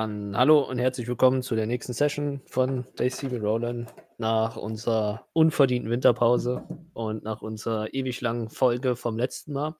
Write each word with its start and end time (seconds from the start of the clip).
Dann 0.00 0.34
hallo 0.34 0.60
und 0.62 0.78
herzlich 0.78 1.08
willkommen 1.08 1.42
zu 1.42 1.54
der 1.54 1.66
nächsten 1.66 1.92
Session 1.92 2.40
von 2.46 2.86
Daisy 2.96 3.26
Roland 3.36 3.92
nach 4.16 4.56
unserer 4.56 5.28
unverdienten 5.34 5.90
Winterpause 5.90 6.66
und 6.94 7.22
nach 7.22 7.42
unserer 7.42 7.92
ewig 7.92 8.22
langen 8.22 8.48
Folge 8.48 8.96
vom 8.96 9.18
letzten 9.18 9.52
Mal. 9.52 9.76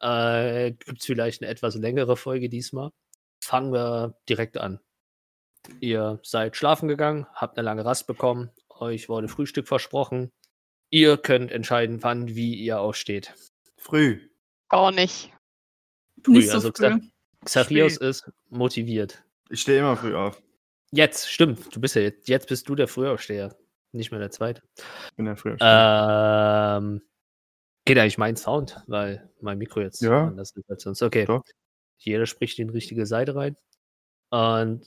Äh, 0.00 0.70
Gibt 0.72 1.00
es 1.00 1.04
vielleicht 1.04 1.42
eine 1.42 1.50
etwas 1.50 1.74
längere 1.74 2.16
Folge 2.16 2.48
diesmal? 2.48 2.92
Fangen 3.44 3.70
wir 3.74 4.16
direkt 4.26 4.56
an. 4.56 4.80
Ihr 5.80 6.18
seid 6.22 6.56
schlafen 6.56 6.88
gegangen, 6.88 7.26
habt 7.34 7.58
eine 7.58 7.66
lange 7.66 7.84
Rast 7.84 8.06
bekommen, 8.06 8.48
euch 8.70 9.10
wurde 9.10 9.28
Frühstück 9.28 9.68
versprochen. 9.68 10.32
Ihr 10.88 11.18
könnt 11.18 11.52
entscheiden, 11.52 12.02
wann, 12.02 12.28
wie 12.28 12.54
ihr 12.54 12.80
aufsteht. 12.80 13.34
Früh. 13.76 14.30
Gar 14.70 14.92
nicht. 14.92 15.30
Früh, 16.24 16.32
Nicht 16.38 16.48
so 16.48 16.54
also 16.54 16.72
früh. 16.74 16.86
Xa- 16.86 17.02
Xarios 17.44 17.98
ist 17.98 18.32
motiviert. 18.48 19.22
Ich 19.50 19.60
stehe 19.62 19.78
immer 19.80 19.96
früh 19.96 20.14
auf. 20.14 20.42
Jetzt, 20.90 21.30
stimmt, 21.30 21.74
du 21.74 21.80
bist 21.80 21.94
ja 21.96 22.02
jetzt, 22.02 22.28
jetzt 22.28 22.48
bist 22.48 22.68
du 22.68 22.74
der 22.74 22.88
Frühaufsteher, 22.88 23.54
nicht 23.92 24.10
mehr 24.10 24.20
der 24.20 24.30
Zweite. 24.30 24.62
Ich 24.76 25.16
bin 25.16 25.26
ja 25.26 25.36
früh 25.36 25.52
auf. 25.52 25.58
Ähm, 25.60 27.02
geht 27.84 27.98
eigentlich 27.98 28.18
mein 28.18 28.36
Sound, 28.36 28.82
weil 28.86 29.30
mein 29.40 29.58
Mikro 29.58 29.80
jetzt 29.80 30.00
Ja. 30.02 30.26
anders 30.28 30.52
ist 30.54 30.70
als 30.70 30.82
sonst. 30.82 31.02
Okay. 31.02 31.24
Doch. 31.24 31.42
Jeder 31.98 32.26
spricht 32.26 32.58
in 32.58 32.68
die 32.68 32.74
richtige 32.74 33.06
Seite 33.06 33.34
rein. 33.34 33.56
Und 34.30 34.86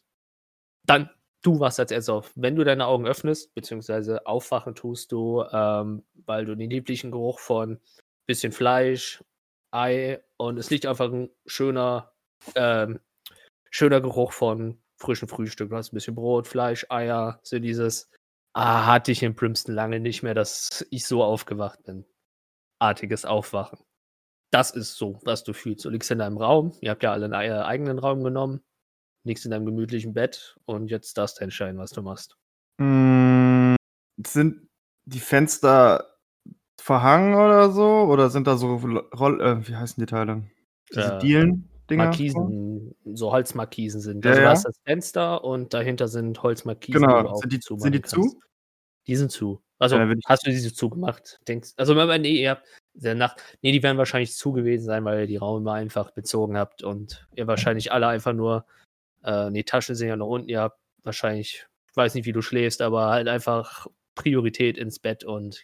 dann, 0.86 1.10
du 1.42 1.60
wachst 1.60 1.80
als 1.80 1.92
erstes 1.92 2.10
auf. 2.10 2.32
Wenn 2.36 2.56
du 2.56 2.64
deine 2.64 2.86
Augen 2.86 3.06
öffnest, 3.08 3.54
beziehungsweise 3.54 4.26
aufwachen 4.26 4.76
tust 4.76 5.12
du, 5.12 5.44
ähm, 5.52 6.04
weil 6.26 6.46
du 6.46 6.56
den 6.56 6.70
lieblichen 6.70 7.12
Geruch 7.12 7.40
von 7.40 7.80
bisschen 8.28 8.52
Fleisch, 8.52 9.24
Ei 9.72 10.22
und 10.38 10.58
es 10.58 10.70
liegt 10.70 10.86
einfach 10.86 11.12
ein 11.12 11.30
schöner, 11.46 12.12
ähm, 12.56 13.00
schöner 13.72 14.02
Geruch 14.02 14.32
von 14.34 14.80
frischem 14.98 15.28
Frühstück. 15.28 15.70
Du 15.72 15.76
hast 15.76 15.92
ein 15.92 15.96
bisschen 15.96 16.14
Brot, 16.14 16.48
Fleisch, 16.48 16.86
Eier, 16.90 17.40
so 17.42 17.58
dieses, 17.58 18.10
ah, 18.54 18.86
hatte 18.86 19.12
ich 19.12 19.24
in 19.24 19.36
Primston 19.36 19.74
lange 19.74 20.00
nicht 20.00 20.22
mehr, 20.22 20.36
dass 20.36 20.86
ich 20.92 21.08
so 21.08 21.24
aufgewacht 21.24 21.84
bin. 21.84 22.06
Artiges 22.80 23.26
Aufwachen. 23.26 23.80
Das 24.52 24.72
ist 24.72 24.96
so, 24.96 25.20
was 25.24 25.44
du 25.44 25.54
fühlst. 25.54 25.86
Du 25.86 25.90
liegst 25.90 26.12
in 26.12 26.20
deinem 26.20 26.38
Raum, 26.38 26.74
ihr 26.82 26.92
habt 26.92 27.02
ja 27.04 27.14
alle 27.14 27.26
einen 27.26 27.34
ei- 27.34 27.66
eigenen 27.66 27.98
Raum 28.00 28.24
genommen, 28.24 28.62
liegst 29.24 29.46
in 29.46 29.52
deinem 29.52 29.66
gemütlichen 29.66 30.14
Bett 30.14 30.58
und 30.66 30.90
jetzt 30.90 31.18
darfst 31.18 31.40
du 31.40 31.44
entscheiden, 31.44 31.80
was 31.80 31.92
du 31.92 32.02
machst. 32.02 32.36
Mm, 32.80 33.76
sind 34.28 34.68
die 35.06 35.20
Fenster 35.20 36.18
verhangen 36.80 37.36
oder 37.36 37.72
so? 37.72 38.02
Oder 38.04 38.30
sind 38.30 38.48
da 38.48 38.58
so 38.58 38.76
Roll 38.76 39.42
äh, 39.42 39.68
wie 39.68 39.76
heißen 39.76 40.02
die 40.02 40.08
Teile? 40.10 40.44
Diese 40.92 41.16
Äh, 41.16 41.20
Dielen-Dinger? 41.92 42.06
Markisen, 42.06 42.96
so 43.16 43.32
Holzmarkisen 43.32 44.02
sind. 44.02 44.26
Ja, 44.26 44.32
Also 44.32 44.42
du 44.42 44.46
ja. 44.46 44.52
hast 44.52 44.66
das 44.66 44.80
Fenster 44.86 45.44
und 45.44 45.74
dahinter 45.74 46.08
sind 46.08 46.42
Holzmarkisen. 46.44 47.02
Genau. 47.02 47.36
Sind 47.36 47.54
die- 47.54 47.60
zumachen 47.60 47.82
sind 47.84 47.96
die 47.96 48.02
zu? 48.02 48.40
Die 49.08 49.16
sind 49.16 49.32
zu. 49.32 49.62
Also 49.80 49.98
Ja, 49.98 50.14
hast 50.28 50.46
du 50.46 50.52
diese 50.52 50.74
zugemacht? 50.74 51.40
Denkst, 51.48 51.72
also 51.78 51.96
wenn 51.96 52.08
man, 52.08 52.22
nee, 52.22 52.42
ihr 52.42 52.52
habt 52.52 52.68
der 52.94 53.16
Nacht, 53.16 53.42
nee, 53.62 53.72
die 53.72 53.82
werden 53.82 53.98
wahrscheinlich 53.98 54.36
zu 54.36 54.52
gewesen 54.52 54.86
sein, 54.86 55.04
weil 55.06 55.22
ihr 55.22 55.28
die 55.28 55.38
Räume 55.38 55.72
einfach 55.72 56.12
bezogen 56.12 56.56
habt 56.58 56.84
und 56.84 57.28
ihr 57.36 57.48
wahrscheinlich 57.48 57.92
alle 57.92 58.08
einfach 58.08 58.34
nur, 58.34 58.66
äh, 59.24 59.50
nee, 59.50 59.64
Taschen 59.64 59.96
sind 59.96 60.08
ja 60.10 60.16
noch 60.18 60.28
unten, 60.28 60.50
ihr 60.50 60.62
habt 60.62 60.80
wahrscheinlich, 61.04 61.66
ich 61.90 61.96
weiß 61.98 62.14
nicht, 62.14 62.26
wie 62.26 62.32
du 62.32 62.42
schläfst, 62.44 62.82
aber 62.82 63.08
halt 63.10 63.28
einfach 63.28 63.88
Priorität 64.14 64.78
ins 64.78 65.00
Bett 65.00 65.24
und 65.24 65.64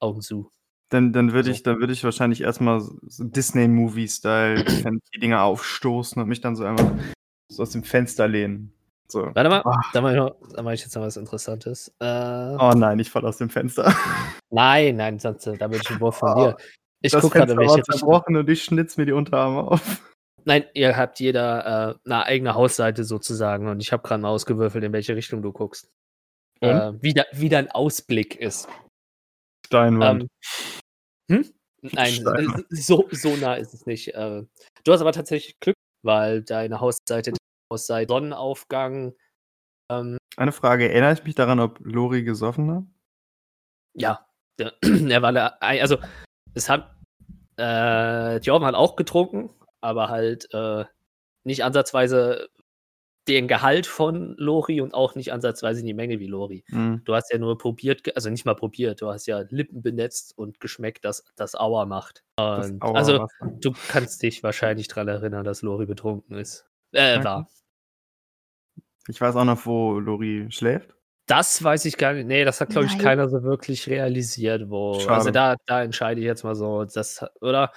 Augen 0.00 0.22
zu. 0.22 0.50
Dann, 0.90 1.12
dann 1.12 1.32
würde 1.32 1.46
So. 1.46 1.50
ich, 1.52 1.62
dann 1.62 1.78
würde 1.80 1.92
ich 1.92 2.02
wahrscheinlich 2.04 2.40
erstmal 2.42 2.80
so 2.80 3.24
Disney-Movie-Style 3.24 4.64
die 5.14 5.18
Dinger 5.20 5.42
aufstoßen 5.42 6.20
und 6.20 6.28
mich 6.28 6.40
dann 6.40 6.56
so 6.56 6.64
einfach 6.64 6.90
so 7.48 7.62
aus 7.62 7.70
dem 7.70 7.84
Fenster 7.84 8.26
lehnen. 8.28 8.72
So. 9.08 9.30
Warte 9.34 9.48
mal, 9.48 9.62
Ah. 9.64 9.80
da 9.92 10.00
mache 10.00 10.12
ich, 10.12 10.18
noch- 10.18 10.36
da 10.54 10.62
mach 10.62 10.72
ich 10.72 10.82
jetzt 10.82 10.94
noch 10.94 11.02
was 11.02 11.16
Interessantes. 11.16 11.88
Äh, 12.00 12.04
Oh 12.58 12.72
nein, 12.76 12.98
ich 12.98 13.10
falle 13.10 13.28
aus 13.28 13.38
dem 13.38 13.50
Fenster. 13.50 13.92
Nein, 14.52 14.96
nein, 14.96 15.18
sonst, 15.20 15.46
da 15.46 15.70
will 15.70 15.80
ich 15.80 15.88
ein 15.90 16.00
Wurf 16.00 16.16
von 16.18 16.28
Ah, 16.28 16.34
dir. 16.34 16.56
Ich 17.02 17.12
gucke 17.12 17.38
gerade, 17.38 17.56
welche 17.56 17.82
zerbrochen 17.82 18.36
und 18.36 18.48
ich 18.50 18.64
schnitz 18.64 18.96
mir 18.96 19.06
die 19.06 19.12
Unterarme 19.12 19.60
auf. 19.62 20.02
Nein, 20.44 20.64
ihr 20.74 20.96
habt 20.96 21.20
jeder 21.20 21.90
äh, 21.90 21.94
eine 22.04 22.24
eigene 22.24 22.54
Hausseite 22.54 23.04
sozusagen 23.04 23.68
und 23.68 23.80
ich 23.80 23.92
habe 23.92 24.02
gerade 24.02 24.20
mal 24.22 24.28
ausgewürfelt, 24.30 24.82
in 24.84 24.92
welche 24.92 25.14
Richtung 25.14 25.40
du 25.42 25.52
guckst. 25.52 25.88
Äh, 26.60 26.92
wie, 27.00 27.14
da, 27.14 27.24
wie 27.32 27.48
dein 27.48 27.70
Ausblick 27.70 28.34
ist. 28.36 28.68
Steinwand. 29.66 30.22
Ähm, 30.22 30.28
hm? 31.30 31.46
Nein, 31.82 32.64
so, 32.70 33.08
so 33.10 33.36
nah 33.36 33.54
ist 33.54 33.72
es 33.72 33.86
nicht. 33.86 34.08
Äh, 34.08 34.42
du 34.84 34.92
hast 34.92 35.00
aber 35.00 35.12
tatsächlich 35.12 35.58
Glück, 35.60 35.76
weil 36.02 36.42
deine 36.42 36.80
Hausseite 36.80 37.32
aus 37.70 37.86
seit 37.86 38.08
Sonnenaufgang, 38.08 39.14
ähm, 39.90 40.18
Eine 40.36 40.52
Frage, 40.52 40.90
erinnere 40.90 41.14
ich 41.14 41.24
mich 41.24 41.34
daran, 41.34 41.60
ob 41.60 41.78
Lori 41.82 42.22
gesoffen 42.22 42.70
hat? 42.70 42.84
ja, 43.94 44.26
der, 44.58 44.74
er 44.82 45.22
war 45.22 45.32
da, 45.32 45.46
also 45.60 45.98
es 46.54 46.68
hat, 46.68 46.94
äh, 47.58 48.38
Jordan 48.38 48.66
hat 48.66 48.74
auch 48.74 48.96
getrunken, 48.96 49.50
aber 49.80 50.08
halt 50.08 50.52
äh, 50.52 50.84
nicht 51.44 51.64
ansatzweise 51.64 52.48
den 53.30 53.48
Gehalt 53.48 53.86
von 53.86 54.34
Lori 54.36 54.80
und 54.80 54.94
auch 54.94 55.14
nicht 55.14 55.32
ansatzweise 55.32 55.82
die 55.82 55.94
Menge 55.94 56.20
wie 56.20 56.26
Lori. 56.26 56.64
Hm. 56.68 57.02
Du 57.04 57.14
hast 57.14 57.32
ja 57.32 57.38
nur 57.38 57.58
probiert, 57.58 58.14
also 58.14 58.30
nicht 58.30 58.44
mal 58.44 58.54
probiert, 58.54 59.00
du 59.00 59.08
hast 59.08 59.26
ja 59.26 59.44
Lippen 59.48 59.82
benetzt 59.82 60.36
und 60.36 60.60
geschmeckt, 60.60 61.04
dass 61.04 61.24
das 61.36 61.54
Auer 61.54 61.86
macht. 61.86 62.24
Das 62.36 62.70
Und, 62.70 62.82
Auer 62.82 62.96
also 62.96 63.26
du 63.60 63.72
kannst 63.88 64.22
dich 64.22 64.42
wahrscheinlich 64.42 64.88
daran 64.88 65.08
erinnern, 65.08 65.44
dass 65.44 65.62
Lori 65.62 65.86
betrunken 65.86 66.36
ist. 66.36 66.66
Äh, 66.92 67.22
war. 67.22 67.48
Ich 69.08 69.20
weiß 69.20 69.36
auch 69.36 69.44
noch, 69.44 69.64
wo 69.66 69.98
Lori 69.98 70.46
schläft. 70.50 70.94
Das 71.26 71.62
weiß 71.62 71.84
ich 71.84 71.96
gar 71.96 72.12
nicht. 72.12 72.26
Nee, 72.26 72.44
das 72.44 72.60
hat, 72.60 72.70
glaube 72.70 72.86
ich, 72.86 72.98
keiner 72.98 73.28
so 73.28 73.44
wirklich 73.44 73.88
realisiert, 73.88 74.68
wo. 74.68 74.94
Also 74.94 75.06
Schade. 75.06 75.32
da, 75.32 75.56
da 75.66 75.82
entscheide 75.84 76.20
ich 76.20 76.26
jetzt 76.26 76.42
mal 76.42 76.56
so, 76.56 76.84
das, 76.84 77.24
oder? 77.40 77.72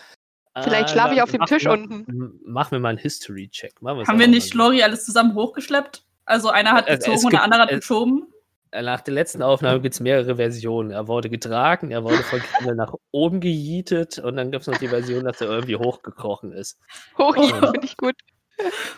Vielleicht 0.62 0.90
Äh, 0.90 0.92
schlafe 0.92 1.16
ich 1.16 1.22
auf 1.22 1.32
dem 1.32 1.40
mach- 1.40 1.48
Tisch 1.48 1.64
mach- 1.66 1.74
unten. 1.74 2.06
m- 2.10 2.40
Mach 2.46 2.70
mir 2.72 2.80
mal 2.80 2.90
einen 2.90 2.98
History-Check. 3.00 3.82
Machen 3.82 4.06
Haben 4.08 4.20
wir 4.20 4.28
nicht. 4.28 4.54
Lori 4.54 4.84
alles 4.84 5.04
zusammen 5.06 5.34
hochgeschleppt? 5.34 6.04
Also 6.26 6.50
einer 6.50 6.74
hat 6.74 6.88
Es- 6.88 7.00
es 7.00 7.06
gezogen 7.06 7.26
und 7.26 7.34
der 7.34 7.44
andere 7.44 7.62
hat 7.64 7.72
es- 7.72 7.80
geschoben? 7.80 8.28
Äh, 8.72 8.82
Nach 8.84 9.02
der 9.02 9.14
letzten 9.14 9.42
Aufnahme 9.42 9.82
gibt 9.82 9.94
es 9.96 10.00
mehrere 10.00 10.36
Versionen. 10.36 10.92
Er 10.92 11.08
wurde 11.08 11.30
getragen, 11.30 11.92
er 11.92 12.04
wurde 12.04 12.24
von 12.24 12.40
Kindern 12.40 12.78
nach 12.78 12.94
oben 13.12 13.40
gejietet 13.40 14.20
und 14.20 14.36
dann 14.36 14.52
gibt 14.52 14.62
es 14.62 14.68
noch 14.68 14.78
die 14.78 14.88
Version, 14.88 15.24
dass 15.26 15.42
er 15.42 15.48
irgendwie 15.50 15.76
hochgekrochen 15.76 16.52
ist. 16.52 16.80
Hoch, 17.18 17.36
Oh. 17.38 17.44
finde 17.78 17.86
ich 17.86 17.98
gut. 17.98 18.16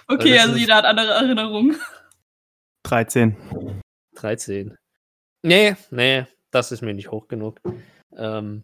Okay, 0.08 0.38
also 0.40 0.54
ist- 0.54 0.60
jeder 0.60 0.76
hat 0.76 0.86
andere 0.86 1.12
Erinnerungen. 1.12 1.78
13. 2.84 3.36
13. 4.16 4.78
Nee, 5.42 5.76
nee, 5.92 6.26
das 6.52 6.72
ist 6.72 6.82
mir 6.82 6.94
nicht 6.94 7.12
hoch 7.12 7.28
genug. 7.28 7.60
Ähm, 8.18 8.64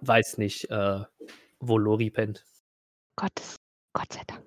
weiß 0.00 0.38
nicht, 0.38 0.70
äh, 0.70 1.00
wo 1.60 1.78
Lori 1.78 2.10
pennt. 2.10 2.44
Gottes, 3.16 3.56
Gott 3.92 4.12
sei 4.12 4.22
Dank. 4.26 4.44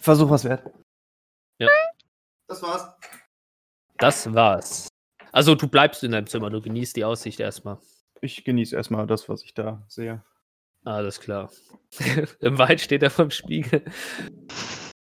Versuch 0.00 0.30
was 0.30 0.44
wert. 0.44 0.72
Ja. 1.58 1.68
Das 2.46 2.62
war's. 2.62 2.88
Das 3.96 4.34
war's. 4.34 4.88
Also 5.32 5.54
du 5.54 5.66
bleibst 5.66 6.04
in 6.04 6.12
deinem 6.12 6.26
Zimmer, 6.26 6.50
du 6.50 6.60
genießt 6.60 6.96
die 6.96 7.04
Aussicht 7.04 7.40
erstmal. 7.40 7.78
Ich 8.20 8.44
genieße 8.44 8.76
erstmal 8.76 9.06
das, 9.06 9.28
was 9.28 9.42
ich 9.42 9.54
da 9.54 9.84
sehe. 9.88 10.22
Alles 10.84 11.20
klar. 11.20 11.50
Im 12.40 12.58
Wald 12.58 12.80
steht 12.80 13.02
er 13.02 13.10
vom 13.10 13.30
Spiegel. 13.30 13.84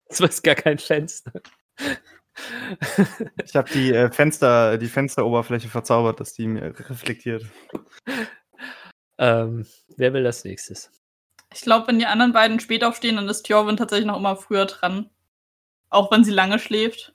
Das 0.07 0.19
ist 0.19 0.43
gar 0.43 0.55
kein 0.55 0.77
Fenster. 0.77 1.41
Ich 3.43 3.55
habe 3.55 3.69
die 3.71 3.93
äh, 3.93 4.11
Fenster, 4.11 4.77
die 4.77 4.87
Fensteroberfläche 4.87 5.67
verzaubert, 5.67 6.19
dass 6.19 6.33
die 6.33 6.47
mir 6.47 6.73
reflektiert. 6.89 7.45
ähm, 9.21 9.67
wer 9.97 10.13
will 10.13 10.23
das 10.23 10.43
nächstes? 10.43 10.89
Ich 11.53 11.61
glaube, 11.61 11.87
wenn 11.87 11.99
die 11.99 12.07
anderen 12.07 12.33
beiden 12.33 12.59
spät 12.59 12.83
aufstehen, 12.83 13.17
dann 13.17 13.29
ist 13.29 13.43
Tjorvin 13.43 13.77
tatsächlich 13.77 14.07
noch 14.07 14.17
immer 14.17 14.35
früher 14.35 14.65
dran. 14.65 15.11
Auch 15.89 16.11
wenn 16.11 16.23
sie 16.23 16.31
lange 16.31 16.57
schläft. 16.57 17.13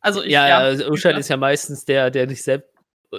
Also 0.00 0.22
ich, 0.22 0.30
ja, 0.30 0.46
ja. 0.46 0.58
also 0.58 0.90
Uschan 0.90 1.16
ist 1.16 1.28
ja 1.28 1.38
meistens 1.38 1.86
der, 1.86 2.10
der 2.10 2.26
nicht 2.26 2.42
selbst. 2.42 2.68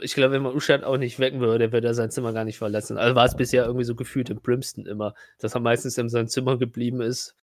Ich 0.04 0.14
glaube, 0.14 0.34
wenn 0.34 0.44
man 0.44 0.54
Uschan 0.54 0.84
auch 0.84 0.98
nicht 0.98 1.18
wecken 1.18 1.40
würde, 1.40 1.72
würde 1.72 1.88
er 1.88 1.96
sein 1.96 2.12
Zimmer 2.12 2.32
gar 2.32 2.46
nicht 2.46 2.60
verlassen. 2.60 3.00
Also 3.00 3.16
war 3.16 3.26
es 3.26 3.36
bisher 3.36 3.66
irgendwie 3.66 3.86
so 3.86 3.96
gefühlt 3.96 4.30
in 4.30 4.40
Brimston 4.42 4.86
immer, 4.86 5.16
dass 5.40 5.56
er 5.56 5.62
meistens 5.62 5.98
in 5.98 6.10
seinem 6.10 6.28
Zimmer 6.28 6.60
geblieben 6.60 7.02
ist. 7.02 7.36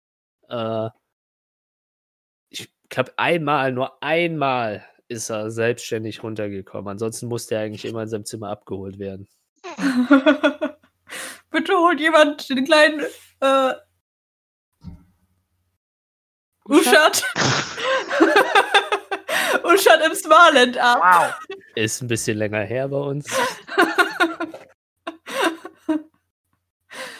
Äh, 0.48 0.90
ich 2.50 2.72
glaube, 2.88 3.12
einmal, 3.16 3.72
nur 3.72 4.00
einmal 4.00 4.84
ist 5.08 5.30
er 5.30 5.50
selbstständig 5.50 6.22
runtergekommen. 6.22 6.88
Ansonsten 6.88 7.26
musste 7.26 7.56
er 7.56 7.62
eigentlich 7.62 7.84
immer 7.84 8.02
in 8.02 8.08
seinem 8.08 8.24
Zimmer 8.24 8.50
abgeholt 8.50 9.00
werden. 9.00 9.26
Bitte 11.56 11.72
holt 11.72 11.98
jemand 12.00 12.50
den 12.50 12.66
kleinen 12.66 13.00
äh, 13.40 13.72
Uschat. 16.68 17.24
Uschat 19.64 20.00
im 20.06 20.14
Smarland 20.14 20.76
ab. 20.76 21.40
Ist 21.74 22.02
ein 22.02 22.08
bisschen 22.08 22.36
länger 22.36 22.60
her 22.60 22.88
bei 22.88 22.98
uns. 22.98 23.26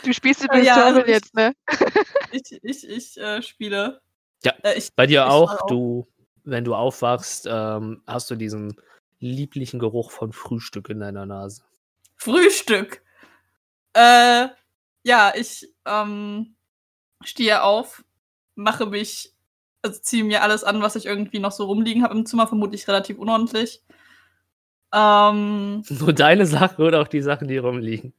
Du 0.05 0.13
spielst 0.13 0.43
Ah, 0.43 0.45
übrigens 0.45 0.67
ja, 0.67 0.85
also 0.85 1.01
ich- 1.01 1.07
jetzt, 1.07 1.35
ne? 1.35 1.55
Ich, 2.33 2.43
ich, 2.63 2.87
ich 2.89 3.17
äh, 3.17 3.41
spiele. 3.41 4.03
Ja, 4.45 4.53
Äh, 4.65 4.75
ich, 4.77 4.95
Bei 4.95 5.07
dir 5.07 5.23
ich 5.25 5.31
auch, 5.31 5.63
auf. 5.63 5.67
du, 5.71 6.07
wenn 6.45 6.63
du 6.65 6.75
aufwachst, 6.75 7.47
ähm, 7.51 8.03
hast 8.07 8.31
du 8.31 8.35
diesen 8.37 8.79
lieblichen 9.19 9.81
Geruch 9.81 10.11
von 10.11 10.35
Frühstück 10.35 10.91
in 10.91 11.01
deiner 11.01 11.25
Nase. 11.25 11.63
Frühstück. 12.17 13.03
Äh, 13.97 14.49
ja, 15.05 15.33
ich 15.35 15.73
ähm, 15.87 16.55
stehe 17.25 17.63
auf, 17.63 18.05
mache 18.55 18.85
mich, 18.85 19.33
also 19.81 19.99
ziehe 20.01 20.23
mir 20.23 20.43
alles 20.43 20.65
an, 20.65 20.83
was 20.83 20.97
ich 20.97 21.07
irgendwie 21.07 21.39
noch 21.39 21.53
so 21.53 21.65
rumliegen 21.65 22.03
habe 22.03 22.15
im 22.15 22.27
Zimmer, 22.27 22.47
vermutlich 22.47 22.87
relativ 22.89 23.17
unordentlich. 23.17 23.83
Ähm, 24.93 25.83
Nur 25.89 26.13
deine 26.13 26.45
Sachen 26.45 26.85
oder 26.85 27.01
auch 27.01 27.09
die 27.09 27.23
Sachen, 27.23 27.49
die 27.49 27.57
rumliegen. 27.57 28.13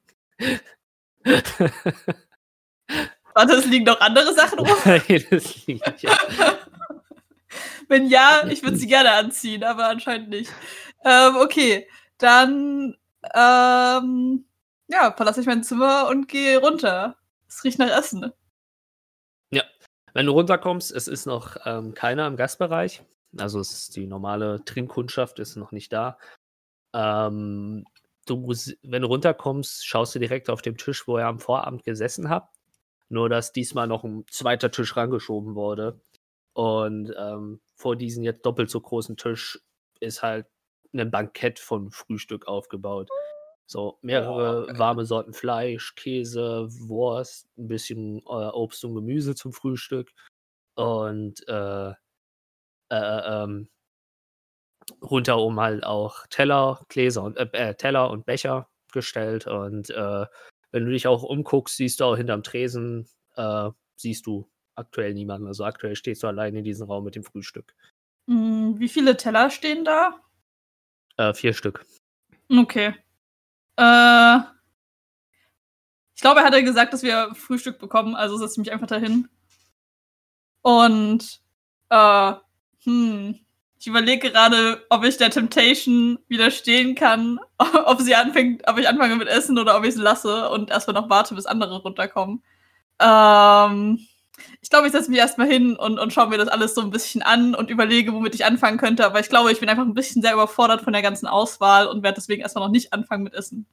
warte, 3.36 3.54
es 3.54 3.66
liegen 3.68 3.86
noch 3.86 4.02
andere 4.02 4.34
Sachen 4.34 4.58
rum. 4.58 4.78
Jedes 5.08 5.68
liegt, 5.68 6.02
ja. 6.02 6.18
Wenn 7.88 8.08
ja, 8.08 8.48
ich 8.50 8.64
würde 8.64 8.78
sie 8.78 8.88
gerne 8.88 9.12
anziehen, 9.12 9.64
aber 9.64 9.90
anscheinend 9.90 10.30
nicht. 10.30 10.52
Ähm, 11.06 11.36
okay, 11.38 11.88
dann 12.18 12.98
ähm, 13.36 14.48
ja, 14.88 15.12
verlasse 15.12 15.42
ich 15.42 15.48
mein 15.48 15.64
Zimmer 15.64 16.08
und 16.10 16.28
gehe 16.28 16.60
runter. 16.60 17.18
Es 17.48 17.64
riecht 17.64 17.80
nach 17.80 17.98
Essen. 17.98 18.34
Wenn 20.18 20.26
du 20.26 20.32
runterkommst, 20.32 20.92
es 20.92 21.08
ist 21.08 21.28
noch 21.28 21.58
ähm, 21.66 21.94
keiner 21.94 22.26
im 22.26 22.38
Gastbereich. 22.38 23.04
Also 23.38 23.60
es 23.60 23.72
ist 23.72 23.96
die 23.96 24.08
normale 24.08 24.66
Trinkkundschaft 24.66 25.38
ist 25.38 25.58
noch 25.58 25.72
nicht 25.72 25.94
da. 25.94 26.18
Ähm, 26.92 27.86
du, 28.26 28.48
wenn 28.82 29.04
du 29.04 29.08
runterkommst, 29.08 29.86
schaust 29.86 30.16
du 30.16 30.20
direkt 30.20 30.50
auf 30.50 30.64
dem 30.64 30.76
Tisch, 30.76 31.08
wo 31.08 31.20
ihr 31.20 31.28
am 31.28 31.40
Vorabend 31.40 31.84
gesessen 31.84 32.32
habt. 32.32 32.58
Nur, 33.10 33.30
dass 33.30 33.52
diesmal 33.52 33.86
noch 33.86 34.04
ein 34.04 34.26
zweiter 34.32 34.72
Tisch 34.72 34.98
rangeschoben 34.98 35.54
wurde. 35.54 36.02
Und 36.54 37.14
ähm, 37.16 37.62
vor 37.76 37.96
diesem 37.96 38.24
jetzt 38.24 38.44
doppelt 38.44 38.72
so 38.72 38.82
großen 38.82 39.18
Tisch 39.18 39.62
ist 40.00 40.24
halt 40.24 40.48
ein 40.94 41.12
Bankett 41.12 41.60
von 41.60 41.92
Frühstück 41.92 42.48
aufgebaut. 42.48 43.08
So 43.70 44.00
mehrere 44.02 44.68
warme 44.78 45.06
Sorten 45.06 45.34
Fleisch, 45.34 45.96
Käse, 45.96 46.68
Wurst, 46.88 47.48
ein 47.58 47.68
bisschen 47.68 48.20
äh, 48.20 48.22
Obst 48.22 48.84
und 48.86 48.96
Gemüse 48.96 49.36
zum 49.36 49.52
Frühstück 49.52 50.14
und 50.76 51.46
äh, 51.48 51.90
äh, 51.90 51.94
ähm, 52.90 53.68
rundherum 55.02 55.60
halt 55.60 55.84
auch 55.84 56.26
Teller, 56.28 56.86
Gläser 56.88 57.24
und 57.24 57.38
äh, 57.38 57.50
äh, 57.52 57.76
Teller 57.76 58.10
und 58.10 58.26
Becher 58.26 58.70
gestellt 58.94 59.48
und 59.48 59.90
äh, 59.90 60.26
wenn 60.72 60.86
du 60.86 60.92
dich 60.92 61.08
auch 61.08 61.24
umguckst, 61.24 61.76
siehst 61.76 62.00
du 62.00 62.06
auch 62.06 62.16
hinterm 62.16 62.44
Tresen 62.44 63.08
äh, 63.36 63.70
siehst 63.96 64.28
du 64.28 64.50
aktuell 64.76 65.14
niemanden. 65.14 65.48
Also 65.48 65.64
aktuell 65.66 65.96
stehst 65.96 66.24
du 66.24 66.28
allein 66.28 66.56
in 66.56 66.64
diesem 66.64 66.88
Raum 66.88 67.04
mit 67.04 67.16
dem 67.16 67.24
Frühstück. 67.24 67.76
Hm, 68.30 68.80
wie 68.80 68.88
viele 68.88 69.18
Teller 69.18 69.50
stehen 69.50 69.86
da? 69.86 70.22
Äh, 71.18 71.34
vier 71.34 71.54
Stück. 71.54 71.86
Okay. 72.50 72.94
Äh, 73.78 74.40
ich 76.16 76.22
glaube, 76.22 76.40
er 76.42 76.46
hatte 76.48 76.64
gesagt, 76.64 76.94
dass 76.94 77.04
wir 77.04 77.30
Frühstück 77.36 77.80
bekommen, 77.80 78.16
also 78.16 78.38
setze 78.38 78.54
ich 78.54 78.58
mich 78.58 78.72
einfach 78.72 78.88
dahin. 78.88 79.30
Und, 80.62 81.40
äh, 81.90 82.34
hm, 82.84 83.40
ich 83.80 83.88
überlege 83.88 84.32
gerade, 84.32 84.86
ob 84.90 85.04
ich 85.04 85.18
der 85.18 85.30
Temptation 85.30 86.18
widerstehen 86.28 86.96
kann, 86.96 87.40
ob 87.86 88.02
sie 88.02 88.16
anfängt, 88.16 88.68
ob 88.68 88.78
ich 88.80 88.88
anfange 88.90 89.16
mit 89.16 89.28
Essen 89.28 89.60
oder 89.60 89.78
ob 89.78 89.84
ich 89.84 89.92
es 89.92 89.96
lasse 89.98 90.50
und 90.50 90.72
erstmal 90.72 90.96
noch 90.96 91.10
warte, 91.10 91.36
bis 91.36 91.46
andere 91.46 91.82
runterkommen. 91.82 92.44
Ähm, 93.00 94.00
ich 94.62 94.70
glaube, 94.70 94.88
ich 94.88 94.94
setze 94.94 95.10
mich 95.10 95.20
erstmal 95.20 95.48
hin 95.48 95.76
und, 95.76 96.00
und 96.00 96.14
schaue 96.14 96.30
mir 96.30 96.38
das 96.38 96.48
alles 96.48 96.76
so 96.76 96.82
ein 96.82 96.90
bisschen 96.90 97.22
an 97.22 97.56
und 97.56 97.70
überlege, 97.70 98.14
womit 98.14 98.36
ich 98.36 98.46
anfangen 98.46 98.78
könnte. 98.78 99.06
Aber 99.06 99.20
ich 99.20 99.30
glaube, 99.30 99.52
ich 99.52 99.60
bin 99.60 99.70
einfach 99.70 99.86
ein 99.86 99.94
bisschen 99.94 100.22
sehr 100.22 100.34
überfordert 100.34 100.82
von 100.82 100.94
der 100.94 101.02
ganzen 101.02 101.28
Auswahl 101.28 101.88
und 101.88 102.04
werde 102.04 102.16
deswegen 102.16 102.42
erstmal 102.42 102.66
noch 102.66 102.72
nicht 102.72 102.94
anfangen 102.94 103.24
mit 103.24 103.34
Essen. 103.34 103.68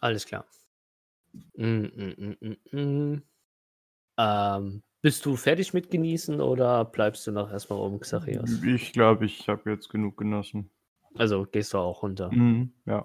Alles 0.00 0.26
klar. 0.26 0.46
Mm, 1.56 1.64
mm, 1.64 2.14
mm, 2.16 2.36
mm, 2.40 2.78
mm. 2.78 3.22
Ähm, 4.18 4.82
bist 5.02 5.24
du 5.26 5.36
fertig 5.36 5.74
mit 5.74 5.90
genießen 5.90 6.40
oder 6.40 6.84
bleibst 6.84 7.26
du 7.26 7.32
noch 7.32 7.50
erstmal 7.50 7.78
oben, 7.78 8.00
Xarios? 8.00 8.62
Ich 8.64 8.92
glaube, 8.92 9.26
ich 9.26 9.48
habe 9.48 9.70
jetzt 9.70 9.88
genug 9.88 10.16
genossen. 10.16 10.70
Also 11.14 11.46
gehst 11.50 11.74
du 11.74 11.78
auch 11.78 12.02
runter. 12.02 12.30
Mhm, 12.32 12.72
ja. 12.86 13.04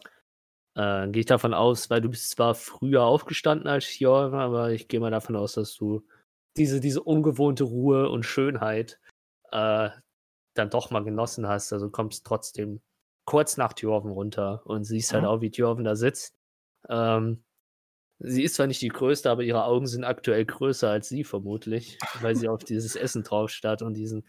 Äh, 0.73 1.09
gehe 1.09 1.21
ich 1.21 1.25
davon 1.25 1.53
aus, 1.53 1.89
weil 1.89 2.01
du 2.01 2.09
bist 2.09 2.31
zwar 2.31 2.55
früher 2.55 3.03
aufgestanden 3.03 3.67
als 3.67 3.85
Hjorm, 3.85 4.33
aber 4.33 4.71
ich 4.71 4.87
gehe 4.87 4.99
mal 4.99 5.11
davon 5.11 5.35
aus, 5.35 5.53
dass 5.53 5.75
du 5.75 6.05
diese, 6.57 6.79
diese 6.79 7.01
ungewohnte 7.01 7.63
Ruhe 7.63 8.09
und 8.09 8.23
Schönheit 8.25 8.99
äh, 9.51 9.89
dann 10.53 10.69
doch 10.69 10.91
mal 10.91 11.03
genossen 11.03 11.47
hast. 11.47 11.71
Also 11.73 11.89
kommst 11.89 12.25
trotzdem 12.25 12.81
kurz 13.25 13.57
nach 13.57 13.73
Thjorven 13.73 14.11
runter 14.11 14.61
und 14.65 14.83
siehst 14.83 15.13
halt 15.13 15.23
Ja. 15.23 15.29
auch, 15.29 15.41
wie 15.41 15.51
Thjorven 15.51 15.83
da 15.85 15.95
sitzt. 15.95 16.35
Ähm, 16.89 17.43
sie 18.19 18.43
ist 18.43 18.55
zwar 18.55 18.67
nicht 18.67 18.81
die 18.81 18.89
größte, 18.89 19.29
aber 19.29 19.43
ihre 19.43 19.63
Augen 19.63 19.87
sind 19.87 20.03
aktuell 20.03 20.45
größer 20.45 20.89
als 20.89 21.07
sie 21.09 21.23
vermutlich, 21.23 21.97
weil 22.21 22.35
sie 22.35 22.49
auf 22.49 22.63
dieses 22.63 22.95
Essen 22.95 23.23
drauf 23.23 23.49
starrt 23.49 23.81
und 23.81 23.93
diesen. 23.93 24.25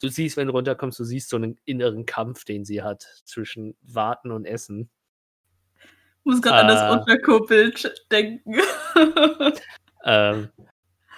Du 0.00 0.08
siehst, 0.08 0.36
wenn 0.36 0.46
du 0.48 0.52
runterkommst, 0.52 0.98
du 0.98 1.04
siehst 1.04 1.28
so 1.28 1.36
einen 1.36 1.58
inneren 1.64 2.06
Kampf, 2.06 2.44
den 2.44 2.64
sie 2.64 2.82
hat 2.82 3.02
zwischen 3.24 3.76
Warten 3.82 4.30
und 4.30 4.46
Essen. 4.46 4.90
Ich 6.20 6.24
muss 6.24 6.40
gerade 6.42 6.60
an 6.62 6.68
das 6.68 6.82
Äh. 6.82 6.92
Unterkuppelbild 6.92 8.06
denken. 8.10 8.56
Ähm, 10.04 10.48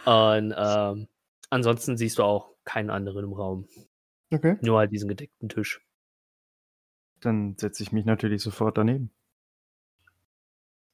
und 0.07 0.55
ähm, 0.57 1.09
ansonsten 1.51 1.97
siehst 1.97 2.19
du 2.19 2.23
auch 2.23 2.51
keinen 2.65 2.91
anderen 2.91 3.25
im 3.25 3.33
Raum. 3.33 3.67
Okay. 4.33 4.57
Nur 4.63 4.79
halt 4.79 4.91
diesen 4.93 5.09
gedeckten 5.09 5.49
Tisch. 5.49 5.81
Dann 7.21 7.57
setze 7.59 7.83
ich 7.83 7.93
mich 7.93 8.05
natürlich 8.05 8.43
sofort 8.43 8.77
daneben. 8.79 9.11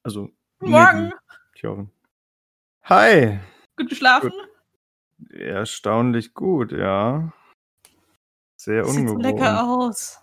Also. 0.03 0.29
Morgen. 0.59 1.05
neben 1.05 1.13
Thjorven. 1.55 1.91
Hi! 2.83 3.39
Gut 3.77 3.89
geschlafen? 3.89 4.31
Erstaunlich 5.29 6.33
gut, 6.33 6.71
ja. 6.71 7.31
Sehr 8.55 8.85
Sieht 8.85 8.93
so 8.93 8.99
ungewohnt. 9.15 9.23
lecker 9.23 9.63
aus. 9.67 10.19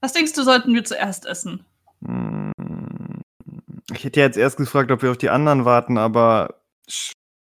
Was 0.00 0.12
denkst 0.12 0.32
du, 0.34 0.42
sollten 0.42 0.74
wir 0.74 0.84
zuerst 0.84 1.26
essen? 1.26 1.64
Mm, 2.00 2.50
Ich 3.92 4.04
hätte 4.04 4.20
jetzt 4.20 4.36
erst 4.38 4.56
gefragt, 4.56 4.90
ob 4.90 5.02
wir 5.02 5.10
auf 5.10 5.18
die 5.18 5.30
anderen 5.30 5.64
warten, 5.64 5.98
aber 5.98 6.62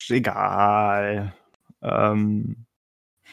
egal. 0.08 1.34
Ähm, 1.82 2.64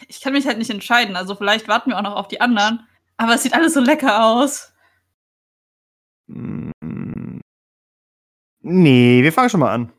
Ich 0.07 0.21
kann 0.21 0.33
mich 0.33 0.45
halt 0.45 0.57
nicht 0.57 0.69
entscheiden, 0.69 1.15
also 1.15 1.35
vielleicht 1.35 1.67
warten 1.67 1.91
wir 1.91 1.97
auch 1.97 2.03
noch 2.03 2.15
auf 2.15 2.27
die 2.27 2.41
anderen. 2.41 2.85
Aber 3.17 3.33
es 3.35 3.43
sieht 3.43 3.53
alles 3.53 3.73
so 3.73 3.79
lecker 3.79 4.23
aus. 4.25 4.73
mm, 6.27 7.39
nee, 8.61 9.23
wir 9.23 9.33
fangen 9.33 9.49
schon 9.49 9.59
mal 9.61 9.73
an, 9.73 9.91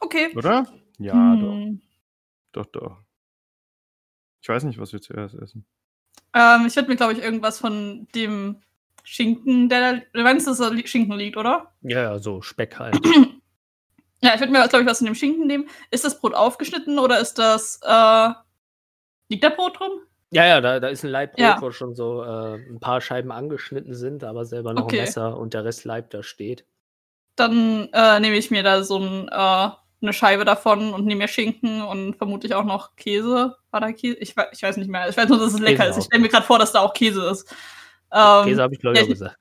Okay. 0.00 0.32
oder? 0.36 0.66
Ja, 0.98 1.34
Hm. 1.34 1.80
doch, 2.52 2.64
doch, 2.64 2.80
doch. 2.80 3.02
Ich 4.40 4.48
weiß 4.48 4.64
nicht, 4.64 4.78
was 4.78 4.92
wir 4.92 5.00
zuerst 5.02 5.34
essen. 5.34 5.66
Ähm, 6.34 6.66
ich 6.66 6.76
würde 6.76 6.88
mir, 6.88 6.96
glaube 6.96 7.12
ich, 7.12 7.18
irgendwas 7.20 7.58
von 7.58 8.06
dem 8.14 8.62
Schinken, 9.04 9.68
der 9.68 9.94
da. 9.98 10.02
Du 10.12 10.22
meinst, 10.22 10.46
dass 10.46 10.58
da 10.58 10.70
Schinken 10.86 11.16
liegt, 11.18 11.36
oder? 11.36 11.74
Ja, 11.82 12.02
ja, 12.02 12.18
so 12.18 12.40
Speck 12.42 12.78
halt. 12.78 12.98
Ja, 14.20 14.34
ich 14.34 14.40
würde 14.40 14.52
mir, 14.52 14.66
glaube 14.68 14.82
ich, 14.82 14.88
was 14.90 14.98
von 14.98 15.06
dem 15.06 15.14
Schinken 15.14 15.46
nehmen. 15.46 15.68
Ist 15.90 16.04
das 16.04 16.18
Brot 16.20 16.34
aufgeschnitten 16.34 16.98
oder 16.98 17.20
ist 17.20 17.38
das. 17.38 17.80
Äh, 17.82 18.28
liegt 19.28 19.44
da 19.44 19.50
Brot 19.50 19.78
drin? 19.78 19.90
ja, 20.30 20.44
ja, 20.46 20.60
da, 20.60 20.78
da 20.80 20.88
ist 20.88 21.04
ein 21.04 21.10
Leib 21.10 21.32
Brot, 21.32 21.40
Ja. 21.40 21.56
wo 21.60 21.70
schon 21.70 21.94
so 21.94 22.22
äh, 22.22 22.56
ein 22.56 22.80
paar 22.80 23.00
Scheiben 23.00 23.30
angeschnitten 23.32 23.94
sind, 23.94 24.24
aber 24.24 24.44
selber 24.44 24.74
noch 24.74 24.84
Okay. 24.84 24.98
ein 24.98 25.04
Messer 25.04 25.38
und 25.38 25.54
der 25.54 25.64
Rest 25.64 25.84
Leib 25.84 26.10
da 26.10 26.22
steht. 26.22 26.64
Dann 27.36 27.88
äh, 27.92 28.20
nehme 28.20 28.36
ich 28.36 28.50
mir 28.50 28.62
da 28.62 28.82
so 28.82 28.98
ein, 28.98 29.28
äh, 29.28 29.70
eine 30.02 30.12
Scheibe 30.12 30.44
davon 30.44 30.92
und 30.92 31.06
nehme 31.06 31.20
mir 31.22 31.28
Schinken 31.28 31.82
und 31.82 32.16
vermutlich 32.16 32.54
auch 32.54 32.64
noch 32.64 32.96
Käse. 32.96 33.56
War 33.70 33.80
da 33.80 33.92
Käse? 33.92 34.16
Ich, 34.18 34.34
ich 34.52 34.62
weiß 34.62 34.76
nicht 34.76 34.90
mehr. 34.90 35.08
Ich 35.08 35.16
weiß 35.16 35.28
nur, 35.28 35.38
dass 35.38 35.54
es 35.54 35.60
lecker 35.60 35.84
Käse 35.84 35.90
ist. 35.90 35.98
Ich 35.98 36.04
stelle 36.06 36.22
mir 36.22 36.28
gerade 36.28 36.46
vor, 36.46 36.58
dass 36.58 36.72
da 36.72 36.80
auch 36.80 36.92
Käse 36.92 37.24
ist. 37.30 37.48
Ähm, 38.12 38.44
Käse 38.44 38.62
habe 38.62 38.74
ich, 38.74 38.80
glaube 38.80 38.96
ich, 38.96 39.00
ja, 39.00 39.04
auch 39.06 39.10
gesagt. 39.10 39.36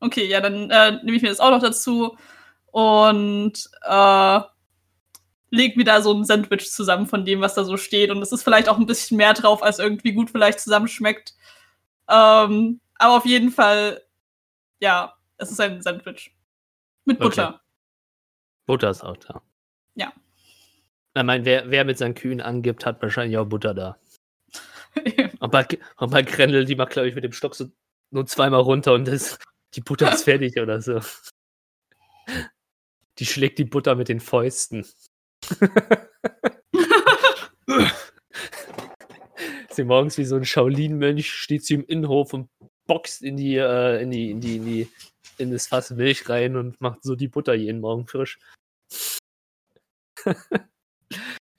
Okay, 0.00 0.26
ja, 0.26 0.40
dann 0.40 0.70
äh, 0.70 0.92
nehme 1.02 1.16
ich 1.16 1.22
mir 1.22 1.28
das 1.30 1.40
auch 1.40 1.50
noch 1.50 1.60
dazu 1.62 2.16
und 2.74 3.70
äh, 3.82 4.40
leg 5.50 5.76
mir 5.76 5.84
da 5.84 6.02
so 6.02 6.12
ein 6.12 6.24
Sandwich 6.24 6.72
zusammen 6.72 7.06
von 7.06 7.24
dem, 7.24 7.40
was 7.40 7.54
da 7.54 7.62
so 7.62 7.76
steht. 7.76 8.10
Und 8.10 8.20
es 8.20 8.32
ist 8.32 8.42
vielleicht 8.42 8.68
auch 8.68 8.78
ein 8.78 8.86
bisschen 8.86 9.16
mehr 9.16 9.32
drauf, 9.32 9.62
als 9.62 9.78
irgendwie 9.78 10.10
gut 10.10 10.30
vielleicht 10.30 10.58
zusammenschmeckt. 10.58 11.36
Ähm, 12.08 12.80
aber 12.96 13.16
auf 13.16 13.26
jeden 13.26 13.52
Fall, 13.52 14.02
ja, 14.80 15.14
es 15.36 15.52
ist 15.52 15.60
ein 15.60 15.82
Sandwich. 15.82 16.34
Mit 17.04 17.20
Okay. 17.20 17.28
Butter. 17.28 17.60
Butter 18.66 18.90
ist 18.90 19.04
auch 19.04 19.18
da. 19.18 19.40
Ja. 19.94 20.12
Ich 21.14 21.22
meine, 21.22 21.44
wer, 21.44 21.70
wer 21.70 21.84
mit 21.84 21.96
seinen 21.96 22.16
Kühen 22.16 22.40
angibt, 22.40 22.84
hat 22.84 23.00
wahrscheinlich 23.00 23.38
auch 23.38 23.46
Butter 23.46 23.72
da. 23.72 23.98
Und 25.38 25.52
bei, 25.52 25.64
und 25.98 26.10
bei 26.10 26.22
Grendel, 26.22 26.64
die 26.64 26.74
macht, 26.74 26.90
glaube 26.90 27.08
ich, 27.08 27.14
mit 27.14 27.22
dem 27.22 27.32
Stock 27.32 27.54
so 27.54 27.66
nur 28.10 28.26
zweimal 28.26 28.62
runter 28.62 28.94
und 28.94 29.06
das, 29.06 29.38
die 29.74 29.80
Butter 29.80 30.12
ist 30.12 30.24
fertig 30.24 30.58
oder 30.58 30.82
so. 30.82 31.00
Die 33.18 33.26
schlägt 33.26 33.58
die 33.58 33.64
Butter 33.64 33.94
mit 33.94 34.08
den 34.08 34.20
Fäusten. 34.20 34.86
Sie 39.70 39.84
morgens 39.84 40.18
wie 40.18 40.24
so 40.24 40.36
ein 40.36 40.44
Shaolin-Mönch 40.44 41.32
steht 41.32 41.64
sie 41.64 41.74
im 41.74 41.84
Innenhof 41.84 42.32
und 42.32 42.48
boxt 42.86 43.22
in 43.22 43.36
die, 43.36 43.56
äh, 43.56 44.00
in 44.02 44.10
die, 44.10 44.30
in 44.30 44.40
die, 44.40 44.56
in 44.56 44.64
die, 44.64 44.88
in 45.38 45.50
das 45.50 45.66
Fass 45.66 45.90
Milch 45.90 46.28
rein 46.28 46.56
und 46.56 46.80
macht 46.80 47.02
so 47.02 47.16
die 47.16 47.28
Butter 47.28 47.54
jeden 47.54 47.80
Morgen 47.80 48.06
frisch. 48.06 48.38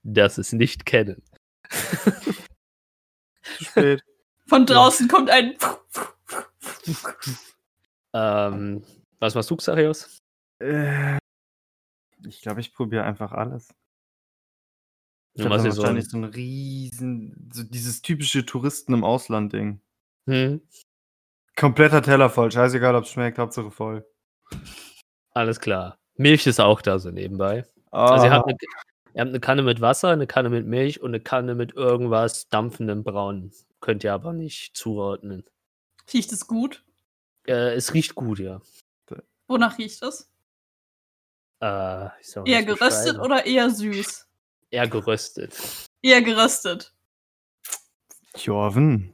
das 0.03 0.37
ist 0.37 0.53
nicht 0.53 0.85
kennen. 0.85 1.21
Zu 3.57 3.63
spät. 3.65 4.01
Von 4.47 4.65
draußen 4.65 5.07
kommt 5.07 5.29
ein. 5.31 5.57
ähm, 8.13 8.83
was 9.19 9.33
machst 9.33 9.49
du, 9.49 9.57
Xarios? 9.57 10.19
Äh, 10.59 11.17
ich 12.25 12.41
glaube, 12.41 12.61
ich 12.61 12.73
probiere 12.73 13.03
einfach 13.03 13.31
alles. 13.31 13.73
Ich 15.33 15.43
dir 15.43 15.49
so 15.49 15.55
ein, 15.57 15.65
wahrscheinlich 15.77 16.09
so 16.09 16.17
ein 16.17 16.23
riesen, 16.23 17.49
so 17.53 17.63
dieses 17.63 18.01
typische 18.01 18.45
Touristen 18.45 18.93
im 18.93 19.03
Ausland-Ding. 19.03 19.81
hm, 20.27 20.61
Kompletter 21.57 22.01
Teller 22.01 22.29
voll, 22.29 22.51
scheißegal, 22.51 22.95
ob 22.95 23.03
es 23.05 23.09
schmeckt, 23.11 23.37
Hauptsache 23.37 23.71
voll. 23.71 24.05
alles 25.31 25.59
klar. 25.59 25.97
Milch 26.17 26.47
ist 26.47 26.59
auch 26.59 26.81
da 26.81 26.99
so 26.99 27.11
nebenbei. 27.11 27.65
Also 27.91 28.25
ihr 28.25 28.31
Ah, 28.31 28.35
habt, 28.35 28.47
eine, 28.47 28.57
ihr 29.13 29.21
habt 29.21 29.29
eine 29.29 29.39
Kanne 29.39 29.61
mit 29.63 29.81
Wasser, 29.81 30.09
eine 30.09 30.27
Kanne 30.27 30.49
mit 30.49 30.65
Milch 30.65 31.01
und 31.01 31.09
eine 31.11 31.19
Kanne 31.21 31.55
mit 31.55 31.73
irgendwas 31.73 32.47
dampfendem 32.49 33.03
Braun. 33.03 33.51
Könnt 33.81 34.03
ihr 34.03 34.13
aber 34.13 34.33
nicht 34.33 34.75
zuordnen. 34.77 35.43
Riecht 36.13 36.31
es 36.31 36.47
gut? 36.47 36.83
Äh, 37.47 37.73
es 37.75 37.93
riecht 37.93 38.15
gut, 38.15 38.39
ja. 38.39 38.61
Wonach 39.47 39.77
riecht 39.77 40.01
es? 40.03 40.29
Äh, 41.61 42.07
ich 42.19 42.31
soll 42.31 42.47
Eher 42.47 42.63
geröstet 42.63 43.19
oder 43.19 43.45
eher 43.45 43.69
süß? 43.69 44.27
Eher 44.71 44.87
geröstet. 44.87 45.55
Eher 46.01 46.21
geröstet. 46.21 46.93
Jorven. 48.35 49.13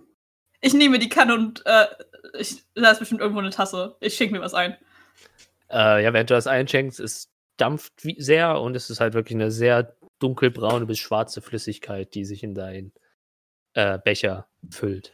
Ich 0.62 0.74
nehme 0.74 1.00
die 1.00 1.10
Kanne 1.10 1.36
und 1.36 1.64
äh, 1.66 1.88
ich, 2.38 2.64
da 2.76 2.92
ist 2.92 3.00
bestimmt 3.00 3.22
irgendwo 3.22 3.40
eine 3.40 3.50
Tasse. 3.50 3.96
Ich 4.00 4.16
schenke 4.16 4.34
mir 4.34 4.42
was 4.42 4.54
ein. 4.54 4.78
Äh, 5.70 6.04
ja, 6.04 6.14
während 6.14 6.30
du 6.30 6.34
das 6.34 6.48
einschenkst, 6.48 7.00
es 7.00 7.32
dampft 7.58 8.04
wie 8.04 8.20
sehr 8.20 8.60
und 8.60 8.76
es 8.76 8.90
ist 8.90 9.00
halt 9.00 9.14
wirklich 9.14 9.36
eine 9.36 9.52
sehr 9.52 9.96
dunkelbraune 10.20 10.86
bis 10.86 11.00
schwarze 11.00 11.42
Flüssigkeit, 11.42 12.14
die 12.14 12.26
sich 12.26 12.44
in 12.44 12.54
deinen 12.54 12.94
äh, 13.74 13.98
Becher 14.00 14.48
füllt. 14.70 15.14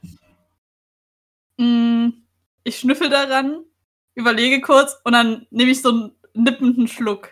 Mm, 1.58 2.10
ich 2.64 2.80
schnüffel 2.80 3.10
daran, 3.10 3.64
überlege 4.16 4.62
kurz 4.62 4.98
und 5.04 5.14
dann 5.14 5.48
nehme 5.50 5.72
ich 5.72 5.82
so 5.82 5.90
einen 5.90 6.12
nippenden 6.44 6.88
Schluck. 6.88 7.32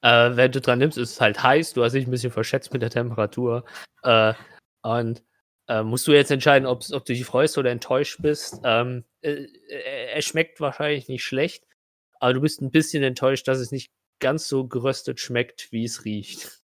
Äh, 0.00 0.36
wenn 0.36 0.52
du 0.52 0.60
dran 0.60 0.78
nimmst, 0.78 0.98
ist 0.98 1.12
es 1.12 1.20
halt 1.20 1.42
heiß, 1.42 1.72
du 1.72 1.82
hast 1.82 1.92
dich 1.92 2.06
ein 2.06 2.10
bisschen 2.10 2.30
verschätzt 2.30 2.72
mit 2.72 2.82
der 2.82 2.90
Temperatur. 2.90 3.64
Äh, 4.02 4.34
und 4.82 5.22
äh, 5.68 5.82
musst 5.82 6.06
du 6.06 6.12
jetzt 6.12 6.30
entscheiden, 6.30 6.66
ob 6.66 6.84
du 6.86 7.00
dich 7.00 7.24
freust 7.24 7.58
oder 7.58 7.70
enttäuscht 7.70 8.22
bist. 8.22 8.60
Ähm, 8.64 9.04
äh, 9.20 9.46
äh, 9.68 10.12
er 10.14 10.22
schmeckt 10.22 10.60
wahrscheinlich 10.60 11.08
nicht 11.08 11.24
schlecht, 11.24 11.64
aber 12.20 12.32
du 12.34 12.40
bist 12.40 12.62
ein 12.62 12.70
bisschen 12.70 13.02
enttäuscht, 13.02 13.48
dass 13.48 13.58
es 13.58 13.72
nicht 13.72 13.92
ganz 14.20 14.48
so 14.48 14.66
geröstet 14.66 15.20
schmeckt, 15.20 15.70
wie 15.72 15.84
es 15.84 16.04
riecht. 16.04 16.62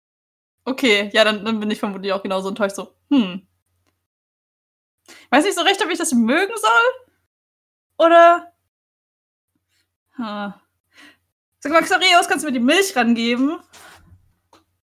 Okay, 0.65 1.09
ja, 1.13 1.23
dann, 1.23 1.43
dann 1.43 1.59
bin 1.59 1.69
ich 1.69 1.79
vermutlich 1.79 2.13
auch 2.13 2.23
genauso 2.23 2.49
enttäuscht. 2.49 2.75
So, 2.75 2.95
hm. 3.09 3.45
Weiß 5.29 5.43
nicht 5.43 5.55
so 5.55 5.61
recht, 5.63 5.83
ob 5.83 5.91
ich 5.91 5.97
das 5.97 6.13
mögen 6.13 6.53
soll. 6.55 8.07
Oder. 8.07 8.53
Ha. 10.17 10.61
Sag 11.63 11.71
mal, 11.71 11.81
Xareus, 11.81 12.27
kannst 12.27 12.43
du 12.43 12.47
mir 12.49 12.51
die 12.51 12.59
Milch 12.59 12.93
rangeben? 12.93 13.55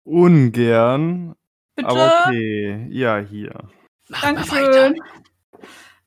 Ungern, 0.05 1.35
Bitte? 1.75 1.89
aber 1.89 2.27
okay. 2.29 2.87
Ja, 2.89 3.19
hier. 3.19 3.69
Mach. 4.09 4.21
Dankeschön. 4.23 4.95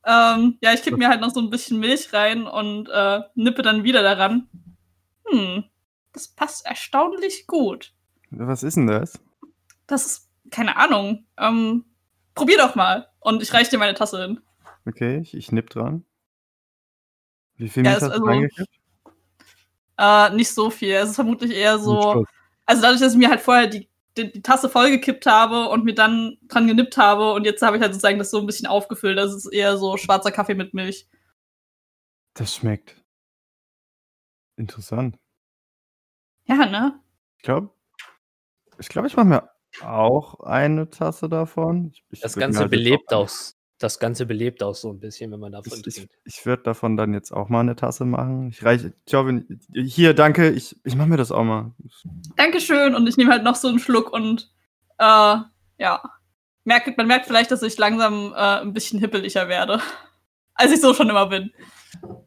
Ähm, 0.06 0.58
ja, 0.62 0.72
ich 0.74 0.82
kipp 0.82 0.98
mir 0.98 1.10
halt 1.10 1.20
noch 1.20 1.32
so 1.32 1.42
ein 1.42 1.50
bisschen 1.50 1.78
Milch 1.78 2.14
rein 2.14 2.48
und 2.48 2.88
äh, 2.88 3.20
nippe 3.36 3.64
dann 3.64 3.84
wieder 3.84 4.02
daran. 4.02 4.48
Hm, 5.28 5.66
das 6.14 6.30
passt 6.30 6.66
erstaunlich 6.66 7.48
gut. 7.48 7.94
Was 8.30 8.64
ist 8.64 8.78
denn 8.78 8.88
das? 8.88 9.20
Das 9.88 10.06
ist, 10.06 10.30
keine 10.52 10.78
Ahnung. 10.78 11.26
Ähm, 11.38 11.84
probier 12.34 12.58
doch 12.58 12.76
mal. 12.76 13.10
Und 13.20 13.44
ich 13.44 13.54
reich 13.54 13.68
dir 13.68 13.78
meine 13.78 13.94
Tasse 13.94 14.22
hin. 14.22 14.40
Okay, 14.88 15.18
ich, 15.18 15.34
ich 15.34 15.52
nipp 15.52 15.70
dran. 15.70 16.06
Wie 17.58 17.68
viel 17.68 17.84
Ja, 17.84 17.92
Milch 17.92 18.04
hast 18.04 18.10
du 18.10 18.14
also- 18.14 18.26
reingekippt? 18.26 18.81
Äh, 19.98 20.30
nicht 20.32 20.54
so 20.54 20.70
viel. 20.70 20.94
Es 20.94 21.10
ist 21.10 21.16
vermutlich 21.16 21.52
eher 21.52 21.80
so. 21.80 22.26
Also 22.66 22.82
dadurch, 22.82 23.02
dass 23.02 23.14
ich 23.14 23.18
mir 23.18 23.30
halt 23.30 23.42
vorher 23.42 23.68
die, 23.68 23.90
die, 24.18 24.32
die 24.32 24.42
Tasse 24.42 24.70
vollgekippt 24.70 25.26
habe 25.26 25.70
und 25.70 25.84
mir 25.84 25.96
dann 25.96 26.38
dran 26.48 26.68
genippt 26.68 26.98
habe 26.98 27.34
und 27.34 27.46
jetzt 27.46 27.62
habe 27.62 27.78
ich 27.78 27.84
halt 27.84 27.94
sozusagen 27.94 28.20
das 28.20 28.32
so 28.32 28.40
ein 28.40 28.46
bisschen 28.46 28.68
aufgefüllt. 28.68 29.18
Das 29.18 29.34
ist 29.34 29.48
eher 29.48 29.78
so 29.78 29.98
schwarzer 29.98 30.32
Kaffee 30.32 30.56
mit 30.56 30.74
Milch. 30.74 31.08
Das 32.34 32.56
schmeckt. 32.56 32.96
Interessant. 34.58 35.18
Ja, 36.46 36.66
ne? 36.66 37.00
Ich 37.38 37.44
glaube, 37.44 37.72
ich, 38.80 38.90
glaub, 38.90 39.06
ich 39.06 39.16
mache 39.16 39.28
mir 39.28 39.50
auch 39.84 40.40
eine 40.42 40.90
Tasse 40.90 41.30
davon. 41.30 41.92
Ich, 41.94 42.04
ich 42.10 42.20
Das 42.22 42.36
Ganze 42.36 42.60
halt 42.60 42.72
belebt 42.72 43.14
auch. 43.14 43.30
Das 43.82 43.98
Ganze 43.98 44.28
belebt 44.28 44.62
auch 44.62 44.76
so 44.76 44.92
ein 44.92 45.00
bisschen, 45.00 45.32
wenn 45.32 45.40
man 45.40 45.54
davon 45.54 45.80
Ich, 45.80 45.88
ich, 45.88 45.96
trinkt. 45.96 46.14
ich 46.24 46.46
würde 46.46 46.62
davon 46.62 46.98
dann 46.98 47.16
jetzt 47.16 47.32
auch 47.32 47.50
mal 47.50 47.62
eine 47.62 47.76
Tasse 47.76 48.06
machen. 48.06 48.50
Ich 48.50 48.64
reiche. 48.64 48.94
Jorvin, 49.08 49.60
hier, 49.74 50.14
danke. 50.14 50.52
Ich, 50.52 50.76
ich 50.84 50.96
mache 50.96 51.10
mir 51.10 51.18
das 51.18 51.32
auch 51.32 51.44
mal. 51.44 51.72
Dankeschön. 52.36 52.94
Und 52.94 53.10
ich 53.10 53.18
nehme 53.18 53.32
halt 53.32 53.44
noch 53.44 53.56
so 53.56 53.68
einen 53.70 53.80
Schluck 53.80 54.14
und 54.14 54.52
äh, 55.00 55.36
ja. 55.80 56.04
Merkt, 56.64 56.96
man 56.96 57.08
merkt 57.08 57.26
vielleicht, 57.26 57.50
dass 57.50 57.64
ich 57.64 57.76
langsam 57.80 58.34
äh, 58.34 58.62
ein 58.62 58.72
bisschen 58.74 59.00
hippeliger 59.00 59.50
werde. 59.50 59.82
Als 60.54 60.72
ich 60.72 60.80
so 60.80 60.94
schon 60.94 61.10
immer 61.10 61.26
bin. 61.26 61.52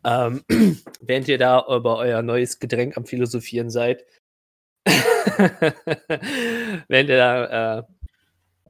Ähm, 0.02 0.42
während 1.00 1.28
ihr 1.28 1.38
da 1.38 1.64
über 1.68 1.99
euer 1.99 2.23
neues 2.23 2.58
Getränk 2.58 2.96
am 2.96 3.06
Philosophieren 3.06 3.70
seid, 3.70 4.04
während 6.88 7.08
ihr 7.11 7.16
da 7.16 7.78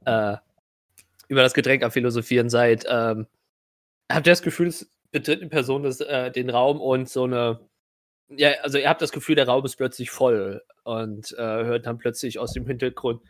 äh, 0.05 0.33
äh, 0.33 0.37
über 1.27 1.41
das 1.41 1.53
Getränk 1.53 1.83
am 1.83 1.91
Philosophieren 1.91 2.49
seid, 2.49 2.85
ähm, 2.87 3.27
habt 4.11 4.27
ihr 4.27 4.31
das 4.31 4.41
Gefühl, 4.41 4.67
es 4.67 4.91
betritt 5.11 5.41
eine 5.41 5.49
Person 5.49 5.83
das, 5.83 6.01
äh, 6.01 6.31
den 6.31 6.49
Raum 6.49 6.81
und 6.81 7.09
so 7.09 7.23
eine. 7.23 7.59
Ja, 8.29 8.51
also 8.63 8.77
ihr 8.77 8.89
habt 8.89 9.01
das 9.01 9.11
Gefühl, 9.11 9.35
der 9.35 9.47
Raum 9.47 9.63
ist 9.65 9.75
plötzlich 9.75 10.09
voll 10.09 10.63
und 10.83 11.31
äh, 11.33 11.41
hört 11.41 11.85
dann 11.85 11.99
plötzlich 11.99 12.39
aus 12.39 12.53
dem 12.53 12.65
Hintergrund, 12.65 13.21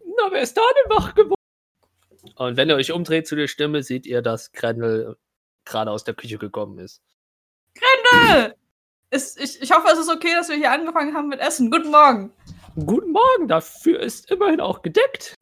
na, 0.00 0.32
wer 0.32 0.42
ist 0.42 0.56
da 0.56 0.62
denn 0.76 0.90
wach 0.96 1.14
geworden? 1.14 1.34
Und 2.34 2.56
wenn 2.56 2.68
ihr 2.68 2.74
euch 2.74 2.92
umdreht 2.92 3.28
zu 3.28 3.36
der 3.36 3.46
Stimme, 3.46 3.82
seht 3.82 4.06
ihr, 4.06 4.22
dass 4.22 4.50
Grendel 4.52 5.16
gerade 5.64 5.90
aus 5.90 6.02
der 6.02 6.14
Küche 6.14 6.38
gekommen 6.38 6.78
ist. 6.78 7.00
Grendel! 7.74 8.54
Ist, 9.10 9.40
ich, 9.40 9.62
ich 9.62 9.72
hoffe, 9.72 9.88
es 9.92 9.98
ist 9.98 10.10
okay, 10.10 10.32
dass 10.34 10.48
wir 10.48 10.56
hier 10.56 10.72
angefangen 10.72 11.14
haben 11.14 11.28
mit 11.28 11.40
Essen. 11.40 11.70
Guten 11.70 11.90
Morgen. 11.90 12.32
Guten 12.74 13.12
Morgen, 13.12 13.48
dafür 13.48 14.00
ist 14.00 14.30
immerhin 14.30 14.60
auch 14.60 14.82
gedeckt. 14.82 15.37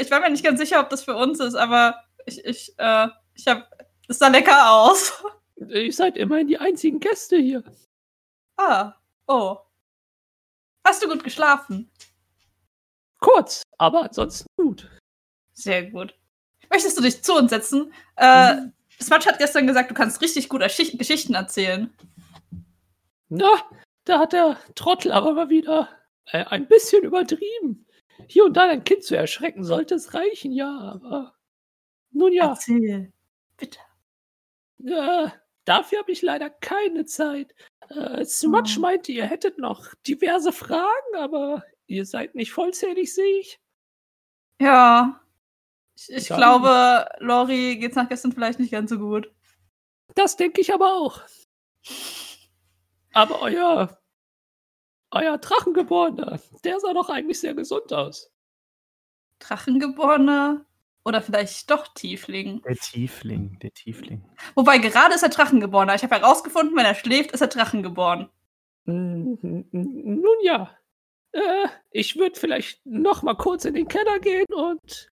Ich 0.00 0.10
war 0.10 0.20
mir 0.20 0.30
nicht 0.30 0.44
ganz 0.44 0.58
sicher, 0.58 0.80
ob 0.80 0.90
das 0.90 1.04
für 1.04 1.16
uns 1.16 1.40
ist, 1.40 1.54
aber 1.54 2.02
ich, 2.26 2.44
ich, 2.44 2.74
äh, 2.78 3.08
ich 3.34 3.46
hab. 3.46 3.70
Es 4.08 4.18
sah 4.18 4.28
lecker 4.28 4.70
aus. 4.70 5.22
Ihr 5.56 5.92
seid 5.92 6.16
immerhin 6.16 6.48
die 6.48 6.58
einzigen 6.58 6.98
Gäste 6.98 7.36
hier. 7.36 7.62
Ah, 8.56 8.94
oh. 9.26 9.58
Hast 10.84 11.02
du 11.02 11.08
gut 11.08 11.22
geschlafen? 11.22 11.90
Kurz, 13.20 13.62
aber 13.76 14.04
ansonsten 14.04 14.46
gut. 14.56 14.88
Sehr 15.52 15.90
gut. 15.90 16.14
Möchtest 16.70 16.96
du 16.96 17.02
dich 17.02 17.22
zu 17.22 17.34
uns 17.34 17.50
setzen? 17.50 17.92
Äh, 18.16 18.56
Smudge 19.00 19.26
hat 19.26 19.38
gestern 19.38 19.66
gesagt, 19.66 19.90
du 19.90 19.94
kannst 19.94 20.20
richtig 20.20 20.48
gut 20.48 20.62
Geschichten 20.62 21.34
erzählen. 21.34 21.92
Na, 23.28 23.50
da 24.04 24.20
hat 24.20 24.32
der 24.32 24.56
Trottel 24.74 25.12
aber 25.12 25.32
mal 25.34 25.50
wieder 25.50 25.88
äh, 26.26 26.44
ein 26.44 26.66
bisschen 26.66 27.04
übertrieben. 27.04 27.86
Hier 28.26 28.44
und 28.44 28.54
da 28.56 28.68
ein 28.68 28.84
Kind 28.84 29.04
zu 29.04 29.16
erschrecken, 29.16 29.64
sollte 29.64 29.94
es 29.94 30.14
reichen, 30.14 30.52
ja, 30.52 30.70
aber. 30.94 31.34
Nun 32.10 32.32
ja, 32.32 32.50
Erzähl. 32.50 33.12
Bitte. 33.56 33.78
äh, 34.84 35.28
dafür 35.64 35.98
habe 36.00 36.12
ich 36.12 36.22
leider 36.22 36.50
keine 36.50 37.04
Zeit. 37.04 37.54
Äh, 37.90 38.24
Smudge 38.24 38.74
Oh. 38.78 38.80
meinte, 38.80 39.12
ihr 39.12 39.26
hättet 39.26 39.58
noch 39.58 39.94
diverse 40.06 40.52
Fragen, 40.52 41.16
aber 41.16 41.62
ihr 41.86 42.04
seid 42.06 42.34
nicht 42.34 42.52
vollzählig, 42.52 43.14
sehe 43.14 43.40
ich. 43.40 43.60
Ja. 44.60 45.20
Ich, 45.96 46.10
ich 46.10 46.26
glaube, 46.28 47.08
Lori 47.18 47.76
geht's 47.78 47.96
nach 47.96 48.08
gestern 48.08 48.32
vielleicht 48.32 48.60
nicht 48.60 48.72
ganz 48.72 48.90
so 48.90 48.98
gut. 48.98 49.32
Das 50.14 50.36
denke 50.36 50.60
ich 50.60 50.72
aber 50.74 50.94
auch. 50.94 51.22
Aber 53.12 53.40
euer, 53.42 53.97
euer 55.10 55.38
Drachengeborener, 55.38 56.40
der 56.64 56.80
sah 56.80 56.92
doch 56.92 57.08
eigentlich 57.08 57.40
sehr 57.40 57.54
gesund 57.54 57.92
aus. 57.92 58.30
Drachengeborener 59.38 60.64
oder 61.04 61.22
vielleicht 61.22 61.70
doch 61.70 61.88
Tiefling. 61.94 62.60
Der 62.62 62.76
Tiefling, 62.76 63.58
der 63.60 63.72
Tiefling. 63.72 64.28
Wobei 64.54 64.78
gerade 64.78 65.14
ist 65.14 65.22
er 65.22 65.28
Drachengeborener. 65.30 65.94
Ich 65.94 66.02
habe 66.02 66.16
herausgefunden, 66.16 66.76
wenn 66.76 66.84
er 66.84 66.94
schläft, 66.94 67.32
ist 67.32 67.40
er 67.40 67.46
Drachengeboren. 67.48 68.28
N- 68.86 69.38
Nun 69.72 70.36
ja, 70.42 70.76
äh, 71.32 71.68
ich 71.90 72.16
würde 72.16 72.38
vielleicht 72.38 72.84
noch 72.84 73.22
mal 73.22 73.34
kurz 73.36 73.64
in 73.64 73.74
den 73.74 73.88
Keller 73.88 74.18
gehen 74.18 74.46
und 74.52 75.10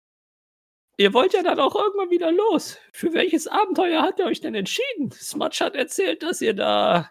ihr 0.97 1.13
wollt 1.13 1.33
ja 1.33 1.41
dann 1.43 1.59
auch 1.59 1.75
irgendwann 1.75 2.09
wieder 2.09 2.31
los. 2.31 2.77
Für 2.91 3.13
welches 3.13 3.47
Abenteuer 3.47 4.01
habt 4.03 4.19
ihr 4.19 4.25
euch 4.25 4.41
denn 4.41 4.55
entschieden? 4.55 5.11
Smudge 5.11 5.63
hat 5.63 5.75
erzählt, 5.75 6.21
dass 6.23 6.41
ihr 6.41 6.53
da 6.53 7.09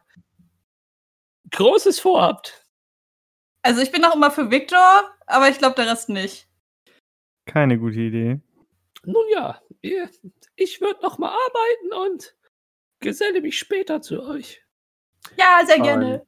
Großes 1.51 1.99
vorhabt. 2.01 2.68
Also 3.69 3.83
ich 3.83 3.93
bin 3.93 4.01
noch 4.01 4.15
immer 4.15 4.31
für 4.31 4.51
Victor, 4.51 5.15
aber 5.27 5.51
ich 5.51 5.59
glaube 5.59 5.75
der 5.75 5.93
Rest 5.93 6.09
nicht. 6.09 6.49
Keine 7.45 7.79
gute 7.79 8.01
Idee. 8.01 8.41
Nun 9.05 9.25
ja, 9.31 9.61
ich 10.57 10.81
würde 10.81 11.03
noch 11.03 11.19
mal 11.19 11.29
arbeiten 11.29 11.93
und 11.93 12.35
geselle 13.01 13.43
mich 13.43 13.59
später 13.59 14.01
zu 14.01 14.23
euch. 14.23 14.65
Ja, 15.37 15.61
sehr 15.67 15.81
gerne. 15.81 16.27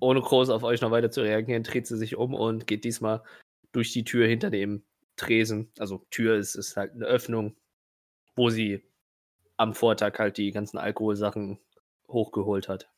Ohne 0.00 0.20
groß 0.20 0.50
auf 0.50 0.64
euch 0.64 0.80
noch 0.80 0.90
weiter 0.90 1.12
zu 1.12 1.20
reagieren, 1.20 1.62
dreht 1.62 1.86
sie 1.86 1.96
sich 1.96 2.16
um 2.16 2.34
und 2.34 2.66
geht 2.66 2.82
diesmal 2.82 3.22
durch 3.70 3.92
die 3.92 4.02
Tür 4.02 4.26
hinter 4.26 4.50
dem 4.50 4.82
Tresen. 5.14 5.70
Also 5.78 6.04
Tür 6.10 6.38
ist, 6.38 6.56
ist 6.56 6.76
halt 6.76 6.94
eine 6.94 7.04
Öffnung, 7.06 7.54
wo 8.34 8.50
sie 8.50 8.82
am 9.58 9.74
Vortag 9.74 10.18
halt 10.18 10.38
die 10.38 10.50
ganzen 10.50 10.76
Alkoholsachen 10.76 11.60
hochgeholt 12.08 12.68
hat. 12.68 12.90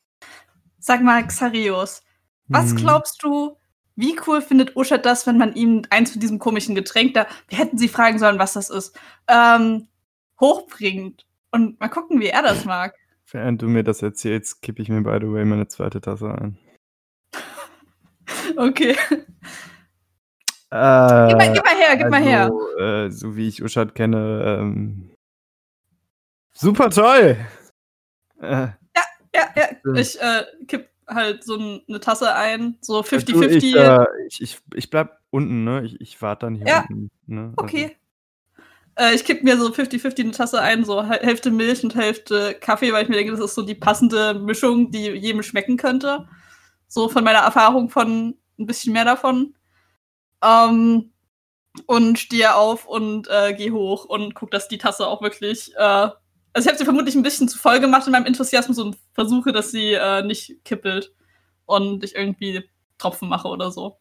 Sag 0.79 1.03
mal, 1.03 1.27
Xarios, 1.27 2.03
was 2.47 2.71
Hm. 2.71 2.77
glaubst 2.77 3.21
du, 3.21 3.55
wie 3.95 4.15
cool 4.27 4.41
findet 4.41 4.75
Uschat 4.75 5.05
das, 5.05 5.27
wenn 5.27 5.37
man 5.37 5.53
ihm 5.55 5.83
eins 5.89 6.11
von 6.11 6.19
diesem 6.21 6.39
komischen 6.39 6.75
Getränk 6.75 7.13
da, 7.13 7.27
wir 7.47 7.57
hätten 7.57 7.77
sie 7.77 7.87
fragen 7.89 8.17
sollen, 8.19 8.39
was 8.39 8.53
das 8.53 8.69
ist, 8.69 8.97
ähm, 9.27 9.87
hochbringt? 10.39 11.25
Und 11.51 11.79
mal 11.79 11.89
gucken, 11.89 12.19
wie 12.19 12.27
er 12.27 12.41
das 12.41 12.65
mag. 12.65 12.95
Während 13.31 13.61
du 13.61 13.67
mir 13.67 13.83
das 13.83 14.01
erzählst, 14.01 14.61
kippe 14.61 14.81
ich 14.81 14.89
mir, 14.89 15.01
by 15.01 15.17
the 15.21 15.31
way, 15.31 15.45
meine 15.45 15.67
zweite 15.67 16.01
Tasse 16.01 16.29
ein. 16.33 16.57
Okay. 18.57 18.95
Äh, 20.71 21.27
Gib 21.27 21.37
mal, 21.37 21.53
gib 21.53 21.63
mal 21.63 21.75
her, 21.75 21.97
gib 21.97 22.09
mal 22.09 22.21
her. 22.23 22.43
also, 22.45 22.77
Äh, 22.79 23.11
so 23.11 23.35
wie 23.35 23.47
ich 23.47 23.61
Uschat 23.63 23.93
kenne, 23.93 24.57
ähm, 24.59 25.11
super 26.53 26.89
toll! 26.89 27.37
Äh, 28.41 28.67
Ja, 28.95 29.03
ja, 29.35 29.45
Ja. 29.55 29.93
ich 29.93 30.19
äh, 30.19 30.43
kipp 30.67 30.89
halt 31.07 31.43
so 31.43 31.55
eine 31.87 31.99
Tasse 31.99 32.33
ein, 32.35 32.77
so 32.81 33.01
du, 33.01 33.07
50-50. 33.07 33.55
Ich, 33.55 33.75
äh, 33.75 34.05
ich, 34.27 34.41
ich, 34.41 34.57
ich 34.75 34.89
bleib 34.89 35.17
unten, 35.29 35.63
ne? 35.63 35.83
Ich, 35.85 35.99
ich 36.01 36.21
warte 36.21 36.45
dann 36.45 36.55
hier 36.55 36.67
Ja. 36.67 36.85
unten. 36.89 37.11
Ne? 37.27 37.53
Okay. 37.57 37.95
Äh, 38.95 39.15
ich 39.15 39.23
kipp 39.25 39.43
mir 39.43 39.57
so 39.57 39.69
50-50 39.69 40.19
eine 40.21 40.31
Tasse 40.31 40.61
ein, 40.61 40.85
so 40.85 41.01
Hä- 41.01 41.21
Hälfte 41.21 41.49
Milch 41.51 41.83
und 41.83 41.95
Hälfte 41.95 42.55
Kaffee, 42.59 42.93
weil 42.93 43.03
ich 43.03 43.09
mir 43.09 43.15
denke, 43.15 43.31
das 43.31 43.39
ist 43.39 43.55
so 43.55 43.63
die 43.63 43.75
passende 43.75 44.35
Mischung, 44.35 44.91
die 44.91 45.09
jedem 45.09 45.41
schmecken 45.43 45.77
könnte. 45.77 46.27
So 46.87 47.09
von 47.09 47.23
meiner 47.23 47.39
Erfahrung 47.39 47.89
von 47.89 48.37
ein 48.59 48.67
bisschen 48.67 48.93
mehr 48.93 49.05
davon. 49.05 49.55
Ähm, 50.43 51.11
und 51.87 52.19
stehe 52.19 52.53
auf 52.55 52.85
und 52.85 53.27
äh, 53.31 53.53
gehe 53.55 53.71
hoch 53.71 54.05
und 54.05 54.35
guck, 54.35 54.51
dass 54.51 54.67
die 54.67 54.77
Tasse 54.77 55.07
auch 55.07 55.23
wirklich. 55.23 55.73
Äh, 55.75 56.09
also 56.53 56.67
ich 56.67 56.67
habe 56.67 56.77
sie 56.77 56.85
vermutlich 56.85 57.15
ein 57.15 57.23
bisschen 57.23 57.47
zu 57.47 57.57
voll 57.57 57.79
gemacht 57.79 58.05
in 58.05 58.11
meinem 58.11 58.25
Enthusiasmus 58.25 58.77
und 58.79 58.97
versuche, 59.13 59.51
dass 59.51 59.71
sie 59.71 59.93
äh, 59.93 60.23
nicht 60.23 60.63
kippelt 60.63 61.13
und 61.65 62.03
ich 62.03 62.15
irgendwie 62.15 62.63
Tropfen 62.97 63.27
mache 63.27 63.47
oder 63.47 63.71
so. 63.71 63.97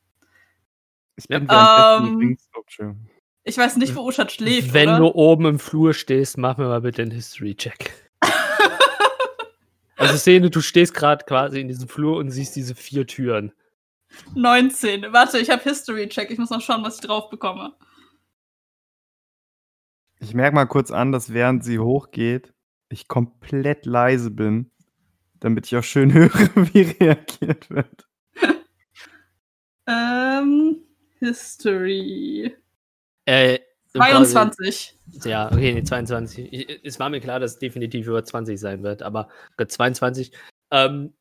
Ich 1.17 1.27
bin 1.27 1.47
Ähm, 1.51 2.37
oh. 2.55 2.95
Ich 3.45 3.59
weiß 3.59 3.77
nicht, 3.77 3.95
wo 3.97 4.07
Uschat 4.07 4.33
schläft. 4.33 4.73
Wenn 4.73 4.89
oder? 4.91 4.99
du 4.99 5.07
oben 5.15 5.47
im 5.47 5.59
Flur 5.59 5.95
stehst, 5.95 6.39
mach 6.39 6.59
mir 6.59 6.69
mal 6.69 6.81
bitte 6.81 7.03
einen 7.03 7.11
History-Check. 7.11 7.91
Also 9.97 10.17
Szene, 10.17 10.51
du 10.51 10.61
stehst 10.61 10.95
gerade 10.95 11.25
quasi 11.25 11.61
in 11.61 11.69
diesem 11.69 11.87
Flur 11.87 12.17
und 12.17 12.31
siehst 12.31 12.57
diese 12.57 12.75
vier 12.75 13.07
Türen. 13.07 13.53
19. 14.35 15.13
Warte, 15.13 15.39
ich 15.39 15.49
habe 15.49 15.63
History 15.63 16.09
Check. 16.09 16.29
Ich 16.33 16.39
muss 16.39 16.51
noch 16.51 16.61
schauen, 16.61 16.83
was 16.83 16.97
ich 16.97 17.03
drauf 17.03 17.31
bekomme. 17.31 17.75
Ich 20.23 20.35
merke 20.35 20.55
mal 20.55 20.67
kurz 20.67 20.93
an, 20.93 21.11
dass 21.11 21.33
während 21.33 21.65
sie 21.65 21.81
hochgeht, 21.81 22.55
ich 22.89 23.09
komplett 23.09 23.87
leise 23.87 24.31
bin, 24.31 24.71
damit 25.41 25.67
ich 25.67 25.77
auch 25.77 25.83
schön 25.83 26.13
höre, 26.15 26.31
wie 26.55 26.83
reagiert 26.83 27.69
wird. 27.71 28.09
Ähm, 29.89 30.77
History. 31.19 32.55
Äh, 33.25 33.59
22. 33.95 34.97
Ja, 35.25 35.51
okay, 35.51 35.75
nee, 35.75 35.83
22. 35.83 36.53
Ich, 36.53 36.85
es 36.85 37.01
war 37.01 37.11
mir 37.11 37.21
klar, 37.21 37.41
dass 37.41 37.55
es 37.55 37.59
definitiv 37.59 38.07
über 38.07 38.25
20 38.25 38.59
sein 38.61 38.85
wird, 38.85 39.03
aber 39.03 39.29
gut, 39.57 39.73
22. 39.73 40.33
Ähm, 40.71 41.15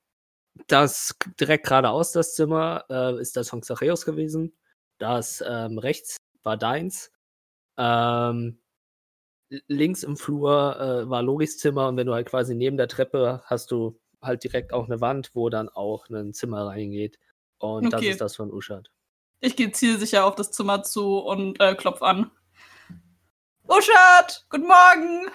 das 0.68 1.16
direkt 1.40 1.66
geradeaus, 1.66 2.12
das 2.12 2.36
Zimmer, 2.36 2.86
äh, 2.88 3.20
ist 3.20 3.36
das 3.36 3.50
von 3.50 3.62
Xacheus 3.62 4.06
gewesen. 4.06 4.54
Das 5.00 5.44
ähm, 5.46 5.80
rechts 5.80 6.18
war 6.44 6.56
deins. 6.56 7.12
Ähm, 7.78 8.61
links 9.68 10.04
im 10.04 10.18
Flur 10.18 10.80
äh, 10.80 11.10
war 11.10 11.22
Logis 11.22 11.58
Zimmer 11.58 11.88
und 11.90 11.98
wenn 11.98 12.08
du 12.08 12.14
halt 12.14 12.28
quasi 12.28 12.56
neben 12.56 12.78
der 12.78 12.88
Treppe 12.88 13.42
hast 13.46 13.72
du 13.72 14.00
halt 14.22 14.44
direkt 14.44 14.74
auch 14.74 14.86
eine 14.86 15.02
Wand, 15.02 15.32
wo 15.34 15.50
dann 15.50 15.68
auch 15.70 16.08
ein 16.10 16.34
Zimmer 16.34 16.68
reingeht. 16.68 17.20
Und 17.58 17.92
das 17.92 18.02
Okay. 18.02 18.12
ist 18.12 18.22
das 18.22 18.36
von 18.36 18.52
Uschat. 18.52 18.92
Ich 19.40 19.56
gehe 19.56 19.72
zielsicher 19.72 20.26
auf 20.26 20.36
das 20.36 20.52
Zimmer 20.52 20.84
zu 20.84 21.18
und 21.20 21.60
äh, 21.60 21.76
klopf 21.76 22.02
an. 22.02 22.32
Uschat, 23.68 24.46
guten 24.50 24.68
Morgen. 24.68 25.32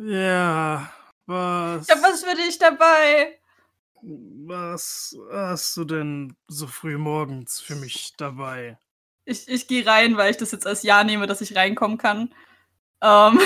Ja, 0.00 0.92
was, 1.26 1.88
Ich 1.88 1.94
hab 1.94 2.02
was 2.02 2.24
für 2.24 2.34
dich 2.36 2.58
dabei. 2.58 3.38
was 4.02 5.16
hast 5.30 5.76
du 5.76 5.84
denn 5.84 6.36
so 6.48 6.66
früh 6.66 6.96
morgens 6.98 7.60
für 7.60 7.74
mich 7.76 8.14
dabei? 8.16 8.78
Ich, 9.28 9.46
ich 9.46 9.68
gehe 9.68 9.84
rein, 9.86 10.16
weil 10.16 10.30
ich 10.30 10.38
das 10.38 10.52
jetzt 10.52 10.66
als 10.66 10.82
Ja 10.82 11.04
nehme, 11.04 11.26
dass 11.26 11.42
ich 11.42 11.54
reinkommen 11.54 11.98
kann. 11.98 12.34
Ähm, 13.02 13.38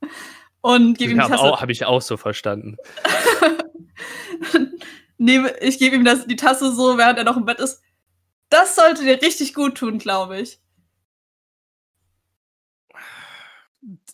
und 0.62 0.96
gebe 0.96 1.12
ihm 1.12 1.18
die 1.18 1.22
Habe 1.22 1.36
Tasse. 1.36 1.60
hab 1.60 1.68
ich 1.68 1.84
auch 1.84 2.00
so 2.00 2.16
verstanden. 2.16 2.76
nehme, 5.18 5.54
ich 5.60 5.78
gebe 5.78 5.96
ihm 5.96 6.04
das, 6.04 6.26
die 6.26 6.36
Tasse 6.36 6.74
so, 6.74 6.96
während 6.96 7.18
er 7.18 7.24
noch 7.24 7.36
im 7.36 7.44
Bett 7.44 7.60
ist. 7.60 7.82
Das 8.48 8.74
sollte 8.74 9.04
dir 9.04 9.20
richtig 9.20 9.52
gut 9.52 9.76
tun, 9.76 9.98
glaube 9.98 10.40
ich. 10.40 10.60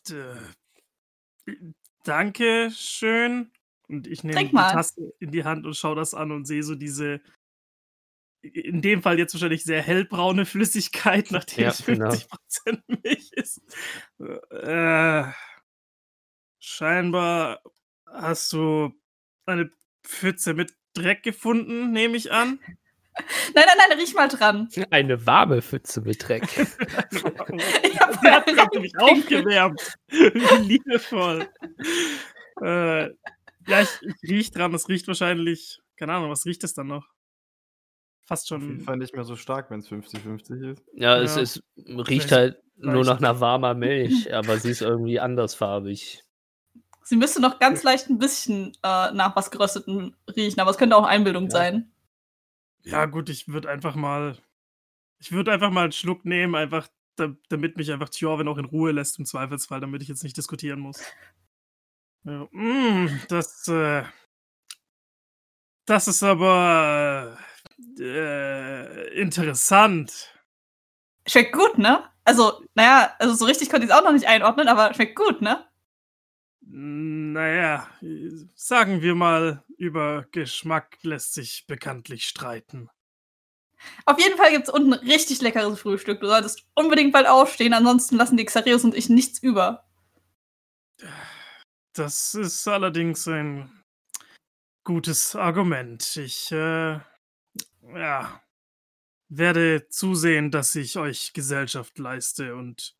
D 0.08 0.34
danke 2.02 2.70
schön. 2.74 3.52
Und 3.88 4.06
ich 4.06 4.24
nehme 4.24 4.48
die. 4.48 4.52
Tasse 4.52 5.12
in 5.20 5.30
die 5.30 5.44
Hand 5.44 5.64
und 5.64 5.76
schaue 5.76 5.94
das 5.94 6.14
an 6.14 6.32
und 6.32 6.46
sehe 6.46 6.62
so 6.62 6.74
diese, 6.74 7.20
in 8.52 8.82
dem 8.82 9.02
Fall 9.02 9.18
jetzt 9.18 9.34
wahrscheinlich 9.34 9.64
sehr 9.64 9.82
hellbraune 9.82 10.44
Flüssigkeit, 10.46 11.30
nachdem 11.30 11.64
Ja, 11.64 11.70
es 11.70 11.84
genau. 11.84 12.10
50% 12.10 12.82
Milch 13.02 13.32
ist. 13.32 13.60
Äh, 14.50 15.24
scheinbar 16.58 17.60
hast 18.06 18.52
du 18.52 18.92
eine 19.46 19.70
Pfütze 20.06 20.54
mit 20.54 20.74
Dreck 20.94 21.22
gefunden, 21.22 21.90
nehme 21.92 22.16
ich 22.16 22.30
an. 22.32 22.60
Nein, 23.54 23.64
nein, 23.66 23.76
nein, 23.88 23.98
riech 23.98 24.14
mal 24.14 24.26
dran. 24.28 24.68
Eine 24.90 25.24
warme 25.26 25.62
Pfütze 25.62 26.00
mit 26.00 26.26
Dreck. 26.26 26.42
Ich 27.82 28.00
hab 28.00 28.20
Sie 28.20 28.28
hat 28.28 28.50
vorher 28.50 28.80
mich 28.80 28.92
aufgewärmt. 28.98 29.80
Wie 30.08 30.62
liebevoll. 30.66 31.48
äh, 32.60 33.04
ja, 33.66 33.80
ich, 33.82 33.88
ich 34.02 34.30
riech 34.30 34.50
dran. 34.50 34.74
Es 34.74 34.88
riecht 34.88 35.06
wahrscheinlich, 35.06 35.80
keine 35.96 36.12
Ahnung, 36.14 36.30
was 36.30 36.44
riecht 36.44 36.64
es 36.64 36.74
dann 36.74 36.88
noch? 36.88 37.06
Fast 38.26 38.50
Auf 38.52 38.60
jeden 38.62 38.76
schon. 38.76 38.84
Fall 38.84 38.96
nicht 38.96 39.14
mehr 39.14 39.24
so 39.24 39.36
stark, 39.36 39.70
wenn 39.70 39.80
es 39.80 39.88
50-50 39.88 40.72
ist. 40.72 40.82
Ja, 40.94 41.18
es, 41.20 41.36
Ja. 41.36 41.42
es 41.42 41.62
riecht 41.76 42.28
Vielleicht- 42.28 42.32
halt 42.32 42.62
nur 42.76 43.04
nach 43.04 43.18
einer 43.18 43.38
warmer 43.40 43.74
Milch, 43.74 44.32
aber 44.34 44.58
sie 44.58 44.70
ist 44.70 44.82
irgendwie 44.82 45.20
andersfarbig. 45.20 46.22
Sie 47.02 47.16
müsste 47.16 47.40
noch 47.42 47.58
ganz 47.58 47.82
leicht 47.82 48.08
ein 48.08 48.18
bisschen 48.18 48.72
äh, 48.82 49.12
nach 49.12 49.36
was 49.36 49.50
Gerösteten 49.50 50.16
riechen, 50.34 50.58
aber 50.60 50.70
es 50.70 50.78
könnte 50.78 50.96
auch 50.96 51.04
Einbildung 51.04 51.44
Ja. 51.44 51.50
sein. 51.50 51.92
Ja, 52.82 53.04
gut, 53.06 53.28
ich 53.28 53.48
würde 53.48 53.68
einfach 53.70 53.94
mal. 53.94 54.38
Ich 55.18 55.30
würde 55.32 55.52
einfach 55.52 55.70
mal 55.70 55.84
einen 55.84 55.92
Schluck 55.92 56.24
nehmen, 56.24 56.54
einfach, 56.54 56.88
da, 57.16 57.34
damit 57.48 57.76
mich 57.76 57.92
einfach 57.92 58.08
Tjorven 58.08 58.48
auch 58.48 58.58
in 58.58 58.64
Ruhe 58.64 58.90
lässt 58.92 59.18
im 59.18 59.24
Zweifelsfall, 59.26 59.80
damit 59.80 60.02
ich 60.02 60.08
jetzt 60.08 60.24
nicht 60.24 60.36
diskutieren 60.36 60.80
muss. 60.80 61.02
Ja, 62.24 62.48
mm, 62.50 63.20
das, 63.28 63.68
äh, 63.68 64.02
das 65.86 66.08
ist 66.08 66.22
aber 66.22 67.36
äh, 67.98 69.20
interessant. 69.20 70.32
Schmeckt 71.26 71.52
gut, 71.52 71.78
ne? 71.78 72.04
Also, 72.24 72.62
naja, 72.74 73.14
also 73.18 73.34
so 73.34 73.44
richtig 73.44 73.70
konnte 73.70 73.86
ich 73.86 73.92
es 73.92 73.96
auch 73.96 74.04
noch 74.04 74.12
nicht 74.12 74.26
einordnen, 74.26 74.68
aber 74.68 74.94
schmeckt 74.94 75.16
gut, 75.16 75.42
ne? 75.42 75.66
Naja, 76.66 77.88
sagen 78.54 79.02
wir 79.02 79.14
mal, 79.14 79.62
über 79.76 80.26
Geschmack 80.32 80.98
lässt 81.02 81.34
sich 81.34 81.66
bekanntlich 81.66 82.26
streiten. 82.26 82.88
Auf 84.06 84.18
jeden 84.18 84.36
Fall 84.36 84.50
gibt 84.50 84.68
es 84.68 84.72
unten 84.72 84.94
richtig 84.94 85.42
leckeres 85.42 85.80
Frühstück. 85.80 86.20
Du 86.20 86.26
solltest 86.26 86.64
unbedingt 86.74 87.12
bald 87.12 87.26
aufstehen, 87.26 87.74
ansonsten 87.74 88.16
lassen 88.16 88.36
die 88.36 88.44
Xarius 88.44 88.84
und 88.84 88.94
ich 88.94 89.08
nichts 89.10 89.42
über. 89.42 89.84
Das 91.92 92.34
ist 92.34 92.66
allerdings 92.66 93.28
ein 93.28 93.70
gutes 94.84 95.36
Argument. 95.36 96.16
Ich, 96.16 96.50
äh, 96.50 96.98
ja, 97.96 98.42
werde 99.28 99.88
zusehen, 99.88 100.50
dass 100.50 100.74
ich 100.74 100.96
euch 100.98 101.32
Gesellschaft 101.32 101.98
leiste 101.98 102.54
und 102.54 102.96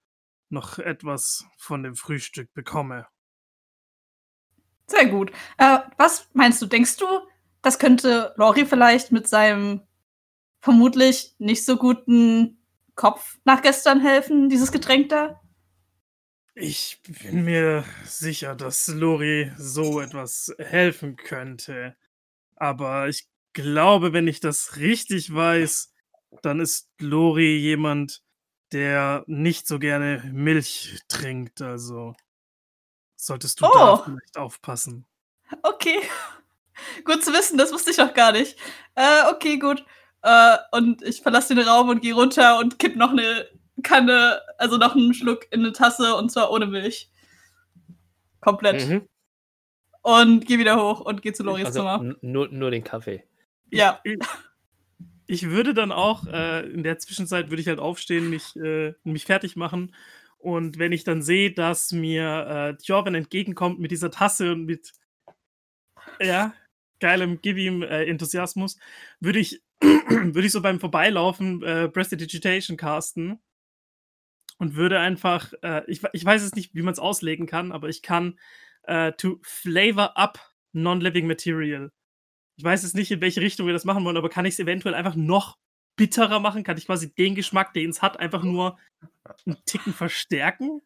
noch 0.48 0.78
etwas 0.78 1.44
von 1.57 1.83
dem 1.83 1.96
Frühstück 1.96 2.52
bekomme. 2.54 3.07
Sehr 4.87 5.07
gut. 5.07 5.33
Äh, 5.59 5.78
was 5.96 6.28
meinst 6.35 6.61
du? 6.61 6.66
Denkst 6.66 6.96
du, 6.98 7.07
das 7.62 7.78
könnte 7.78 8.35
Lori 8.37 8.66
vielleicht 8.66 9.12
mit 9.12 9.26
seinem 9.26 9.83
vermutlich 10.61 11.35
nicht 11.38 11.64
so 11.64 11.76
guten 11.76 12.59
Kopf 12.94 13.38
nach 13.44 13.62
gestern 13.62 14.00
helfen, 14.00 14.48
dieses 14.48 14.72
Getränk 14.72 15.09
da? 15.09 15.40
Ich 16.54 17.02
bin 17.02 17.44
mir 17.44 17.85
sicher, 18.04 18.54
dass 18.54 18.87
Lori 18.87 19.50
so 19.59 20.00
etwas 20.00 20.54
helfen 20.59 21.16
könnte. 21.16 21.96
Aber 22.54 23.09
ich 23.09 23.26
glaube, 23.55 24.12
wenn 24.12 24.29
ich 24.29 24.40
das 24.40 24.77
richtig 24.77 25.33
weiß, 25.35 25.93
dann 26.43 26.61
ist 26.61 26.90
Lori 27.01 27.57
jemand, 27.57 28.23
der 28.73 29.25
nicht 29.27 29.67
so 29.67 29.79
gerne 29.79 30.23
Milch 30.33 30.99
trinkt. 31.09 31.62
Also 31.62 32.14
solltest 33.17 33.61
du 33.61 33.64
da 33.73 33.95
Oh. 33.95 33.97
vielleicht 34.05 34.37
aufpassen. 34.37 35.07
Okay. 35.62 36.01
gut 37.05 37.25
zu 37.25 37.33
wissen, 37.33 37.57
das 37.57 37.73
wusste 37.73 37.93
ich 37.93 38.01
auch 38.03 38.12
gar 38.14 38.33
nicht. 38.33 38.59
Äh, 38.97 39.31
okay, 39.33 39.59
gut. 39.59 39.85
Äh, 40.23 40.57
und 40.73 41.03
ich 41.03 41.23
verlasse 41.23 41.55
den 41.55 41.67
Raum 41.67 41.88
und 41.88 42.03
gehe 42.03 42.14
runter 42.14 42.59
und 42.59 42.79
kipp 42.79 42.97
noch 42.97 43.11
eine 43.11 43.47
Kanne, 43.83 44.40
also 44.59 44.77
noch 44.77 44.95
einen 44.97 45.14
Schluck 45.14 45.47
in 45.53 45.61
eine 45.61 45.73
Tasse 45.73 46.17
und 46.17 46.31
zwar 46.33 46.51
ohne 46.51 46.67
Milch. 46.67 47.11
Komplett. 48.40 48.88
Mhm. 48.88 49.09
Und 50.03 50.47
gehe 50.47 50.59
wieder 50.59 50.77
hoch 50.77 51.01
und 51.01 51.23
gehe 51.23 51.33
zu 51.33 51.43
Loris 51.45 51.67
Also 51.67 51.81
Zimmer. 51.81 52.14
nur, 52.21 52.49
nur 52.49 52.71
den 52.71 52.85
Kaffee. 52.85 53.25
Ja. 53.70 54.00
Ich, 54.05 54.18
ich 55.27 55.50
würde 55.50 55.74
dann 55.74 55.92
auch, 55.92 56.27
äh, 56.27 56.68
in 56.70 56.83
der 56.83 56.98
Zwischenzeit 56.98 57.50
würde 57.50 57.61
ich 57.61 57.68
halt 57.68 57.79
aufstehen, 57.79 58.31
mich, 58.31 58.57
äh, 58.57 58.94
mich 59.05 59.24
fertig 59.24 59.57
machen. 59.57 59.94
Und 60.38 60.79
wenn 60.79 60.92
ich 60.92 61.05
dann 61.05 61.22
sehe, 61.22 61.53
dass 61.53 61.92
mir 61.92 62.77
äh, 62.79 62.83
Jorven 62.83 63.14
entgegenkommt 63.14 63.81
mit 63.81 63.90
dieser 63.90 64.11
Tasse 64.11 64.53
und 64.53 64.66
mit 64.66 64.92
ja, 66.20 66.55
geilem 67.00 67.40
Give 67.40 67.59
ihm 67.61 67.83
äh, 67.83 68.05
Enthusiasmus, 68.05 68.79
würde 69.20 69.38
ich, 69.38 69.62
würde 69.81 70.46
ich 70.46 70.53
so 70.53 70.61
beim 70.61 70.81
Vorbeilaufen 70.81 71.62
äh, 71.62 71.88
Prestidigitation 71.88 72.77
casten 72.77 73.40
und 74.59 74.74
würde 74.74 75.00
einfach, 75.00 75.53
äh, 75.62 75.83
ich, 75.87 76.03
ich 76.12 76.24
weiß 76.24 76.42
es 76.42 76.55
nicht, 76.55 76.74
wie 76.74 76.83
man 76.83 76.92
es 76.92 76.98
auslegen 76.98 77.46
kann, 77.46 77.72
aber 77.72 77.88
ich 77.88 78.03
kann 78.03 78.38
äh, 78.85 79.12
to 79.12 79.40
flavor 79.42 80.16
up 80.16 80.38
non-living 80.72 81.27
material. 81.27 81.90
Ich 82.57 82.64
weiß 82.64 82.83
jetzt 82.83 82.95
nicht, 82.95 83.11
in 83.11 83.21
welche 83.21 83.40
Richtung 83.40 83.67
wir 83.67 83.73
das 83.73 83.85
machen 83.85 84.05
wollen, 84.05 84.17
aber 84.17 84.29
kann 84.29 84.45
ich 84.45 84.55
es 84.55 84.61
eventuell 84.61 84.95
einfach 84.95 85.14
noch 85.17 85.59
bitterer 85.97 86.40
machen? 86.40 86.62
Kann 86.64 86.77
ich 86.79 86.87
quasi 86.87 87.12
den 87.14 87.35
Geschmack, 87.35 87.73
den 87.75 87.90
es 87.90 88.03
hat, 88.03 88.19
einfach 88.19 88.43
nur 88.45 88.79
einen 89.47 89.57
Ticken 89.64 89.93
verstärken? 89.93 90.81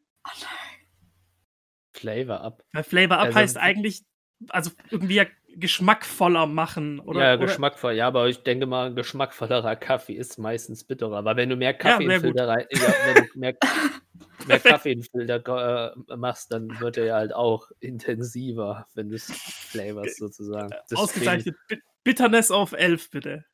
Flavor 1.92 2.40
ab. 2.40 2.62
Weil 2.72 2.84
Flavor 2.84 3.18
Up 3.18 3.26
Also- 3.26 3.38
heißt 3.38 3.56
eigentlich, 3.58 4.04
also 4.48 4.70
irgendwie 4.90 5.16
ja 5.16 5.24
geschmackvoller 5.56 6.46
machen, 6.46 7.00
oder? 7.00 7.20
ja, 7.20 7.34
oder 7.34 7.46
geschmackvoll. 7.46 7.92
Ja, 7.94 8.06
aber 8.06 8.28
ich 8.28 8.42
denke 8.42 8.66
mal, 8.66 8.86
ein 8.88 8.96
geschmackvollerer 8.96 9.76
Kaffee 9.76 10.14
ist 10.14 10.38
meistens 10.38 10.84
bitterer. 10.84 11.24
Weil 11.24 11.36
wenn 11.36 11.48
du 11.48 11.56
mehr 11.56 11.74
Kaffee 11.74 12.06
sehr 12.06 12.16
in. 12.16 12.20
Filter 12.20 12.48
rein, 12.48 12.66
ja, 12.70 12.94
wenn 13.06 13.14
du 13.32 13.38
mehr, 13.38 13.56
mehr 14.46 14.60
Kaffee 14.60 14.92
in 14.92 15.02
Filter 15.02 15.94
äh, 16.08 16.16
machst, 16.16 16.52
dann 16.52 16.78
wird 16.80 16.96
er 16.96 17.04
ja 17.06 17.14
halt 17.16 17.34
auch 17.34 17.70
intensiver, 17.80 18.86
wenn 18.94 19.08
du 19.08 19.16
es 19.16 19.26
flavorst 19.32 20.18
sozusagen. 20.18 20.70
Deswegen- 20.84 21.00
Ausgezeichnet. 21.00 21.56
Bi- 21.68 21.80
Bitterness 22.04 22.50
auf 22.50 22.72
11, 22.72 23.10
bitte. 23.10 23.44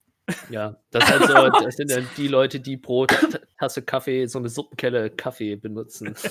Ja, 0.49 0.77
das, 0.91 1.05
ist 1.05 1.11
halt 1.11 1.53
so, 1.55 1.65
das 1.65 1.77
sind 1.77 1.91
dann 1.91 2.09
die 2.17 2.29
Leute, 2.29 2.59
die 2.59 2.79
pro 2.79 3.05
Ta- 3.05 3.41
Tasse 3.59 3.83
Kaffee 3.83 4.25
so 4.27 4.39
eine 4.39 4.49
Suppenkelle 4.49 5.11
Kaffee 5.11 5.57
benutzen. 5.57 6.15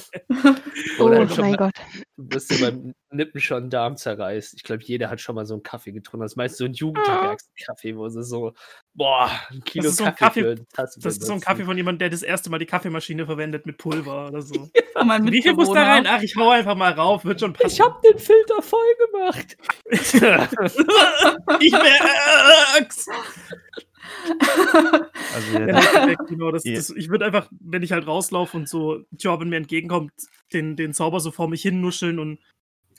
Oh 0.99 1.05
Oder 1.05 1.19
mein 1.19 1.29
schon 1.29 1.49
mal- 1.51 1.57
Gott. 1.57 1.73
Du 2.17 2.27
bist 2.27 2.51
dir 2.51 2.65
beim 2.71 2.93
Nippen 3.15 3.39
schon 3.41 3.69
Darm 3.69 3.95
zerreißt. 3.97 4.53
Ich 4.55 4.63
glaube, 4.63 4.83
jeder 4.83 5.09
hat 5.09 5.21
schon 5.21 5.35
mal 5.35 5.45
so 5.45 5.53
einen 5.53 5.63
Kaffee 5.63 5.91
getrunken. 5.91 6.23
Das 6.23 6.33
ist 6.33 6.35
meist 6.37 6.57
so 6.57 6.65
ein 6.65 6.73
Jugendherbergskaffee, 6.73 7.95
wo 7.97 8.07
sie 8.09 8.23
so, 8.23 8.53
boah, 8.93 9.29
ein 9.49 9.63
Kilo 9.63 9.87
ist 9.89 9.97
so 9.97 10.03
ein 10.05 10.15
Kaffee, 10.15 10.25
Kaffee- 10.25 10.41
für 10.41 10.51
eine 10.51 10.67
Tasse 10.69 10.99
Das 11.01 11.13
ist 11.13 11.21
so 11.21 11.25
ein 11.25 11.27
benutzen. 11.39 11.45
Kaffee 11.45 11.63
von 11.65 11.77
jemandem, 11.77 11.99
der 11.99 12.09
das 12.09 12.21
erste 12.23 12.49
Mal 12.49 12.59
die 12.59 12.65
Kaffeemaschine 12.65 13.25
verwendet 13.25 13.65
mit 13.65 13.77
Pulver 13.77 14.27
oder 14.27 14.41
so. 14.41 14.69
Von 14.93 15.07
meinem 15.07 15.31
Wie 15.31 15.41
viel 15.41 15.53
muss 15.55 15.71
da 15.71 15.83
rein? 15.83 16.05
Ach, 16.07 16.21
ich 16.21 16.35
hau 16.35 16.51
einfach 16.51 16.75
mal 16.75 16.91
rauf, 16.91 17.25
wird 17.25 17.39
schon 17.39 17.53
passen. 17.53 17.65
Ich 17.67 17.81
hab 17.81 17.99
den 18.03 18.19
Filter 18.19 18.61
voll 18.61 18.79
gemacht. 19.11 19.57
ich 21.59 21.71
merk's. 21.71 23.07
Also 25.33 25.59
Ja, 25.59 26.07
jetzt, 26.09 26.27
genau, 26.27 26.51
das, 26.51 26.63
Ja. 26.63 26.75
das, 26.75 26.89
ich 26.91 27.09
würde 27.09 27.25
einfach, 27.25 27.49
wenn 27.59 27.83
ich 27.83 27.91
halt 27.91 28.05
rauslaufe 28.07 28.55
und 28.57 28.69
so 28.69 29.03
Jorben 29.17 29.49
mir 29.49 29.57
entgegenkommt, 29.57 30.11
den, 30.53 30.75
den 30.75 30.93
Zauber 30.93 31.19
so 31.19 31.31
vor 31.31 31.47
mich 31.49 31.61
hinnuscheln 31.63 32.19
und 32.19 32.39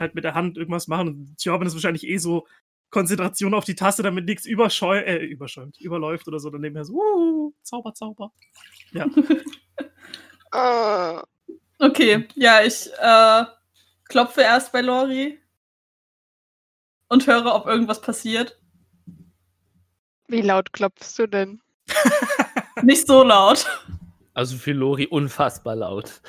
halt 0.00 0.14
mit 0.14 0.24
der 0.24 0.34
Hand 0.34 0.56
irgendwas 0.56 0.88
machen. 0.88 1.08
Und 1.08 1.44
Jorben 1.44 1.66
ist 1.66 1.74
wahrscheinlich 1.74 2.06
eh 2.06 2.18
so 2.18 2.46
Konzentration 2.90 3.54
auf 3.54 3.64
die 3.64 3.74
Tasse, 3.74 4.02
damit 4.02 4.26
nichts 4.26 4.46
überschäu 4.46 4.98
äh, 4.98 5.24
überschäumt, 5.24 5.80
überläuft 5.80 6.28
oder 6.28 6.38
so. 6.38 6.50
Dann 6.50 6.60
nebenher 6.60 6.84
so, 6.84 6.94
uh, 6.94 7.52
Zauber, 7.62 7.94
Zauber. 7.94 8.32
Ja. 8.92 9.06
Äh, 10.52 11.22
Okay, 11.78 12.26
ja, 12.34 12.62
ich 12.62 12.90
äh, 12.98 13.44
klopfe 14.04 14.42
erst 14.42 14.72
bei 14.72 14.80
Lori 14.80 15.38
und 17.08 17.26
höre, 17.26 17.54
ob 17.54 17.66
irgendwas 17.66 18.00
passiert. 18.00 18.58
Wie 20.28 20.40
laut 20.40 20.72
klopfst 20.72 21.18
du 21.18 21.26
denn? 21.26 21.60
Nicht 22.82 23.06
so 23.06 23.22
laut. 23.22 23.66
Also 24.34 24.56
für 24.56 24.72
Lori 24.72 25.06
unfassbar 25.06 25.76
laut. 25.76 26.22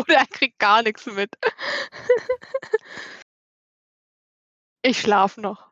Oder 0.00 0.14
er 0.16 0.26
kriegt 0.26 0.58
gar 0.58 0.82
nichts 0.82 1.06
mit. 1.06 1.30
Ich 4.82 5.00
schlafe 5.00 5.40
noch. 5.40 5.66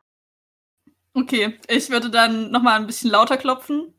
Okay, 1.13 1.59
ich 1.67 1.89
würde 1.89 2.09
dann 2.09 2.51
nochmal 2.51 2.79
ein 2.79 2.87
bisschen 2.87 3.09
lauter 3.09 3.37
klopfen. 3.37 3.93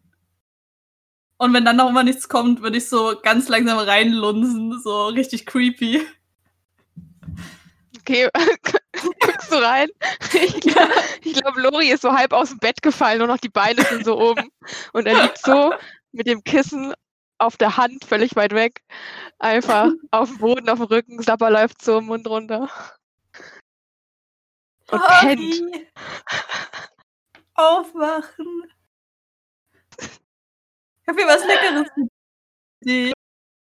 Und 1.38 1.54
wenn 1.54 1.64
dann 1.64 1.76
noch 1.76 1.88
immer 1.88 2.02
nichts 2.04 2.28
kommt, 2.28 2.60
würde 2.62 2.76
ich 2.78 2.88
so 2.88 3.18
ganz 3.22 3.48
langsam 3.48 3.78
reinlunsen, 3.78 4.78
so 4.80 5.06
richtig 5.08 5.46
creepy. 5.46 6.06
Okay, 7.98 8.28
guckst 9.20 9.50
du 9.50 9.56
rein? 9.56 9.88
Ich, 10.34 10.60
glaub- 10.60 10.90
ich 11.22 11.34
glaube, 11.34 11.60
Lori 11.62 11.90
ist 11.90 12.02
so 12.02 12.12
halb 12.12 12.32
aus 12.32 12.50
dem 12.50 12.58
Bett 12.58 12.82
gefallen, 12.82 13.18
nur 13.18 13.26
noch 13.26 13.38
die 13.38 13.48
Beine 13.48 13.82
sind 13.84 14.04
so 14.04 14.18
oben. 14.20 14.50
Und 14.92 15.06
er 15.06 15.22
liegt 15.22 15.38
so 15.38 15.72
mit 16.12 16.26
dem 16.26 16.44
Kissen 16.44 16.94
auf 17.40 17.56
der 17.56 17.76
Hand, 17.76 18.04
völlig 18.04 18.36
weit 18.36 18.52
weg. 18.52 18.82
Einfach 19.38 19.88
auf 20.10 20.28
dem 20.28 20.38
Boden, 20.38 20.68
auf 20.68 20.78
dem 20.78 20.86
Rücken. 20.86 21.22
Sapper 21.22 21.50
läuft 21.50 21.82
so 21.82 21.98
im 21.98 22.06
Mund 22.06 22.26
runter. 22.26 22.70
Und 24.90 25.02
pennt. 25.06 25.40
Lori, 25.40 25.88
Aufwachen. 27.54 28.72
Ich 29.98 31.08
habe 31.08 31.18
hier 31.18 31.28
was 31.28 31.44
Leckeres 31.44 31.88
für 31.94 32.08
dich. 32.84 33.12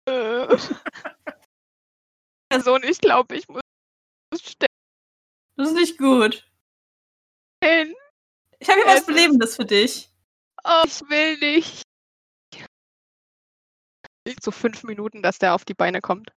Person, 2.48 2.82
ich 2.84 2.98
glaube, 2.98 3.36
ich 3.36 3.48
muss 3.48 3.62
sterben. 4.36 4.72
Das 5.56 5.68
ist 5.68 5.74
nicht 5.74 5.98
gut. 5.98 6.46
Ich 7.62 8.68
habe 8.68 8.80
hier 8.82 8.86
was 8.86 9.06
Belebendes 9.06 9.56
für 9.56 9.64
dich. 9.64 10.10
Oh, 10.64 10.82
ich 10.84 11.00
will 11.08 11.38
nicht. 11.38 11.84
So 14.42 14.50
fünf 14.50 14.84
Minuten, 14.84 15.22
dass 15.22 15.38
der 15.38 15.54
auf 15.54 15.64
die 15.64 15.74
Beine 15.74 16.00
kommt. 16.00 16.32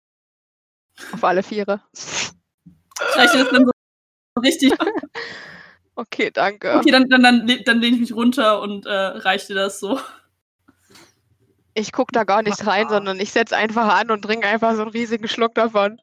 Auf 1.14 1.24
alle 1.24 1.44
Viere. 1.44 1.82
Ich 1.94 2.32
reiche 3.16 3.38
das 3.38 3.50
dann 3.50 3.66
so 3.66 4.42
richtig. 4.42 4.74
Okay, 6.00 6.30
danke. 6.32 6.76
Okay, 6.76 6.92
dann, 6.92 7.10
dann, 7.10 7.24
dann, 7.24 7.48
dann 7.66 7.82
lehne 7.82 7.96
ich 7.96 8.02
mich 8.02 8.14
runter 8.14 8.62
und 8.62 8.86
äh, 8.86 8.92
reiche 8.92 9.48
dir 9.48 9.56
das 9.56 9.80
so. 9.80 10.00
Ich 11.74 11.92
guck 11.92 12.12
da 12.12 12.24
gar 12.24 12.44
nicht 12.44 12.68
rein, 12.68 12.88
sondern 12.88 13.20
ich 13.20 13.32
setz 13.32 13.52
einfach 13.52 14.00
an 14.00 14.12
und 14.12 14.22
trinke 14.22 14.48
einfach 14.48 14.76
so 14.76 14.84
einen 14.84 14.92
riesigen 14.92 15.28
Schluck 15.28 15.56
davon. 15.56 16.00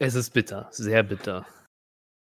Es 0.00 0.16
ist 0.16 0.30
bitter, 0.30 0.66
sehr 0.72 1.04
bitter. 1.04 1.46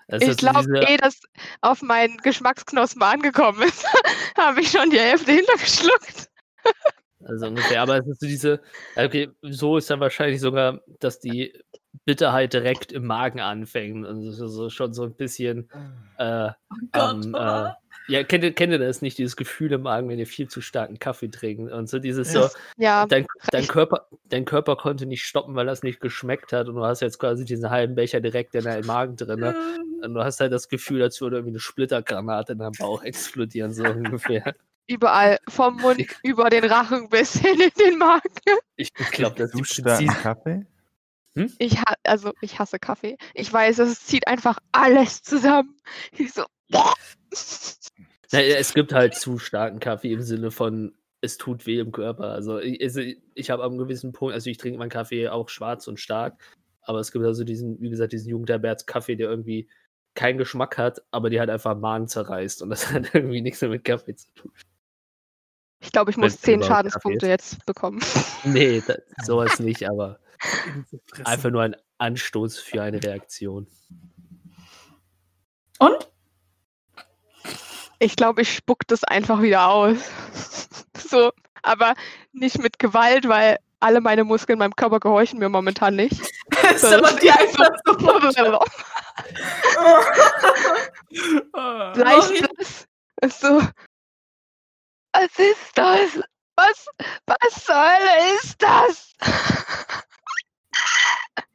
Es 0.08 0.22
ich 0.22 0.36
glaube, 0.38 0.60
diese- 0.60 0.92
eh 0.92 0.96
das 0.96 1.20
auf 1.60 1.82
meinen 1.82 2.16
Geschmacksknospen 2.18 3.02
angekommen 3.02 3.62
ist, 3.62 3.84
habe 4.38 4.60
ich 4.60 4.70
schon 4.70 4.90
die 4.90 4.98
Hälfte 4.98 5.32
hintergeschluckt. 5.32 6.28
Also 7.24 7.46
ungefähr, 7.48 7.82
aber 7.82 7.98
es 7.98 8.06
ist 8.06 8.20
so 8.20 8.26
diese, 8.26 8.60
okay, 8.96 9.28
so 9.42 9.76
ist 9.76 9.90
dann 9.90 10.00
wahrscheinlich 10.00 10.40
sogar, 10.40 10.80
dass 11.00 11.18
die 11.20 11.52
Bitterheit 12.04 12.52
direkt 12.54 12.90
im 12.92 13.06
Magen 13.06 13.40
anfängt. 13.40 14.06
Und 14.06 14.26
es 14.28 14.38
ist 14.38 14.52
so 14.52 14.70
schon 14.70 14.94
so 14.94 15.02
ein 15.04 15.14
bisschen 15.14 15.68
äh, 16.16 16.48
Oh 16.70 16.74
Gott. 16.92 17.02
am, 17.02 17.34
äh, 17.34 17.72
Ja, 18.08 18.24
kennt 18.24 18.42
ihr, 18.42 18.54
kennt 18.54 18.72
ihr 18.72 18.78
das 18.78 19.02
nicht, 19.02 19.18
dieses 19.18 19.36
Gefühl 19.36 19.70
im 19.72 19.82
Magen, 19.82 20.08
wenn 20.08 20.18
ihr 20.18 20.26
viel 20.26 20.48
zu 20.48 20.60
starken 20.62 20.98
Kaffee 20.98 21.28
trinkt? 21.28 21.70
Und 21.70 21.88
so 21.88 21.98
dieses 21.98 22.32
Ja. 22.32 22.48
so, 22.48 22.58
Ja, 22.78 23.06
dein, 23.06 23.26
dein, 23.50 23.62
ich- 23.64 23.68
Körper, 23.68 24.08
dein 24.30 24.44
Körper 24.46 24.76
konnte 24.76 25.04
nicht 25.06 25.24
stoppen, 25.24 25.54
weil 25.54 25.66
das 25.66 25.82
nicht 25.82 26.00
geschmeckt 26.00 26.52
hat. 26.52 26.68
Und 26.68 26.76
du 26.76 26.84
hast 26.84 27.00
jetzt 27.00 27.18
quasi 27.18 27.44
diesen 27.44 27.68
halben 27.70 27.94
Becher 27.94 28.20
direkt 28.20 28.54
in 28.54 28.64
deinem 28.64 28.86
Magen 28.86 29.16
drin. 29.16 29.40
Ne? 29.40 29.54
Und 30.02 30.14
du 30.14 30.24
hast 30.24 30.40
halt 30.40 30.52
das 30.52 30.68
Gefühl, 30.68 31.02
als 31.02 31.20
würde 31.20 31.36
irgendwie 31.36 31.52
eine 31.52 31.60
Splittergranate 31.60 32.52
in 32.54 32.58
deinem 32.60 32.72
Bauch 32.78 33.02
explodieren, 33.02 33.72
so 33.72 33.84
ungefähr. 33.84 34.54
überall. 34.86 35.36
Vom 35.48 35.76
Mund 35.76 36.02
über 36.22 36.48
den 36.48 36.64
Rachen 36.64 37.10
bis 37.10 37.34
hin 37.34 37.60
in 37.60 37.70
den 37.78 37.98
Magen. 37.98 38.22
Ich 38.76 38.92
glaube, 38.94 39.36
das 39.36 39.50
Du 39.50 39.60
ist 39.60 39.74
starken. 39.74 40.06
Kaffee? 40.08 40.66
Ich 41.58 41.78
ha 41.78 41.94
also 42.04 42.32
ich 42.40 42.58
hasse 42.58 42.78
Kaffee. 42.78 43.16
Ich 43.34 43.52
weiß, 43.52 43.78
es 43.80 44.04
zieht 44.06 44.26
einfach 44.26 44.58
alles 44.72 45.22
zusammen. 45.22 45.76
Ich 46.16 46.32
so. 46.32 46.44
Na, 46.68 46.92
es 47.30 48.74
gibt 48.74 48.92
halt 48.92 49.14
zu 49.14 49.38
starken 49.38 49.80
Kaffee 49.80 50.12
im 50.12 50.22
Sinne 50.22 50.50
von, 50.50 50.94
es 51.20 51.36
tut 51.36 51.66
weh 51.66 51.78
im 51.78 51.92
Körper. 51.92 52.30
Also 52.30 52.58
ich, 52.58 53.18
ich 53.34 53.50
habe 53.50 53.64
am 53.64 53.78
gewissen 53.78 54.12
Punkt, 54.12 54.34
also 54.34 54.50
ich 54.50 54.58
trinke 54.58 54.78
meinen 54.78 54.90
Kaffee 54.90 55.28
auch 55.28 55.48
schwarz 55.48 55.88
und 55.88 55.98
stark, 55.98 56.38
aber 56.82 57.00
es 57.00 57.12
gibt 57.12 57.24
also 57.24 57.44
diesen, 57.44 57.80
wie 57.80 57.90
gesagt, 57.90 58.12
diesen 58.12 58.30
Jugendherberts 58.30 58.86
Kaffee, 58.86 59.16
der 59.16 59.28
irgendwie 59.28 59.68
keinen 60.14 60.38
Geschmack 60.38 60.78
hat, 60.78 61.02
aber 61.10 61.30
die 61.30 61.38
halt 61.38 61.50
einfach 61.50 61.76
Magen 61.76 62.08
zerreißt 62.08 62.62
und 62.62 62.70
das 62.70 62.90
hat 62.92 63.14
irgendwie 63.14 63.42
nichts 63.42 63.60
mehr 63.60 63.70
mit 63.70 63.84
Kaffee 63.84 64.14
zu 64.14 64.32
tun. 64.34 64.52
Ich 65.80 65.92
glaube, 65.92 66.10
ich 66.10 66.16
muss 66.16 66.34
es 66.34 66.40
zehn 66.40 66.62
Schadenspunkte 66.62 67.28
jetzt 67.28 67.64
bekommen. 67.66 68.00
Nee, 68.44 68.82
das, 68.86 68.98
sowas 69.26 69.60
nicht, 69.60 69.88
aber 69.88 70.18
einfach 71.24 71.50
nur 71.50 71.62
ein 71.62 71.76
Anstoß 71.98 72.58
für 72.58 72.82
eine 72.82 73.02
Reaktion. 73.02 73.66
Und? 75.78 76.10
Ich 77.98 78.16
glaube, 78.16 78.42
ich 78.42 78.54
spuck 78.54 78.86
das 78.86 79.04
einfach 79.04 79.42
wieder 79.42 79.68
aus. 79.68 79.96
So, 81.08 81.32
aber 81.62 81.94
nicht 82.32 82.58
mit 82.58 82.78
Gewalt, 82.78 83.28
weil 83.28 83.56
alle 83.80 84.02
meine 84.02 84.24
Muskeln 84.24 84.56
in 84.56 84.58
meinem 84.58 84.76
Körper 84.76 85.00
gehorchen 85.00 85.38
mir 85.38 85.48
momentan 85.48 85.96
nicht. 85.96 86.20
ist 86.74 86.84
aber 86.84 87.12
die 87.12 87.30
einfach 87.30 87.70
so. 91.54 92.02
Leichtes. 92.02 92.86
Ist 93.22 93.40
so. 93.40 93.62
Was 95.12 95.38
ist 95.38 95.72
das? 95.76 96.20
Was, 96.56 96.86
was 97.26 97.64
zur 97.64 97.76
Hölle 97.76 98.34
ist 98.36 98.60
das? 98.60 99.12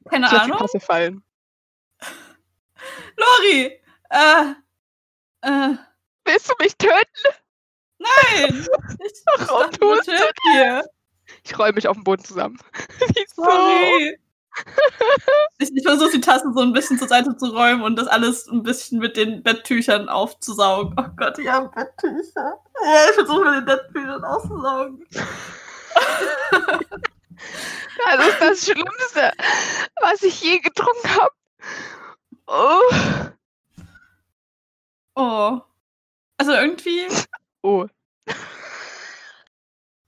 Keine 0.09 0.25
Ich 0.25 0.31
die 0.31 0.37
Ahnung. 0.37 0.57
Tasse 0.57 0.79
fallen. 0.79 1.23
Lori! 3.17 3.79
Äh. 4.09 4.53
Äh. 5.41 5.75
Willst 6.25 6.49
du 6.49 6.53
mich 6.59 6.75
töten? 6.77 7.37
Nein! 7.99 8.67
Ich, 8.99 9.05
ich 9.05 9.23
dachte, 9.25 9.79
tust 9.79 10.07
man 10.07 10.17
chillt 10.17 10.37
hier. 10.51 10.83
Ich 11.43 11.57
roll 11.57 11.71
mich 11.73 11.87
auf 11.87 11.95
den 11.95 12.03
Boden 12.03 12.23
zusammen. 12.23 12.57
Sorry. 13.35 14.17
Ich, 15.57 15.75
ich 15.75 15.83
versuche 15.83 16.11
die 16.11 16.21
Tasse 16.21 16.51
so 16.53 16.61
ein 16.61 16.73
bisschen 16.73 16.99
zur 16.99 17.07
Seite 17.07 17.35
zu 17.37 17.47
räumen 17.47 17.81
und 17.81 17.95
das 17.95 18.07
alles 18.07 18.47
ein 18.47 18.61
bisschen 18.61 18.99
mit 18.99 19.17
den 19.17 19.41
Betttüchern 19.41 20.09
aufzusaugen. 20.09 20.93
Oh 20.95 21.09
Gott, 21.17 21.39
ich 21.39 21.47
habe 21.47 21.69
Betttücher. 21.69 22.59
Ja, 22.83 23.05
ich 23.09 23.15
versuche 23.15 23.45
mit 23.45 23.55
den 23.55 23.65
Betttüchern 23.65 24.23
auszusaugen. 24.23 25.07
Das 28.05 28.27
ist 28.27 28.41
das 28.41 28.65
Schlimmste, 28.65 29.31
was 30.01 30.21
ich 30.21 30.39
je 30.41 30.59
getrunken 30.59 31.09
habe. 31.15 31.31
Oh. 32.47 32.81
Oh. 35.15 35.61
Also 36.43 36.55
irgendwie. 36.55 37.07
oh. 37.61 37.87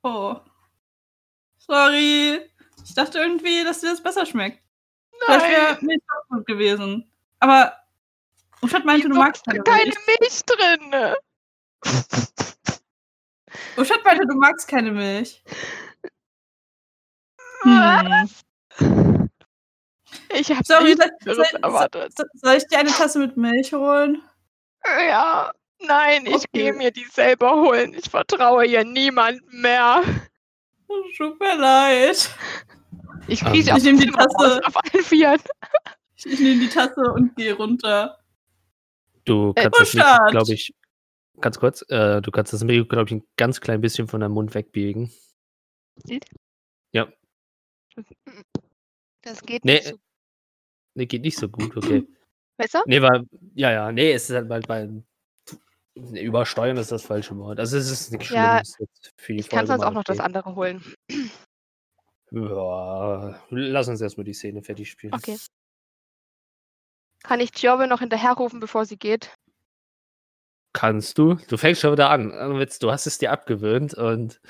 Oh. 0.04 0.36
Sorry. 1.60 2.41
Ich 2.84 2.93
dachte 2.93 3.19
irgendwie, 3.19 3.63
dass 3.63 3.80
dir 3.80 3.91
das 3.91 4.04
besser 4.04 4.26
schmeckt. 4.26 4.62
Vielleicht 5.26 5.48
wäre 5.48 5.74
Nein. 5.76 5.86
Milch 5.86 6.02
auch 6.10 6.28
gut 6.36 6.45
gewesen. 6.45 7.10
Aber 7.39 7.74
Uschat 8.62 8.84
meinte, 8.84 9.08
du 9.08 9.15
magst 9.15 9.45
keine 9.45 9.63
da 9.63 9.71
keine 9.71 9.93
Milch. 10.08 10.43
Drin. 10.45 11.15
Uschat 13.78 14.04
meinte, 14.04 14.28
du 14.28 14.36
magst 14.36 14.67
keine 14.67 14.91
Milch. 14.91 15.41
Hm. 17.62 18.30
Ich 20.34 20.52
habe 20.52 20.65
Sorry, 20.65 20.95
nichts 20.95 21.06
soll, 21.24 21.36
soll, 21.36 21.45
anderes 21.45 21.52
soll, 21.52 21.62
erwartet. 21.62 22.13
soll 22.34 22.56
ich 22.56 22.67
dir 22.67 22.80
eine 22.80 22.91
Tasse 22.91 23.19
mit 23.19 23.38
Milch 23.38 23.71
holen? 23.71 24.21
Ja, 24.86 25.54
nein, 25.79 26.25
ich 26.25 26.33
Okay. 26.35 26.47
gehe 26.53 26.73
mir 26.73 26.91
die 26.91 27.05
selber 27.05 27.55
holen. 27.61 27.93
Ich 27.93 28.09
vertraue 28.09 28.63
hier 28.65 28.83
niemand 28.83 29.41
mehr. 29.53 30.03
Tut 31.17 31.39
mir 31.39 31.55
leid. 31.57 32.29
Ich 33.27 33.41
Ähm, 33.41 33.47
kriege 33.47 33.59
Ich 33.63 33.71
auf, 33.73 33.83
nehm 33.83 33.99
die 33.99 34.07
Tasse. 34.11 34.61
auf 34.65 34.75
allen 34.77 35.03
Vieren. 35.03 35.39
Ich, 36.17 36.25
ich 36.27 36.39
nehme 36.39 36.61
die 36.61 36.69
Tasse 36.69 37.11
und 37.11 37.35
gehe 37.35 37.53
runter. 37.53 38.17
Du 39.25 39.53
kannst 39.53 39.77
Buschard! 39.77 40.31
glaube 40.31 40.53
ich, 40.53 40.73
ganz 41.41 41.59
kurz, 41.59 41.83
äh, 41.89 42.21
du 42.21 42.31
kannst 42.31 42.53
das 42.53 42.63
Mikro, 42.63 42.85
glaube 42.88 43.09
ich, 43.09 43.15
ein 43.15 43.27
ganz 43.35 43.59
klein 43.59 43.81
bisschen 43.81 44.07
von 44.07 44.21
deinem 44.21 44.31
Mund 44.31 44.55
wegbiegen. 44.55 45.11
Das 49.21 49.41
geht 49.41 49.65
Nee, 49.65 49.73
nicht 49.73 49.88
so. 49.88 49.97
Nee, 50.93 51.05
geht 51.05 51.21
nicht 51.23 51.38
so 51.38 51.49
gut, 51.49 51.75
okay. 51.75 52.05
Besser? 52.57 52.83
Nee, 52.85 53.01
weil, 53.01 53.25
ja, 53.55 53.71
ja, 53.71 53.91
nee, 53.91 54.13
es 54.13 54.29
ist 54.29 54.35
halt 54.38 54.47
bei, 54.47 54.61
bei 54.61 54.89
Übersteuern 55.95 56.77
ist 56.77 56.91
das 56.91 57.03
falsche 57.03 57.38
Wort. 57.38 57.60
Also 57.60 57.77
es 57.77 57.89
ist 57.89 58.12
nichts 58.12 58.29
Ja, 58.29 58.60
Schlimmes 58.63 58.75
jetzt 58.79 59.13
für 59.17 59.34
die 59.34 59.39
Ich 59.39 59.49
kann 59.49 59.65
sonst 59.65 59.84
auch 59.84 59.91
noch 59.93 60.03
das 60.03 60.19
andere 60.19 60.55
holen. 60.55 60.84
Ja, 62.31 63.39
lass 63.49 63.88
uns 63.88 64.01
erstmal 64.01 64.25
die 64.25 64.34
Szene 64.34 64.62
fertig 64.62 64.89
spielen. 64.91 65.13
Okay. 65.13 65.38
Kann 67.23 67.39
ich 67.39 67.53
Giove 67.53 67.88
noch 67.88 67.99
hinterherrufen, 67.99 68.60
bevor 68.60 68.86
sie 68.86 68.97
geht? 68.97 69.34
Kannst 70.73 71.17
du? 71.17 71.36
Du 71.47 71.55
fängst 71.58 71.79
schon 71.81 71.93
wieder 71.93 72.10
an. 72.10 72.29
Du 72.81 72.91
hast 72.91 73.08
es 73.08 73.17
dir 73.17 73.31
abgewöhnt 73.31 73.93
und 73.93 74.41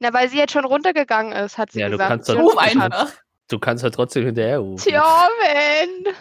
Na, 0.00 0.12
weil 0.14 0.28
sie 0.30 0.38
jetzt 0.38 0.52
schon 0.52 0.64
runtergegangen 0.64 1.32
ist, 1.32 1.58
hat 1.58 1.72
sie 1.72 1.80
Ja, 1.80 1.86
du 1.88 1.92
gesagt. 1.92 2.08
kannst 2.10 2.26
Sie 2.26 2.32
doch- 2.32 2.38
hat 2.38 2.46
Ruf 2.46 2.82
einfach. 2.82 3.12
du 3.48 3.58
kannst 3.58 3.84
halt 3.84 3.94
trotzdem 3.94 4.24
hinterher 4.24 4.60
rufen. 4.60 4.88
Joven! 4.90 6.14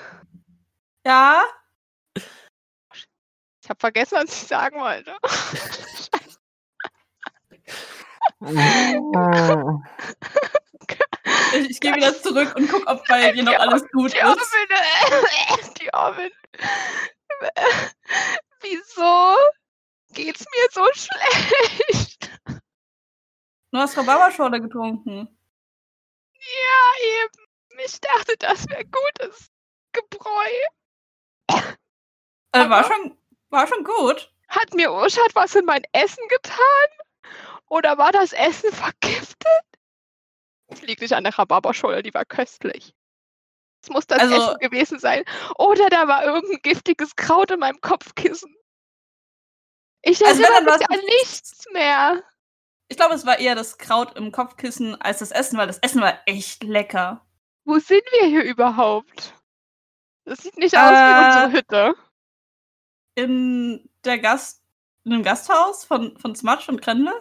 Ja? 1.07 1.43
Ich 3.63 3.69
habe 3.69 3.79
vergessen, 3.79 4.17
was 4.17 4.25
ich 4.25 4.47
sagen 4.47 4.79
wollte. 4.79 5.15
Ich, 11.53 11.69
ich 11.69 11.79
gehe 11.79 11.95
wieder 11.95 12.13
zurück 12.19 12.53
und 12.57 12.69
guck, 12.69 12.85
ob 12.87 13.07
bei 13.07 13.31
dir 13.31 13.43
noch 13.43 13.57
alles 13.57 13.87
gut 13.91 14.13
ist. 14.13 14.21
Joven! 14.21 14.41
Joven! 15.93 16.31
Wieso 18.61 19.35
geht's 20.13 20.45
mir 20.45 20.67
so 20.71 20.85
schlecht? 20.93 22.31
Du 23.71 23.77
hast 23.77 23.97
Rhabarberschorle 23.97 24.61
getrunken. 24.61 25.27
Ja, 26.33 27.23
eben. 27.23 27.47
Ich 27.85 27.99
dachte, 28.01 28.35
das 28.39 28.67
wäre 28.69 28.85
gutes 28.85 29.51
Gebräu. 29.93 30.51
Äh, 32.51 32.69
war, 32.69 32.83
schon, 32.83 33.17
war 33.53 33.67
schon 33.67 33.83
gut. 33.85 34.31
Hat 34.49 34.73
mir 34.73 34.91
Urschat 34.91 35.33
was 35.35 35.55
in 35.55 35.65
mein 35.65 35.83
Essen 35.93 36.27
getan? 36.27 37.31
Oder 37.69 37.97
war 37.97 38.11
das 38.11 38.33
Essen 38.33 38.71
vergiftet? 38.71 39.47
Es 40.67 40.81
liegt 40.81 41.01
nicht 41.01 41.13
an 41.13 41.23
der 41.23 41.37
Rhabarberscholle, 41.37 42.03
die 42.03 42.13
war 42.13 42.25
köstlich. 42.25 42.93
Es 43.81 43.89
muss 43.89 44.05
das 44.07 44.19
Also- 44.19 44.35
Essen 44.35 44.59
gewesen 44.59 44.99
sein. 44.99 45.23
Oder 45.57 45.89
da 45.89 46.07
war 46.07 46.23
irgendein 46.25 46.61
giftiges 46.61 47.15
Kraut 47.15 47.51
in 47.51 47.59
meinem 47.59 47.79
Kopfkissen. 47.81 48.55
Ich 50.01 50.25
Also 50.25 50.41
erinnere 50.43 50.65
dann 50.65 50.79
mich 50.79 50.89
an 50.89 51.05
nichts 51.05 51.65
mehr. 51.71 52.23
Ich 52.89 52.97
glaube, 52.97 53.15
es 53.15 53.25
war 53.25 53.39
eher 53.39 53.55
das 53.55 53.77
Kraut 53.77 54.15
im 54.17 54.31
Kopfkissen 54.31 54.99
als 55.01 55.19
das 55.19 55.31
Essen, 55.31 55.57
weil 55.57 55.67
das 55.67 55.79
Essen 55.79 56.01
war 56.01 56.19
echt 56.25 56.63
lecker. 56.63 57.25
Wo 57.65 57.79
sind 57.79 58.03
wir 58.11 58.27
hier 58.27 58.43
überhaupt? 58.43 59.33
Das 60.25 60.39
sieht 60.39 60.57
nicht 60.57 60.75
aus 60.77 60.91
wie 60.91 60.95
Äh, 60.95 61.25
unsere 61.45 61.51
Hütte. 61.51 61.95
In 63.15 63.89
der 64.05 64.17
Gast, 64.19 64.61
in 65.05 65.13
einem 65.13 65.23
Gasthaus 65.23 65.85
von, 65.85 66.17
von 66.17 66.35
Smudge 66.35 66.65
und 66.69 66.81
Krendel. 66.81 67.13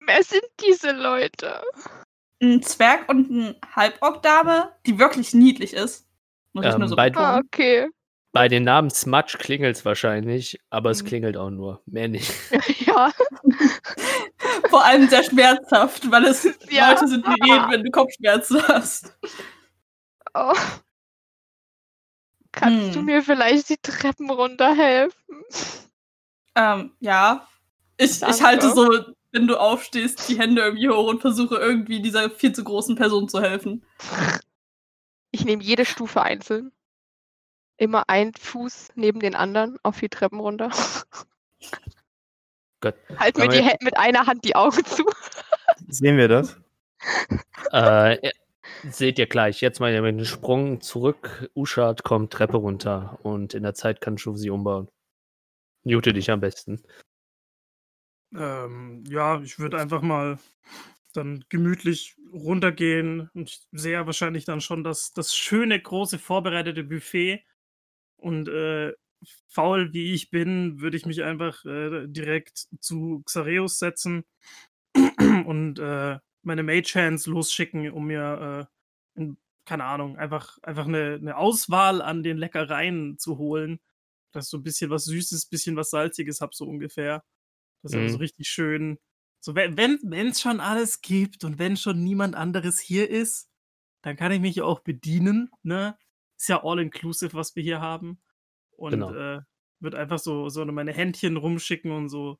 Wer 0.00 0.22
sind 0.22 0.44
diese 0.66 0.92
Leute? 0.92 1.62
Ein 2.42 2.62
Zwerg 2.62 3.08
und 3.08 3.30
eine 3.30 3.56
Halborg-Dame, 3.74 4.72
die 4.86 4.98
wirklich 4.98 5.34
niedlich 5.34 5.72
ist. 5.74 6.06
Muss 6.52 6.66
ich 6.66 6.72
Ähm, 6.72 6.78
nur 6.80 6.88
so 6.88 6.96
bei- 6.96 7.14
Ah, 7.14 7.38
okay. 7.38 7.88
Bei 8.32 8.48
den 8.48 8.64
Namen 8.64 8.90
Smudge 8.90 9.38
klingelt 9.38 9.76
es 9.76 9.84
wahrscheinlich, 9.84 10.58
aber 10.68 10.90
es 10.90 11.02
Mhm. 11.02 11.06
klingelt 11.06 11.36
auch 11.36 11.50
nur. 11.50 11.82
Mehr 11.86 12.08
nicht. 12.08 12.32
ja. 12.86 13.12
Vor 14.70 14.84
allem 14.84 15.08
sehr 15.08 15.22
schmerzhaft, 15.22 16.10
weil 16.10 16.24
es 16.24 16.44
Ja. 16.68 16.90
Leute 16.90 17.08
sind, 17.08 17.24
die 17.26 17.30
reden, 17.50 17.70
wenn 17.70 17.84
du 17.84 17.90
Kopfschmerzen 17.90 18.60
hast. 18.68 19.16
Oh. 20.34 20.52
Kannst 22.54 22.94
du 22.94 23.00
Hm. 23.00 23.06
mir 23.06 23.22
vielleicht 23.22 23.68
die 23.68 23.76
Treppen 23.78 24.30
runterhelfen? 24.30 25.44
Ähm, 26.54 26.92
ja. 27.00 27.46
Ich, 27.96 28.22
ich 28.22 28.42
halte 28.42 28.72
so, 28.72 28.88
wenn 29.32 29.46
du 29.46 29.56
aufstehst, 29.56 30.28
die 30.28 30.38
Hände 30.38 30.62
irgendwie 30.62 30.88
hoch 30.88 31.08
und 31.08 31.20
versuche 31.20 31.56
irgendwie 31.56 32.00
dieser 32.00 32.30
viel 32.30 32.52
zu 32.52 32.64
großen 32.64 32.96
Person 32.96 33.28
zu 33.28 33.42
helfen. 33.42 33.84
Ich 35.32 35.44
nehme 35.44 35.62
jede 35.62 35.84
Stufe 35.84 36.22
einzeln. 36.22 36.70
Immer 37.76 38.08
ein 38.08 38.32
Fuß 38.34 38.90
neben 38.94 39.18
den 39.18 39.34
anderen 39.34 39.78
auf 39.82 39.98
die 39.98 40.08
Treppen 40.08 40.38
runter. 40.38 40.70
Gott. 42.80 42.94
Halt 43.18 43.36
mir 43.36 43.48
die 43.48 43.68
mit 43.80 43.96
einer 43.96 44.26
Hand 44.26 44.44
die 44.44 44.54
Augen 44.54 44.84
zu. 44.84 45.04
Sehen 45.88 46.16
wir 46.16 46.28
das? 46.28 46.56
Äh, 47.72 48.30
seht 48.90 49.18
ihr 49.18 49.26
gleich. 49.26 49.60
Jetzt 49.60 49.80
mal 49.80 49.92
dem 49.92 50.24
Sprung 50.24 50.80
zurück. 50.80 51.50
Uschat 51.54 52.02
kommt 52.04 52.32
Treppe 52.32 52.56
runter 52.56 53.18
und 53.22 53.54
in 53.54 53.62
der 53.62 53.74
Zeit 53.74 54.00
kannst 54.00 54.26
du 54.26 54.36
sie 54.36 54.50
umbauen. 54.50 54.88
Mute 55.84 56.12
dich 56.12 56.30
am 56.30 56.40
besten. 56.40 56.82
Ähm, 58.34 59.04
ja, 59.06 59.40
ich 59.40 59.58
würde 59.58 59.78
einfach 59.78 60.02
mal 60.02 60.38
dann 61.12 61.44
gemütlich 61.48 62.16
runtergehen 62.32 63.30
und 63.34 63.50
ich 63.50 63.66
sehe 63.70 63.92
ja 63.92 64.06
wahrscheinlich 64.06 64.44
dann 64.44 64.60
schon 64.60 64.82
das, 64.82 65.12
das 65.12 65.34
schöne, 65.34 65.80
große, 65.80 66.18
vorbereitete 66.18 66.82
Buffet. 66.82 67.44
Und 68.16 68.48
äh, 68.48 68.92
faul 69.48 69.92
wie 69.92 70.12
ich 70.14 70.30
bin, 70.30 70.80
würde 70.80 70.96
ich 70.96 71.06
mich 71.06 71.22
einfach 71.22 71.64
äh, 71.64 72.06
direkt 72.08 72.66
zu 72.80 73.22
Xareus 73.24 73.78
setzen 73.78 74.24
und 75.46 75.78
äh, 75.78 76.18
meine 76.46 76.62
Mage 76.62 76.92
Hands 76.94 77.24
losschicken, 77.26 77.90
um 77.90 78.06
mir, 78.06 78.68
äh, 79.16 79.20
in, 79.20 79.38
keine 79.66 79.84
Ahnung, 79.84 80.16
einfach, 80.18 80.58
einfach 80.62 80.86
eine, 80.86 81.14
eine 81.14 81.36
Auswahl 81.36 82.02
an 82.02 82.22
den 82.22 82.36
Leckereien 82.38 83.18
zu 83.18 83.38
holen. 83.38 83.80
Dass 84.32 84.46
ich 84.46 84.50
so 84.50 84.58
ein 84.58 84.62
bisschen 84.64 84.90
was 84.90 85.04
Süßes, 85.04 85.46
bisschen 85.46 85.76
was 85.76 85.90
Salziges 85.90 86.40
habe, 86.40 86.52
so 86.54 86.66
ungefähr. 86.66 87.24
Das 87.82 87.92
ist 87.92 87.96
aber 87.96 88.08
so 88.08 88.18
Mhm. 88.18 88.20
richtig 88.20 88.48
schön. 88.48 88.98
So, 89.40 89.54
wenn 89.54 89.76
wenn 89.76 90.28
es 90.28 90.40
schon 90.40 90.60
alles 90.60 91.02
gibt 91.02 91.44
und 91.44 91.58
wenn 91.58 91.76
schon 91.76 92.02
niemand 92.02 92.34
anderes 92.34 92.80
hier 92.80 93.10
ist, 93.10 93.50
dann 94.02 94.16
kann 94.16 94.32
ich 94.32 94.40
mich 94.40 94.62
auch 94.62 94.80
bedienen. 94.80 95.50
Ne? 95.62 95.98
Ist 96.38 96.48
ja 96.48 96.64
all 96.64 96.80
inclusive, 96.80 97.34
was 97.34 97.54
wir 97.56 97.62
hier 97.62 97.80
haben. 97.80 98.22
Und 98.72 99.08
Genau. 99.08 99.10
äh, 99.10 99.40
wird 99.80 99.94
einfach 99.94 100.18
so, 100.18 100.48
so 100.48 100.64
meine 100.66 100.92
Händchen 100.92 101.36
rumschicken 101.36 101.90
und 101.92 102.08
so, 102.08 102.38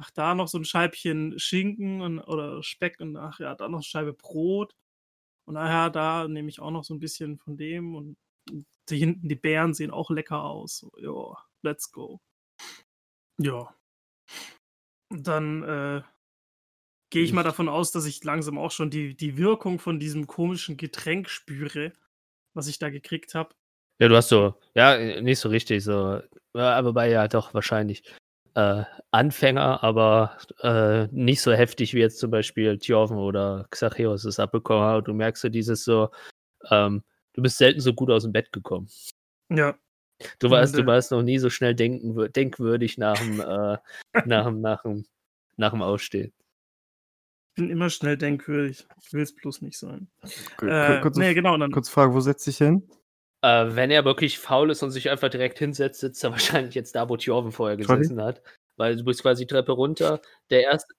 ach, 0.00 0.10
da 0.10 0.34
noch 0.34 0.48
so 0.48 0.58
ein 0.58 0.64
Scheibchen 0.64 1.38
Schinken 1.38 2.00
und, 2.00 2.20
oder 2.20 2.62
Speck 2.62 3.00
und 3.00 3.16
ach 3.16 3.38
ja, 3.38 3.54
da 3.54 3.68
noch 3.68 3.78
eine 3.78 3.84
Scheibe 3.84 4.12
Brot. 4.12 4.74
Und 5.46 5.54
naja, 5.54 5.90
da 5.90 6.26
nehme 6.28 6.48
ich 6.48 6.60
auch 6.60 6.70
noch 6.70 6.84
so 6.84 6.94
ein 6.94 7.00
bisschen 7.00 7.38
von 7.38 7.56
dem 7.56 7.94
und 7.94 8.16
da 8.86 8.94
hinten 8.94 9.28
die 9.28 9.36
Beeren 9.36 9.74
sehen 9.74 9.90
auch 9.90 10.10
lecker 10.10 10.42
aus. 10.42 10.78
So, 10.78 10.92
ja, 10.98 11.44
let's 11.62 11.92
go. 11.92 12.20
Ja. 13.38 13.74
Und 15.10 15.26
dann 15.26 15.62
äh, 15.62 16.02
gehe 17.10 17.24
ich 17.24 17.32
mal 17.32 17.42
davon 17.42 17.68
aus, 17.68 17.92
dass 17.92 18.06
ich 18.06 18.22
langsam 18.24 18.58
auch 18.58 18.70
schon 18.70 18.90
die, 18.90 19.16
die 19.16 19.36
Wirkung 19.36 19.78
von 19.78 19.98
diesem 19.98 20.26
komischen 20.26 20.76
Getränk 20.76 21.28
spüre, 21.28 21.92
was 22.54 22.68
ich 22.68 22.78
da 22.78 22.90
gekriegt 22.90 23.34
habe. 23.34 23.54
Ja, 24.00 24.08
du 24.08 24.16
hast 24.16 24.28
so, 24.28 24.54
ja, 24.74 25.20
nicht 25.20 25.40
so 25.40 25.50
richtig, 25.50 25.84
so, 25.84 26.22
aber 26.54 26.92
bei 26.94 27.10
ja 27.10 27.28
doch 27.28 27.52
wahrscheinlich 27.52 28.02
äh, 28.54 28.84
Anfänger, 29.10 29.82
aber 29.82 30.36
äh, 30.62 31.06
nicht 31.12 31.40
so 31.42 31.52
heftig 31.52 31.94
wie 31.94 32.00
jetzt 32.00 32.18
zum 32.18 32.30
Beispiel 32.30 32.78
Tjorven 32.78 33.16
oder 33.18 33.66
Xacheos 33.70 34.24
es 34.24 34.38
abbekommen 34.38 34.84
hat. 34.84 35.08
Du 35.08 35.14
merkst 35.14 35.42
so 35.42 35.48
dieses 35.48 35.84
so, 35.84 36.10
ähm, 36.70 37.02
du 37.32 37.42
bist 37.42 37.58
selten 37.58 37.80
so 37.80 37.92
gut 37.92 38.10
aus 38.10 38.22
dem 38.24 38.32
Bett 38.32 38.52
gekommen. 38.52 38.88
Ja, 39.50 39.76
Du 40.38 40.50
warst, 40.50 40.76
du 40.76 40.82
äh, 40.82 40.86
warst 40.86 41.12
noch 41.12 41.22
nie 41.22 41.38
so 41.38 41.48
schnell 41.48 41.74
denken, 41.74 42.14
wür- 42.14 42.28
denkwürdig 42.28 42.98
nach 42.98 43.18
dem, 43.18 43.40
äh, 43.40 43.78
nach 44.26 44.44
dem, 44.46 44.60
nach 44.60 44.82
dem, 44.82 45.06
nach 45.56 45.70
dem 45.70 45.80
Ausstehen. 45.82 46.32
bin 47.54 47.70
immer 47.70 47.88
schnell 47.88 48.16
denkwürdig. 48.18 48.86
Ich 49.02 49.12
will 49.12 49.22
es 49.22 49.34
bloß 49.34 49.62
nicht 49.62 49.78
sein. 49.78 50.08
Äh, 50.62 51.00
kurze, 51.00 51.20
nee, 51.20 51.32
genau. 51.34 51.56
Dann, 51.56 51.72
kurze 51.72 51.90
Frage, 51.90 52.12
wo 52.12 52.20
setzt 52.20 52.44
sich 52.44 52.58
hin? 52.58 52.86
Äh, 53.42 53.74
wenn 53.74 53.90
er 53.90 54.04
wirklich 54.04 54.38
faul 54.38 54.70
ist 54.70 54.82
und 54.82 54.90
sich 54.90 55.10
einfach 55.10 55.30
direkt 55.30 55.58
hinsetzt, 55.58 56.00
sitzt 56.00 56.22
er 56.24 56.30
wahrscheinlich 56.32 56.74
jetzt 56.74 56.94
da, 56.94 57.08
wo 57.08 57.16
Tjorven 57.16 57.52
vorher 57.52 57.82
Sorry? 57.82 58.00
gesessen 58.00 58.22
hat. 58.22 58.42
Weil 58.76 58.96
du 58.96 59.04
bist 59.04 59.22
quasi 59.22 59.46
Treppe 59.46 59.72
runter. 59.72 60.20
Der 60.50 60.62
erste, 60.62 60.94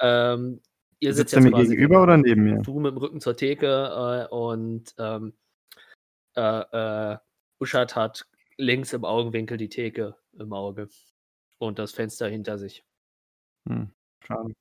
ähm, 0.00 0.60
ihr 1.00 1.14
sitzt 1.14 1.30
Sitzt 1.30 1.34
er 1.34 1.40
mir 1.40 1.48
jetzt 1.48 1.56
quasi 1.56 1.76
gegenüber 1.76 2.02
oder 2.02 2.16
neben 2.16 2.44
mir? 2.44 2.58
du 2.62 2.80
mit 2.80 2.92
dem 2.92 2.98
Rücken 2.98 3.20
zur 3.20 3.36
Theke 3.36 4.28
äh, 4.30 4.34
und 4.34 4.94
ähm, 4.98 5.34
äh, 6.36 7.12
äh, 7.12 7.18
Uschat 7.60 7.96
hat 7.96 8.26
links 8.56 8.92
im 8.92 9.04
Augenwinkel 9.04 9.56
die 9.56 9.68
Theke 9.68 10.16
im 10.38 10.52
Auge 10.52 10.88
und 11.58 11.78
das 11.78 11.92
Fenster 11.92 12.28
hinter 12.28 12.58
sich. 12.58 12.84
Hm, 13.68 13.90
schade. 14.24 14.52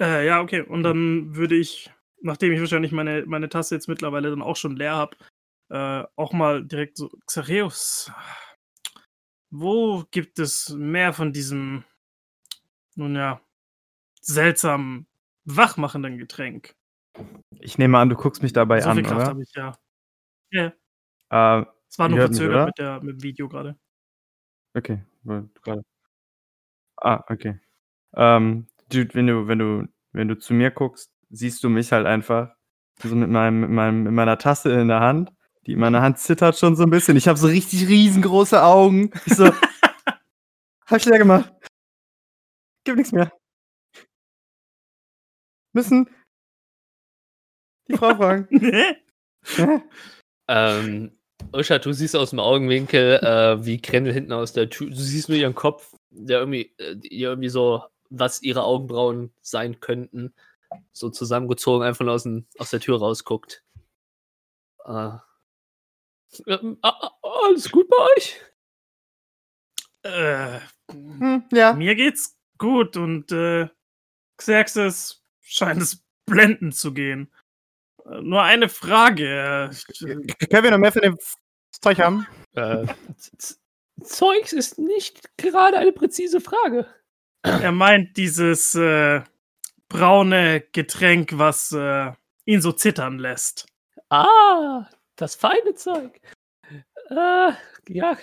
äh, 0.00 0.26
ja, 0.26 0.40
okay. 0.40 0.62
Und 0.62 0.82
dann 0.82 1.36
würde 1.36 1.54
ich, 1.56 1.90
nachdem 2.20 2.52
ich 2.52 2.60
wahrscheinlich 2.60 2.92
meine, 2.92 3.24
meine 3.26 3.48
Tasse 3.48 3.74
jetzt 3.74 3.88
mittlerweile 3.88 4.30
dann 4.30 4.42
auch 4.42 4.56
schon 4.56 4.76
leer 4.76 4.94
habe, 4.94 5.16
äh, 5.72 6.04
auch 6.16 6.32
mal 6.32 6.64
direkt 6.64 6.96
so, 6.98 7.10
Xareus, 7.26 8.12
wo 9.50 10.04
gibt 10.10 10.38
es 10.38 10.68
mehr 10.70 11.12
von 11.12 11.32
diesem, 11.32 11.84
nun 12.94 13.14
ja, 13.16 13.40
seltsamen, 14.20 15.06
wachmachenden 15.44 16.18
Getränk? 16.18 16.74
Ich 17.60 17.78
nehme 17.78 17.98
an, 17.98 18.08
du 18.08 18.16
guckst 18.16 18.42
mich 18.42 18.52
dabei 18.52 18.80
so 18.80 18.88
an, 18.90 18.96
viel 18.96 19.04
Kraft 19.04 19.26
habe 19.26 19.42
ich 19.42 19.52
ja. 19.54 19.72
Ja, 20.50 20.66
Äh, 21.60 21.66
es 21.88 21.98
war 21.98 22.08
nur 22.08 22.18
verzögert 22.18 22.66
mit, 22.66 22.78
der, 22.78 23.02
mit 23.02 23.16
dem 23.16 23.22
Video 23.22 23.48
gerade. 23.48 23.78
okay. 24.74 25.02
gerade- 25.24 25.82
Ah, 26.96 27.24
okay. 27.28 27.58
Ähm, 28.14 28.66
Dude, 28.90 29.14
wenn 29.14 29.26
du, 29.26 29.48
wenn 29.48 29.58
du, 29.58 29.88
wenn 30.12 30.28
du 30.28 30.38
zu 30.38 30.52
mir 30.54 30.70
guckst, 30.70 31.10
siehst 31.30 31.64
du 31.64 31.68
mich 31.70 31.90
halt 31.92 32.06
einfach 32.06 32.54
so 33.02 33.16
mit 33.16 33.30
meinem, 33.30 33.60
mit 33.60 33.70
meinem, 33.70 34.02
mit 34.04 34.12
meiner 34.12 34.38
Tasse 34.38 34.72
in 34.78 34.88
der 34.88 35.00
Hand. 35.00 35.32
Die 35.66 35.76
meine 35.76 36.02
Hand 36.02 36.18
zittert 36.18 36.58
schon 36.58 36.76
so 36.76 36.82
ein 36.82 36.90
bisschen. 36.90 37.16
Ich 37.16 37.28
habe 37.28 37.38
so 37.38 37.46
richtig 37.46 37.88
riesengroße 37.88 38.62
Augen. 38.62 39.10
Ich 39.26 39.34
so, 39.36 39.46
hab 40.86 40.96
ich 40.96 41.04
leer 41.04 41.18
gemacht. 41.18 41.52
Gibt 42.84 42.98
nichts 42.98 43.12
mehr. 43.12 43.32
Müssen 45.72 46.08
die 47.92 47.96
Frau 47.96 48.14
fragen. 48.14 48.48
Hä? 49.44 49.82
Ähm, 50.48 51.18
Uschat, 51.52 51.84
du 51.84 51.92
siehst 51.92 52.16
aus 52.16 52.30
dem 52.30 52.40
Augenwinkel, 52.40 53.18
äh, 53.22 53.64
wie 53.64 53.80
Krendel 53.80 54.12
hinten 54.12 54.32
aus 54.32 54.52
der 54.52 54.70
Tür, 54.70 54.88
du 54.88 54.96
siehst 54.96 55.28
nur 55.28 55.38
ihren 55.38 55.54
Kopf, 55.54 55.94
der 56.10 56.40
irgendwie, 56.40 56.72
äh, 56.78 56.96
ihr 57.02 57.30
irgendwie 57.30 57.48
so, 57.48 57.84
was 58.10 58.42
ihre 58.42 58.64
Augenbrauen 58.64 59.32
sein 59.40 59.80
könnten, 59.80 60.34
so 60.92 61.10
zusammengezogen, 61.10 61.86
einfach 61.86 62.04
nur 62.04 62.14
aus, 62.14 62.28
aus 62.58 62.70
der 62.70 62.80
Tür 62.80 62.98
rausguckt. 62.98 63.64
Äh, 64.84 65.10
ähm, 66.46 66.78
alles 66.82 67.70
gut 67.70 67.88
bei 67.88 67.96
euch? 68.16 68.40
äh, 70.04 70.60
Hm, 70.90 71.44
ja. 71.52 71.72
Mir 71.72 71.94
geht's 71.94 72.38
gut 72.58 72.96
und 72.96 73.32
äh, 73.32 73.68
Xerxes 74.36 75.24
scheint 75.40 75.80
es 75.80 76.04
blendend 76.26 76.76
zu 76.76 76.92
gehen. 76.92 77.32
Äh, 78.04 78.20
nur 78.22 78.42
eine 78.42 78.68
Frage. 78.68 79.70
äh, 79.70 80.46
Können 80.46 80.64
wir 80.64 80.70
noch 80.70 80.78
mehr 80.78 80.92
von 80.92 81.02
dem 81.02 81.18
Zeug 81.70 81.98
haben? 81.98 82.26
Äh, 82.54 82.86
Zeugs 84.02 84.52
ist 84.52 84.78
nicht 84.78 85.36
gerade 85.38 85.78
eine 85.78 85.92
präzise 85.92 86.40
Frage. 86.40 86.86
Er 87.42 87.72
meint 87.72 88.16
dieses 88.16 88.74
äh, 88.74 89.22
braune 89.88 90.60
Getränk, 90.72 91.38
was 91.38 91.72
äh, 91.72 92.12
ihn 92.44 92.60
so 92.60 92.72
zittern 92.72 93.18
lässt. 93.18 93.66
Ah, 94.10 94.88
das 95.22 95.34
feine 95.34 95.74
Zeug. 95.74 96.20
Äh, 97.08 97.52
ja, 97.88 98.18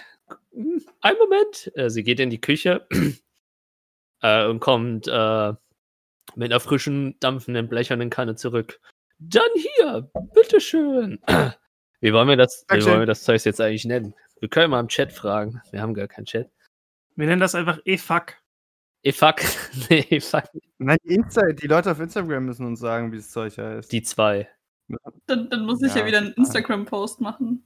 hm, 0.51 0.85
ein 1.01 1.15
Moment. 1.17 1.71
Äh, 1.75 1.89
sie 1.89 2.03
geht 2.03 2.19
in 2.19 2.29
die 2.29 2.41
Küche 2.41 2.87
äh, 4.21 4.45
und 4.45 4.59
kommt 4.59 5.07
äh, 5.07 5.53
mit 6.35 6.51
einer 6.51 6.59
frischen, 6.59 7.19
dampfenden, 7.19 7.69
blechernen 7.69 8.09
Kanne 8.09 8.35
zurück. 8.35 8.79
Dann 9.17 9.49
hier, 9.55 10.09
bitteschön. 10.33 11.19
Wie 12.01 12.13
wollen 12.13 12.29
wir 12.29 12.37
das, 12.37 12.61
wie 12.61 12.67
Dankeschön. 12.67 12.91
wollen 12.91 13.01
wir 13.01 13.07
das 13.07 13.23
Zeug 13.23 13.43
jetzt 13.43 13.59
eigentlich 13.59 13.83
nennen? 13.83 14.13
Wir 14.39 14.47
können 14.47 14.71
mal 14.71 14.79
im 14.79 14.87
Chat 14.87 15.11
fragen. 15.11 15.61
Wir 15.71 15.81
haben 15.81 15.93
gar 15.93 16.07
keinen 16.07 16.23
Chat. 16.23 16.49
Wir 17.17 17.27
nennen 17.27 17.41
das 17.41 17.55
einfach 17.55 17.79
E-Fuck. 17.83 18.37
Eh, 19.03 19.11
fuck. 19.11 19.41
nee, 19.89 20.19
fuck. 20.19 20.45
Nein, 20.77 20.97
die, 21.03 21.15
Insta 21.15 21.51
die 21.51 21.67
Leute 21.67 21.91
auf 21.91 21.99
Instagram 21.99 22.45
müssen 22.45 22.65
uns 22.65 22.79
sagen, 22.79 23.11
wie 23.11 23.17
das 23.17 23.31
Zeug 23.31 23.57
heißt. 23.57 23.91
Die 23.91 24.01
zwei. 24.01 24.49
Dann, 25.27 25.49
dann 25.49 25.65
muss 25.65 25.81
ich 25.81 25.93
ja, 25.93 25.99
Ja, 26.01 26.05
wieder 26.05 26.17
einen. 26.19 26.33
Instagram-Post 26.33 27.21
machen. 27.21 27.63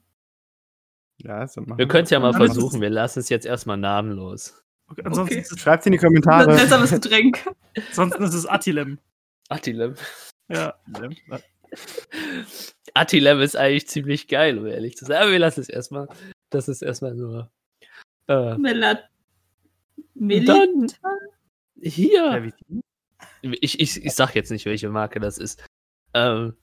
ja, 1.17 1.43
ist 1.43 1.57
Wir 1.57 1.87
können 1.87 2.03
es 2.03 2.09
ja 2.09 2.19
mal 2.19 2.33
versuchen. 2.33 2.81
Wir 2.81 2.89
lassen 2.89 3.19
es 3.19 3.29
jetzt 3.29 3.45
erstmal 3.45 3.77
namenlos. 3.77 4.61
Okay, 4.87 5.03
ansonsten, 5.05 5.33
Okay. 5.35 5.41
Ist 5.41 5.51
es, 5.51 5.59
Schreibt 5.59 5.85
in 5.85 5.93
die 5.93 5.97
Ein 5.99 6.03
Kommentare. 6.03 6.55
seltsames 6.57 6.91
Getränk. 6.91 7.45
ansonsten 7.89 8.23
ist 8.23 8.33
es 8.33 8.45
Attilem. 8.45 8.99
Attilem. 9.49 9.95
Ja. 10.49 10.73
Attilem 12.93 13.39
ist 13.39 13.55
eigentlich 13.55 13.87
ziemlich 13.87 14.27
geil, 14.27 14.57
um 14.59 14.65
ehrlich 14.67 14.97
zu 14.97 15.05
sein. 15.05 15.21
Aber 15.21 15.31
wir 15.31 15.39
lassen 15.39 15.61
es 15.61 15.69
erstmal. 15.69 16.07
Das 16.49 16.67
ist 16.67 16.81
erstmal 16.81 17.15
nur. 17.15 17.49
Äh, 18.27 18.57
Melat 18.57 19.09
Milli? 20.13 20.87
Hier. 21.81 22.51
Ich, 23.41 23.79
ich, 23.79 24.05
ich 24.05 24.13
sag 24.13 24.35
jetzt 24.35 24.51
nicht, 24.51 24.65
welche 24.65 24.89
Marke 24.89 25.19
das 25.19 25.37
ist. 25.37 25.63
Ähm, 26.13 26.53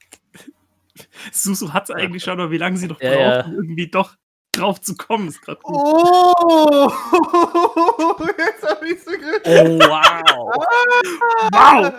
Susu 1.33 1.73
hat 1.73 1.85
es 1.85 1.91
eigentlich 1.95 2.23
schon, 2.23 2.39
aber 2.41 2.51
wie 2.51 2.59
lange 2.59 2.77
sie 2.77 2.87
noch 2.89 3.01
Ja, 3.01 3.11
braucht, 3.11 3.21
ja. 3.21 3.45
um 3.47 3.55
irgendwie 3.55 3.89
doch 3.91 4.17
drauf 4.53 4.81
zu 4.81 4.97
kommen, 4.97 5.29
ist 5.29 5.41
gerade 5.43 5.61
gut. 5.63 5.77
Oh! 5.77 6.91
Jetzt 8.39 8.69
hab 8.69 8.83
ich's 8.83 9.05
begriffen. 9.05 9.43
oh, 9.45 9.79
wow. 9.79 10.55
Wow! 11.53 11.93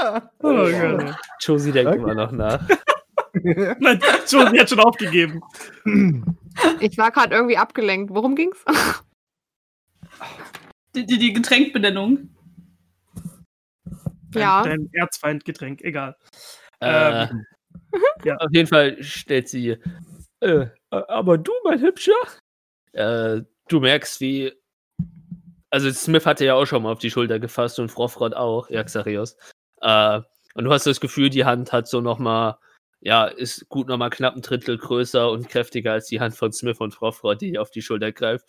Ja! 0.00 0.30
Oh, 0.40 0.96
Gott. 0.98 1.16
Josie 1.40 1.72
denkt 1.72 1.92
Okay. 1.92 2.00
immer 2.02 2.14
noch 2.14 2.32
nach. 2.32 2.66
Nein, 3.34 4.00
schon, 4.28 4.50
sie 4.52 4.60
hat 4.60 4.68
schon 4.68 4.80
aufgegeben. 4.80 5.40
Ich 6.80 6.98
war 6.98 7.10
gerade 7.10 7.34
irgendwie 7.34 7.56
abgelenkt. 7.56 8.12
Worum 8.14 8.34
ging's? 8.36 8.62
Die, 10.94 11.06
die, 11.06 11.18
die 11.18 11.32
Getränkbenennung. 11.32 12.28
Dein, 14.32 14.42
Ja. 14.42 14.62
Dein 14.62 14.88
Erzfeindgetränk, 14.92 15.80
egal. 15.82 16.16
Äh, 16.82 17.24
Ähm, 17.24 17.46
ja. 18.24 18.36
Auf 18.36 18.48
jeden 18.52 18.68
Fall 18.68 19.02
stellt 19.02 19.48
sie. 19.48 19.76
Äh, 20.40 20.66
aber 20.90 21.38
du, 21.38 21.52
mein 21.64 21.80
Hübscher? 21.80 22.12
Äh, 22.92 23.42
du 23.68 23.80
merkst, 23.80 24.20
wie. 24.20 24.52
Also, 25.70 25.90
Smith 25.90 26.26
hatte 26.26 26.44
ja 26.44 26.54
auch 26.54 26.66
schon 26.66 26.82
mal 26.82 26.92
auf 26.92 26.98
die 26.98 27.10
Schulter 27.10 27.38
gefasst 27.38 27.78
und 27.78 27.88
Frofrod 27.90 28.34
auch, 28.34 28.68
ja, 28.70 28.84
Xarios. 28.84 29.36
Äh, 29.80 30.20
und 30.54 30.64
du 30.64 30.72
hast 30.72 30.86
das 30.86 31.00
Gefühl, 31.00 31.30
die 31.30 31.44
Hand 31.44 31.72
hat 31.72 31.88
so 31.88 32.00
nochmal. 32.00 32.56
Ja, 33.00 33.26
ist 33.26 33.68
gut 33.68 33.88
nochmal 33.88 34.10
knapp 34.10 34.36
ein 34.36 34.42
Drittel 34.42 34.78
größer 34.78 35.30
und 35.30 35.48
kräftiger 35.48 35.92
als 35.92 36.06
die 36.06 36.20
Hand 36.20 36.36
von 36.36 36.52
Smith 36.52 36.78
und 36.80 36.94
Frofrod, 36.94 37.40
die 37.40 37.58
auf 37.58 37.70
die 37.70 37.82
Schulter 37.82 38.12
greift. 38.12 38.44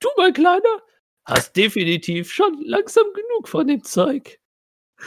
Du, 0.00 0.08
mein 0.16 0.32
Kleiner, 0.32 0.82
hast 1.26 1.56
definitiv 1.56 2.32
schon 2.32 2.62
langsam 2.64 3.06
genug 3.14 3.48
von 3.48 3.66
dem 3.66 3.84
Zeug. 3.84 4.38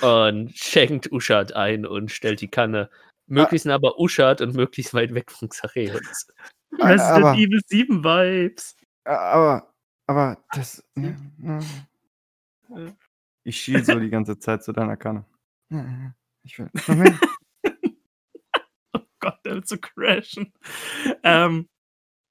Und 0.01 0.55
schenkt 0.55 1.11
Uschat 1.11 1.55
ein 1.55 1.85
und 1.85 2.11
stellt 2.11 2.41
die 2.41 2.47
Kanne 2.47 2.89
möglichst 3.29 3.65
nah 3.65 3.77
bei 3.77 3.91
Uschat 3.97 4.41
und 4.41 4.55
möglichst 4.55 4.93
weit 4.93 5.13
weg 5.13 5.31
von 5.31 5.49
Xareus. 5.49 6.27
Resident 6.73 7.25
aber, 7.25 7.33
Evil 7.33 7.61
7 7.65 8.03
Vibes. 8.03 8.75
aber, 9.03 9.73
aber 10.07 10.37
das. 10.51 10.83
ne, 10.95 11.17
ne. 11.37 12.95
Ich 13.43 13.59
schiel 13.59 13.83
so 13.83 13.99
die 13.99 14.09
ganze 14.09 14.37
Zeit 14.37 14.63
zu 14.63 14.71
deiner 14.71 14.97
Kanne. 14.97 15.25
Ich 16.43 16.59
will. 16.59 16.69
Oh 18.91 19.01
Gott, 19.19 19.37
der 19.45 19.55
wird 19.55 19.67
so 19.67 19.77
crashen. 19.77 20.51
Ähm, 21.23 21.67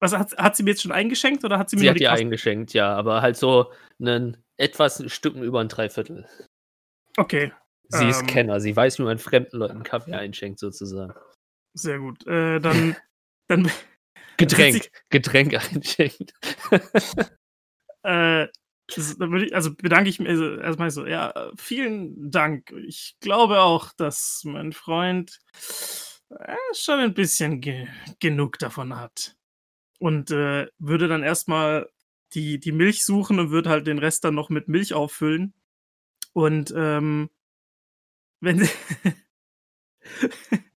was 0.01 0.13
hat, 0.13 0.37
hat 0.37 0.55
sie 0.55 0.63
mir 0.63 0.71
jetzt 0.71 0.81
schon 0.81 0.91
eingeschenkt 0.91 1.45
oder 1.45 1.57
hat 1.57 1.69
sie 1.69 1.75
mir 1.77 1.81
Sie 1.81 1.89
hat 1.89 1.99
die 1.99 2.07
eingeschenkt, 2.07 2.73
ja, 2.73 2.93
aber 2.93 3.21
halt 3.21 3.37
so 3.37 3.71
einen 3.99 4.37
etwas 4.57 5.03
Stücken 5.11 5.43
über 5.43 5.61
ein 5.61 5.69
Dreiviertel. 5.69 6.27
Okay, 7.19 7.51
Sie 7.89 8.07
ist 8.07 8.21
Ähm. 8.21 8.27
Kenner, 8.27 8.59
sie 8.59 8.75
weiß, 8.75 8.99
wie 8.99 9.03
man 9.03 9.17
fremden 9.17 9.57
Leuten 9.57 9.83
Kaffee 9.83 10.13
einschenkt, 10.13 10.59
sozusagen. 10.59 11.13
sehr 11.73 11.99
gut. 11.99 12.25
Äh, 12.27 12.59
dann, 12.59 12.95
dann 13.47 13.69
Getränk, 14.37 14.89
Getränk 15.09 15.53
einschenkt. 15.55 16.33
Äh, 18.01 18.47
also 19.51 19.75
bedanke 19.75 20.09
ich 20.09 20.19
mich 20.19 20.29
also 20.29 20.55
erstmal 20.55 20.89
so, 20.89 21.05
ja, 21.05 21.51
vielen 21.57 22.31
Dank. 22.31 22.71
Ich 22.87 23.17
glaube 23.19 23.59
auch, 23.59 23.91
dass 23.97 24.43
mein 24.45 24.71
Freund 24.71 25.37
äh, 26.29 26.55
schon 26.73 27.01
ein 27.01 27.13
bisschen 27.13 27.59
ge 27.59 27.87
genug 28.21 28.57
davon 28.57 28.95
hat. 28.95 29.35
Und 29.99 30.31
äh, 30.31 30.67
würde 30.77 31.09
dann 31.09 31.23
erstmal 31.23 31.89
die, 32.33 32.57
die 32.57 32.71
Milch 32.71 33.03
suchen 33.03 33.37
und 33.37 33.51
würde 33.51 33.69
halt 33.69 33.85
den 33.85 33.99
Rest 33.99 34.23
dann 34.23 34.35
noch 34.35 34.49
mit 34.49 34.69
Milch 34.69 34.93
auffüllen. 34.93 35.53
Und 36.39 36.73
ähm, 36.73 37.29
wenn 38.39 38.59
sie 38.59 38.69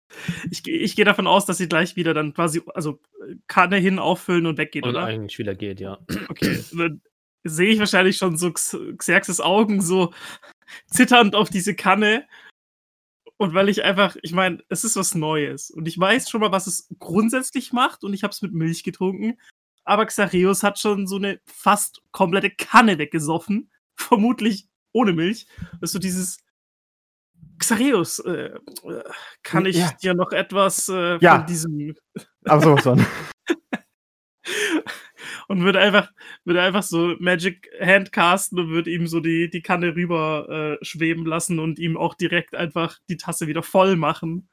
ich, 0.49 0.67
ich 0.67 0.95
gehe 0.95 1.05
davon 1.05 1.27
aus, 1.27 1.45
dass 1.45 1.59
sie 1.59 1.69
gleich 1.69 1.95
wieder 1.95 2.15
dann 2.15 2.33
quasi, 2.33 2.63
also 2.73 2.99
Kanne 3.45 3.77
hin 3.77 3.99
auffüllen 3.99 4.47
und 4.47 4.57
weggehen, 4.57 4.83
Und 4.83 4.95
oder? 4.95 5.03
eigentlich 5.03 5.37
wieder 5.37 5.53
geht, 5.53 5.79
ja. 5.79 5.99
Okay, 6.29 6.63
dann 6.75 7.03
sehe 7.43 7.69
ich 7.69 7.77
wahrscheinlich 7.79 8.17
schon 8.17 8.37
so 8.37 8.51
Xerxes 8.51 9.39
Augen 9.39 9.81
so 9.81 10.11
zitternd 10.87 11.35
auf 11.35 11.51
diese 11.51 11.75
Kanne. 11.75 12.27
Und 13.37 13.53
weil 13.53 13.69
ich 13.69 13.83
einfach, 13.83 14.17
ich 14.23 14.33
meine, 14.33 14.63
es 14.69 14.83
ist 14.83 14.95
was 14.95 15.13
Neues. 15.13 15.69
Und 15.69 15.87
ich 15.87 15.99
weiß 15.99 16.27
schon 16.27 16.41
mal, 16.41 16.51
was 16.51 16.65
es 16.65 16.87
grundsätzlich 16.97 17.71
macht. 17.71 18.03
Und 18.03 18.15
ich 18.15 18.23
habe 18.23 18.31
es 18.31 18.41
mit 18.41 18.53
Milch 18.53 18.83
getrunken. 18.83 19.39
Aber 19.83 20.07
Xareus 20.07 20.63
hat 20.63 20.79
schon 20.79 21.05
so 21.05 21.17
eine 21.17 21.39
fast 21.45 22.01
komplette 22.11 22.49
Kanne 22.49 22.97
weggesoffen. 22.97 23.69
Vermutlich 23.95 24.70
ohne 24.93 25.13
Milch. 25.13 25.47
Das 25.79 25.89
ist 25.89 25.93
so 25.93 25.99
dieses. 25.99 26.37
Xareus, 27.59 28.19
äh, 28.19 28.51
kann 29.43 29.65
ich 29.67 29.75
Ja. 29.77 29.91
dir 30.01 30.13
noch 30.15 30.31
etwas 30.31 30.89
äh, 30.89 31.17
Ja. 31.19 31.37
von 31.37 31.45
diesem 31.47 31.95
Aber 32.45 32.61
sowas 32.61 32.83
von. 32.83 33.05
und 35.47 35.63
würde 35.63 35.79
einfach, 35.79 36.11
würde 36.43 36.61
einfach 36.63 36.81
so 36.81 37.15
Magic 37.19 37.69
Hand 37.79 38.11
casten 38.11 38.57
und 38.59 38.69
würde 38.69 38.89
ihm 38.89 39.05
so 39.05 39.19
die, 39.19 39.49
die 39.49 39.61
Kanne 39.61 39.95
rüber 39.95 40.77
äh, 40.81 40.85
schweben 40.85 41.25
lassen 41.25 41.59
und 41.59 41.77
ihm 41.77 41.97
auch 41.97 42.15
direkt 42.15 42.55
einfach 42.55 42.97
die 43.09 43.17
Tasse 43.17 43.47
wieder 43.47 43.61
voll 43.61 43.95
machen. 43.95 44.49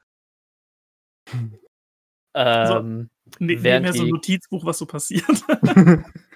Ähm, 2.34 3.10
Ne, 3.40 3.62
Während 3.62 3.84
nebenher 3.84 3.92
so 3.92 4.04
ein 4.04 4.08
Notizbuch, 4.08 4.64
was 4.64 4.78
so 4.78 4.86
passiert. 4.86 5.26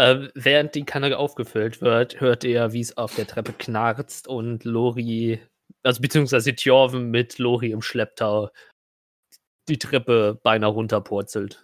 ähm, 0.00 0.30
während 0.34 0.74
die 0.74 0.84
Kanne 0.84 1.16
aufgefüllt 1.18 1.82
wird, 1.82 2.20
hört 2.20 2.42
ihr, 2.44 2.72
wie 2.72 2.80
es 2.80 2.96
auf 2.96 3.14
der 3.14 3.26
Treppe 3.26 3.52
knarzt 3.52 4.26
und 4.26 4.64
Lori, 4.64 5.40
also 5.82 6.00
beziehungsweise 6.00 6.54
Tjorven 6.54 7.10
mit 7.10 7.38
Lori 7.38 7.70
im 7.70 7.82
Schlepptau 7.82 8.50
die 9.68 9.78
Treppe 9.78 10.40
beinahe 10.42 10.70
runterpurzelt. 10.70 11.62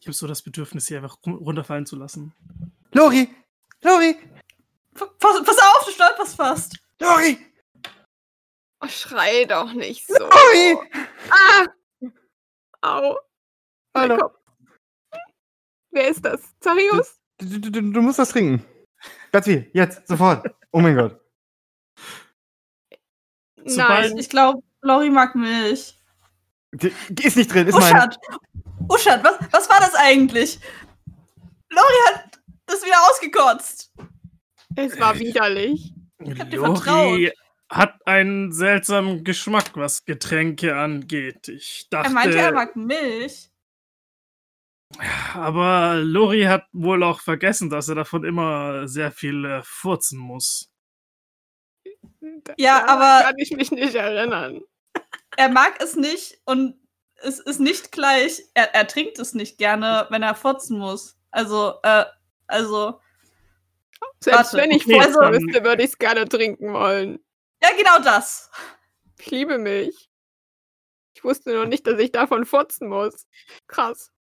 Ich 0.00 0.06
habe 0.06 0.14
so 0.14 0.26
das 0.26 0.42
Bedürfnis, 0.42 0.86
sie 0.86 0.96
einfach 0.96 1.16
ru- 1.22 1.36
runterfallen 1.36 1.84
zu 1.86 1.96
lassen. 1.96 2.32
Lori! 2.92 3.28
Lori! 3.82 4.16
Pass, 4.94 5.08
pass 5.18 5.58
auf, 5.58 5.84
du 5.84 5.90
stolperst 5.90 6.36
fast. 6.36 6.78
Lori! 7.00 7.38
Oh, 8.80 8.88
schrei 8.88 9.46
doch 9.46 9.72
nicht 9.72 10.06
so. 10.06 10.14
Lori! 10.18 10.78
Ah! 11.30 11.66
Au. 12.82 13.18
Hallo. 13.96 14.30
Wer 15.90 16.08
ist 16.08 16.24
das? 16.24 16.40
Zarius? 16.60 17.20
Du, 17.38 17.58
du, 17.58 17.70
du, 17.70 17.92
du 17.92 18.00
musst 18.02 18.18
das 18.18 18.30
trinken. 18.30 18.64
Ganz 19.32 19.46
viel. 19.46 19.70
Jetzt, 19.72 20.06
sofort. 20.06 20.46
Oh 20.72 20.80
mein 20.80 20.94
Gott. 20.96 21.20
Nein. 23.64 24.16
Ich 24.18 24.28
glaube, 24.28 24.62
Lori 24.82 25.10
mag 25.10 25.34
Milch. 25.34 25.94
Die- 26.72 26.92
Ist 27.22 27.36
nicht 27.36 27.52
drin, 27.52 27.66
ist 27.68 27.74
mein. 27.74 27.94
Uschat, 27.94 28.18
Uschat, 28.88 29.24
was, 29.24 29.38
was 29.52 29.70
war 29.70 29.80
das 29.80 29.94
eigentlich? 29.94 30.58
Lori 31.70 31.94
hat 32.08 32.40
das 32.66 32.84
wieder 32.84 32.96
ausgekotzt. 33.10 33.92
Es 34.76 34.98
war 34.98 35.18
widerlich. 35.18 35.92
hab 36.20 36.50
dir 36.50 36.56
Lori 36.58 36.74
vertraut. 36.74 37.32
hat 37.70 38.06
einen 38.06 38.52
seltsamen 38.52 39.24
Geschmack, 39.24 39.70
was 39.74 40.04
Getränke 40.04 40.76
angeht. 40.76 41.48
Ich 41.48 41.88
dachte, 41.90 42.08
Er 42.08 42.12
meinte, 42.12 42.38
er 42.38 42.52
mag 42.52 42.74
Milch. 42.76 43.50
Aber 45.34 45.96
Lori 46.02 46.42
hat 46.42 46.64
wohl 46.72 47.02
auch 47.02 47.20
vergessen, 47.20 47.70
dass 47.70 47.88
er 47.88 47.94
davon 47.94 48.24
immer 48.24 48.86
sehr 48.88 49.10
viel 49.12 49.44
äh, 49.44 49.62
furzen 49.64 50.18
muss. 50.18 50.70
Ja, 52.56 52.80
Daran 52.80 52.88
aber- 53.02 53.24
Kann 53.24 53.38
ich 53.38 53.50
mich 53.52 53.70
nicht 53.70 53.94
erinnern. 53.94 54.60
Er 55.36 55.48
mag 55.48 55.82
es 55.82 55.96
nicht 55.96 56.38
und 56.44 56.76
es 57.16 57.40
ist 57.40 57.58
nicht 57.58 57.90
gleich, 57.90 58.40
er, 58.54 58.72
er 58.72 58.86
trinkt 58.86 59.18
es 59.18 59.34
nicht 59.34 59.58
gerne, 59.58 60.06
wenn 60.10 60.22
er 60.22 60.36
furzen 60.36 60.78
muss. 60.78 61.16
Also, 61.32 61.74
äh, 61.82 62.04
also, 62.46 63.00
Selbst 64.20 64.52
Warte, 64.54 64.56
wenn 64.58 64.70
ich 64.70 64.86
okay, 64.86 65.02
furzen 65.02 65.30
müsste, 65.30 65.64
würde 65.64 65.82
ich 65.82 65.90
es 65.90 65.98
gerne 65.98 66.28
trinken 66.28 66.72
wollen. 66.72 67.18
ja, 67.60 67.70
genau 67.76 67.98
das. 67.98 68.48
Ich 69.18 69.28
liebe 69.32 69.58
Milch. 69.58 70.08
Ich 71.16 71.24
wusste 71.24 71.52
noch 71.52 71.66
nicht, 71.66 71.84
dass 71.88 71.98
ich 71.98 72.12
davon 72.12 72.44
furzen 72.44 72.88
muss. 72.88 73.26
Krass. 73.66 74.12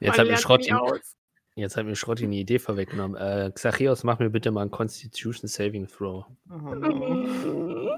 Jetzt 0.00 0.18
hat, 0.18 0.24
mir 0.24 0.32
lernt 0.32 0.40
Schrott 0.42 0.60
nie 0.60 0.66
die, 0.66 0.72
aus. 0.72 1.16
jetzt 1.54 1.76
hat 1.76 1.86
mir 1.86 1.96
Schrott 1.96 2.18
die 2.18 2.24
Idee 2.26 2.58
vorweggenommen. 2.58 3.16
Äh, 3.16 3.50
Xachios, 3.54 4.04
mach 4.04 4.18
mir 4.18 4.30
bitte 4.30 4.50
mal 4.50 4.62
einen 4.62 4.70
Constitution 4.70 5.48
Saving 5.48 5.88
Throw. 5.88 6.26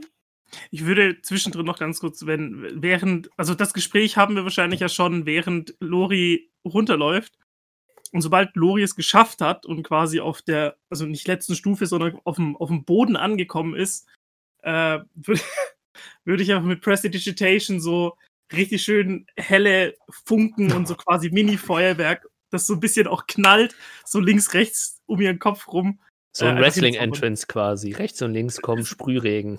Ich 0.71 0.87
würde 0.87 1.21
zwischendrin 1.23 1.67
noch 1.67 1.79
ganz 1.79 2.01
kurz, 2.01 2.27
wenn, 2.27 2.83
während, 2.83 3.31
also 3.37 3.55
das 3.55 3.75
Gespräch 3.75 4.17
haben 4.17 4.35
wir 4.35 4.45
wahrscheinlich 4.45 4.81
ja 4.81 4.89
schon, 4.89 5.27
während 5.27 5.75
Lori 5.81 6.51
runterläuft. 6.65 7.39
Und 8.13 8.23
sobald 8.23 8.57
Lori 8.57 8.83
es 8.83 8.97
geschafft 8.97 9.43
hat 9.43 9.67
und 9.67 9.83
quasi 9.83 10.21
auf 10.21 10.41
der, 10.41 10.79
also 10.89 11.05
nicht 11.05 11.29
letzten 11.29 11.55
Stufe, 11.55 11.87
sondern 11.87 12.19
auf 12.25 12.37
dem, 12.37 12.57
auf 12.57 12.69
dem 12.69 12.85
Boden 12.85 13.17
angekommen 13.17 13.75
ist, 13.75 14.09
äh, 14.63 15.01
würde, 15.15 15.43
würde 16.25 16.43
ich 16.43 16.53
einfach 16.53 16.67
mit 16.67 16.81
Prestidigitation 16.81 17.81
so 17.81 18.17
richtig 18.53 18.83
schön 18.83 19.27
helle 19.37 19.95
Funken 20.25 20.73
und 20.73 20.89
so 20.89 20.95
quasi 20.97 21.31
Mini-Feuerwerk, 21.31 22.27
das 22.51 22.67
so 22.67 22.75
ein 22.75 22.81
bisschen 22.81 23.07
auch 23.07 23.27
knallt, 23.27 23.75
so 24.05 24.21
links, 24.21 24.55
rechts 24.55 25.01
um 25.07 25.21
ihren 25.21 25.39
Kopf 25.39 25.69
rum, 25.69 26.01
So 26.33 26.45
Äh, 26.45 26.49
ein 26.49 26.57
einfach 26.57 26.67
Wrestling-Entrance 26.67 27.47
quasi. 27.47 27.93
Rechts 27.93 28.23
und 28.23 28.33
links 28.33 28.61
kommen 28.61 28.85
Sprühregen. 28.85 29.59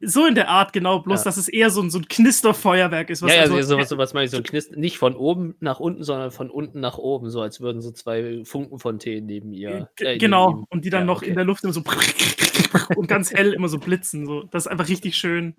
So 0.00 0.26
in 0.26 0.34
der 0.34 0.48
Art, 0.48 0.74
genau, 0.74 0.98
bloß 1.00 1.20
Ja. 1.20 1.24
dass 1.24 1.38
es 1.38 1.48
eher 1.48 1.70
so 1.70 1.80
ein, 1.80 1.90
so 1.90 1.98
ein 1.98 2.06
Knisterfeuerwerk 2.06 3.08
ist. 3.08 3.22
Ja, 3.22 3.28
ja, 3.28 3.40
also- 3.42 3.62
sowas, 3.62 3.88
sowas 3.88 4.12
meine 4.12 4.26
ich, 4.26 4.30
so 4.30 4.36
ein 4.36 4.42
Knist 4.42 4.76
nicht 4.76 4.98
von 4.98 5.14
oben 5.16 5.54
nach 5.60 5.80
unten, 5.80 6.02
sondern 6.04 6.30
von 6.30 6.50
unten 6.50 6.80
nach 6.80 6.98
oben, 6.98 7.30
so 7.30 7.40
als 7.40 7.60
würden 7.62 7.80
so 7.80 7.92
zwei 7.92 8.42
Funkenfontänen 8.44 9.24
neben 9.24 9.52
ihr. 9.52 9.88
Äh, 9.98 10.04
neben 10.04 10.18
genau, 10.18 10.50
ihm- 10.50 10.66
und 10.68 10.84
die 10.84 10.90
dann 10.90 11.02
ja, 11.02 11.06
noch 11.06 11.22
okay. 11.22 11.30
in 11.30 11.36
der 11.36 11.44
Luft 11.44 11.64
immer 11.64 11.72
so 11.72 11.82
und 12.96 13.08
ganz 13.08 13.32
hell 13.32 13.54
immer 13.54 13.68
so 13.68 13.78
blitzen. 13.78 14.26
So. 14.26 14.42
Das 14.42 14.64
ist 14.64 14.68
einfach 14.70 14.88
richtig 14.88 15.16
schön. 15.16 15.56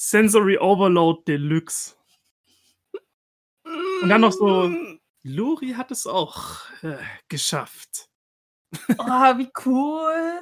Sensory 0.00 0.56
Overload 0.56 1.24
Deluxe. 1.26 1.94
Und 4.00 4.08
dann 4.08 4.22
noch 4.22 4.32
so, 4.32 4.72
Lori 5.22 5.74
hat 5.76 5.90
es 5.90 6.06
auch 6.06 6.60
äh, 6.82 6.96
geschafft. 7.28 8.08
Oh, 8.98 9.36
wie 9.36 9.50
cool. 9.66 10.40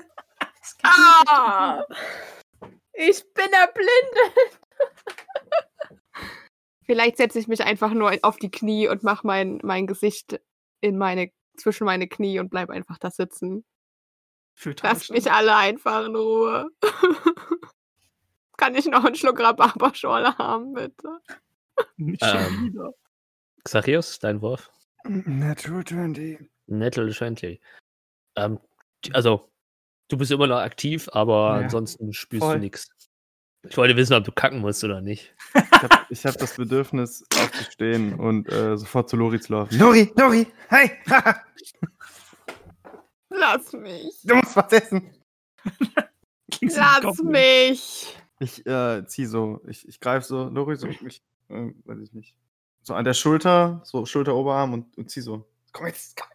Ah! 0.84 1.82
Ich 2.92 3.24
bin 3.34 3.52
erblindet. 3.52 4.60
Vielleicht 6.84 7.16
setze 7.16 7.40
ich 7.40 7.48
mich 7.48 7.64
einfach 7.64 7.92
nur 7.92 8.16
auf 8.22 8.36
die 8.36 8.52
Knie 8.52 8.86
und 8.86 9.02
mache 9.02 9.26
mein, 9.26 9.58
mein 9.64 9.88
Gesicht 9.88 10.40
in 10.80 10.98
meine, 10.98 11.32
zwischen 11.56 11.84
meine 11.84 12.06
Knie 12.06 12.38
und 12.38 12.48
bleib 12.48 12.70
einfach 12.70 12.98
da 12.98 13.10
sitzen. 13.10 13.64
Fühlt 14.54 14.82
Lasst 14.84 15.10
mich 15.10 15.32
alle 15.32 15.56
einfach 15.56 16.06
in 16.06 16.14
Ruhe. 16.14 16.70
Kann 18.58 18.74
ich 18.74 18.84
noch 18.86 19.04
einen 19.04 19.14
Schluck 19.14 19.40
Rhabarberschorle 19.40 20.36
haben, 20.36 20.74
bitte? 20.74 21.08
Nicht 21.96 22.22
schon 22.24 22.36
Ähm. 22.38 22.64
wieder. 22.66 22.92
Xachios, 23.64 24.18
dein 24.18 24.42
Wurf? 24.42 24.70
Natural 25.04 25.84
20. 25.84 26.50
Nettle 26.66 27.10
20. 27.10 27.60
Ähm, 28.36 28.58
also, 29.12 29.48
du 30.08 30.18
bist 30.18 30.30
immer 30.32 30.46
noch 30.46 30.58
aktiv, 30.58 31.08
aber 31.12 31.56
Ja, 31.58 31.64
ansonsten 31.64 32.12
spürst 32.12 32.44
voll. 32.44 32.56
du 32.56 32.60
nichts. 32.60 32.90
Ich 33.68 33.76
wollte 33.76 33.96
wissen, 33.96 34.14
ob 34.14 34.24
du 34.24 34.32
kacken 34.32 34.60
musst 34.60 34.84
oder 34.84 35.00
nicht. 35.00 35.34
Ich 35.54 36.24
habe 36.24 36.32
hab 36.34 36.38
das 36.38 36.56
Bedürfnis, 36.56 37.24
aufzustehen 37.34 38.14
und 38.18 38.48
äh, 38.50 38.76
sofort 38.76 39.08
zu 39.10 39.16
Lori 39.16 39.40
zu 39.40 39.52
laufen. 39.52 39.78
Lori, 39.78 40.12
Lori, 40.16 40.46
hey, 40.68 40.92
Lass 43.30 43.72
mich. 43.72 44.20
du 44.24 44.36
musst 44.36 44.56
was 44.56 44.72
essen. 44.72 45.12
Lass 46.60 47.18
mich. 47.22 48.16
Ich 48.40 48.64
äh, 48.66 49.04
zieh 49.06 49.26
so, 49.26 49.60
ich, 49.66 49.86
ich 49.88 50.00
greife 50.00 50.26
so, 50.26 50.44
Lori, 50.44 50.76
so, 50.76 50.86
mich, 50.86 51.22
äh, 51.48 51.72
weiß 51.84 51.98
ich 52.00 52.12
nicht, 52.12 52.34
so 52.82 52.94
an 52.94 53.04
der 53.04 53.14
Schulter, 53.14 53.80
so 53.84 54.06
Schulter, 54.06 54.34
Oberarm 54.34 54.72
und, 54.72 54.96
und 54.96 55.10
zieh 55.10 55.20
so. 55.20 55.44
Komm 55.72 55.86
jetzt, 55.86 56.16
komm. 56.16 56.28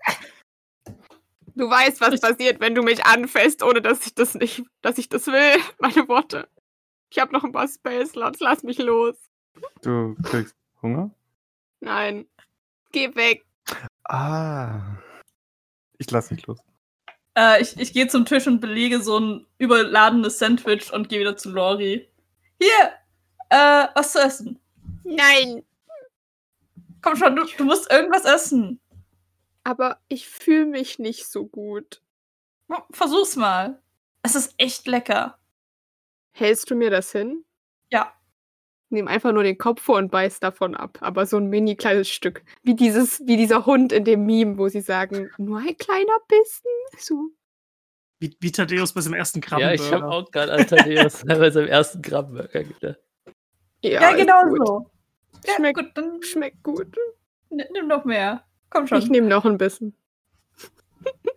Du 1.56 1.70
weißt, 1.70 2.02
was 2.02 2.20
passiert, 2.20 2.60
wenn 2.60 2.74
du 2.74 2.82
mich 2.82 3.06
anfasst, 3.06 3.62
ohne 3.62 3.82
dass 3.82 4.06
ich 4.08 4.16
das 4.16 4.34
nicht, 4.34 4.64
dass 4.82 4.98
ich 4.98 5.08
das 5.10 5.28
will. 5.28 5.62
Meine 5.80 6.08
Worte. 6.08 6.48
Ich 7.12 7.20
habe 7.20 7.32
noch 7.32 7.44
ein 7.44 7.52
paar 7.52 7.68
Space 7.68 8.12
Slots. 8.12 8.40
Lass 8.40 8.64
mich 8.64 8.80
los. 8.80 9.16
Du 9.84 10.16
kriegst 10.24 10.56
Hunger? 10.82 11.12
Nein. 11.80 12.28
Geh 12.92 13.14
weg. 13.16 13.46
Ah. 14.06 14.98
Ich 16.00 16.10
lass 16.10 16.32
nicht 16.32 16.48
los. 16.48 16.60
Äh, 17.38 17.62
ich 17.62 17.78
ich 17.80 17.94
gehe 17.94 18.08
zum 18.08 18.26
Tisch 18.26 18.48
und 18.48 18.60
belege 18.60 19.02
so 19.02 19.20
ein 19.20 19.46
überladenes 19.58 20.40
Sandwich 20.40 20.92
und 20.94 21.10
gehe 21.10 21.20
wieder 21.20 21.38
zu 21.38 21.52
Lori. 21.52 22.08
Hier, 22.60 22.94
äh, 23.50 23.88
was 23.96 24.12
zu 24.12 24.20
essen. 24.20 24.60
Nein. 25.04 25.64
Komm 27.02 27.16
schon, 27.16 27.36
du, 27.36 27.46
du 27.58 27.66
musst 27.66 27.92
irgendwas 27.92 28.26
essen. 28.26 28.80
Aber 29.64 30.00
ich 30.08 30.28
fühle 30.28 30.66
mich 30.66 31.00
nicht 31.00 31.28
so 31.28 31.46
gut. 31.46 32.02
Versuch's 32.92 33.36
mal. 33.36 33.82
Es 34.22 34.36
ist 34.36 34.54
echt 34.58 34.88
lecker. 34.88 35.38
Hältst 36.32 36.70
du 36.72 36.76
mir 36.76 36.90
das 36.90 37.12
hin? 37.12 37.46
Ja. 37.92 38.14
Nimm 38.94 39.08
einfach 39.08 39.32
nur 39.34 39.44
den 39.44 39.58
Kopf 39.58 39.82
vor 39.82 39.98
und 39.98 40.12
beiß 40.12 40.40
davon 40.40 40.76
ab. 40.76 41.00
Aber 41.02 41.26
so 41.26 41.38
ein 41.38 41.48
mini 41.48 41.76
kleines 41.76 42.10
Stück. 42.10 42.44
Wie 42.62 42.76
dieses, 42.76 43.20
wie 43.26 43.38
dieser 43.38 43.66
Hund 43.66 43.92
in 43.92 44.06
dem 44.06 44.26
Meme, 44.26 44.58
wo 44.58 44.68
sie 44.70 44.82
sagen, 44.82 45.30
nur 45.38 45.58
ein 45.60 45.76
kleiner 45.78 46.18
Bissen. 46.28 46.70
So. 47.00 47.30
Wie, 48.20 48.38
wie 48.40 48.52
Thaddeus 48.52 48.94
bei 48.94 49.02
seinem 49.02 49.16
ersten 49.16 49.40
Ja, 49.40 49.48
Krabbenburger. 49.48 49.74
ich 49.84 49.92
habe 49.92 50.08
auch 50.08 50.32
gerade 50.32 50.54
an 50.54 50.68
Thaddeus 50.68 51.24
bei 51.28 51.50
seinem 51.50 51.68
ersten 51.68 52.02
Krabbenburger 52.02 52.64
gedacht. 52.64 53.00
Ja, 53.82 54.12
ist 54.12 54.18
genau 54.18 54.44
gut. 54.46 54.68
so. 54.68 54.92
Ja, 55.46 55.56
Schmeckt- 55.56 55.78
gut, 55.80 55.92
dann 55.96 56.22
Schmeckt 56.24 56.64
gut. 56.64 56.96
n- 57.50 57.66
nimm 57.74 57.88
noch 57.88 58.06
mehr. 58.06 58.46
Komm 58.70 58.84
Ich 58.86 58.90
schon. 58.90 59.08
nehme 59.10 59.28
noch 59.28 59.44
ein 59.44 59.58
Bissen. 59.58 59.98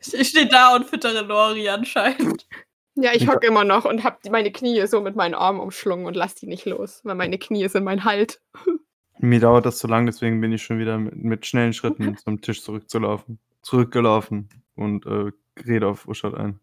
Ich, 0.01 0.15
ich 0.15 0.29
stehe 0.29 0.47
da 0.47 0.77
und 0.77 0.85
füttere 0.87 1.23
Lori 1.23 1.69
anscheinend. 1.69 2.47
Ja, 2.97 3.11
ich 3.15 3.29
hocke 3.29 3.47
immer 3.47 3.65
noch 3.65 3.85
und 3.85 4.05
habe 4.05 4.17
meine 4.31 4.51
Knie 4.51 4.87
so 4.87 5.03
mit 5.03 5.17
meinen 5.17 5.35
Armen 5.35 5.61
umschlungen 5.61 6.07
und 6.07 6.17
lass 6.17 6.35
die 6.35 6.47
nicht 6.47 6.65
los, 6.65 7.01
weil 7.05 7.15
meine 7.15 7.39
Knie 7.39 7.69
sind 7.69 7.85
mein 7.85 8.05
Halt. 8.05 8.41
Mir 9.19 9.41
dauert 9.41 9.67
das 9.67 9.79
zu 9.79 9.87
lang, 9.87 10.07
deswegen 10.07 10.41
bin 10.41 10.53
ich 10.53 10.63
schon 10.63 10.79
wieder 10.79 10.99
mit, 10.99 11.17
mit 11.17 11.47
schnellen 11.47 11.73
Schritten 11.73 12.17
zum 12.17 12.41
Tisch 12.41 12.63
zurückzulaufen. 12.63 13.39
Zurückgelaufen 13.63 14.49
und 14.75 15.07
äh, 15.07 15.33
rede 15.67 15.89
auf 15.89 16.07
Uschat 16.07 16.35
ein. 16.35 16.61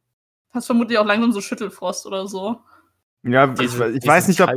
Hast 0.51 0.67
vermutlich 0.67 0.97
auch 0.99 1.05
langsam 1.05 1.31
so 1.31 1.41
Schüttelfrost 1.41 2.05
oder 2.05 2.27
so. 2.27 2.61
Ja, 3.23 3.53
ich, 3.53 3.73
ich 3.73 4.07
weiß 4.07 4.27
nicht, 4.27 4.41
ob, 4.41 4.49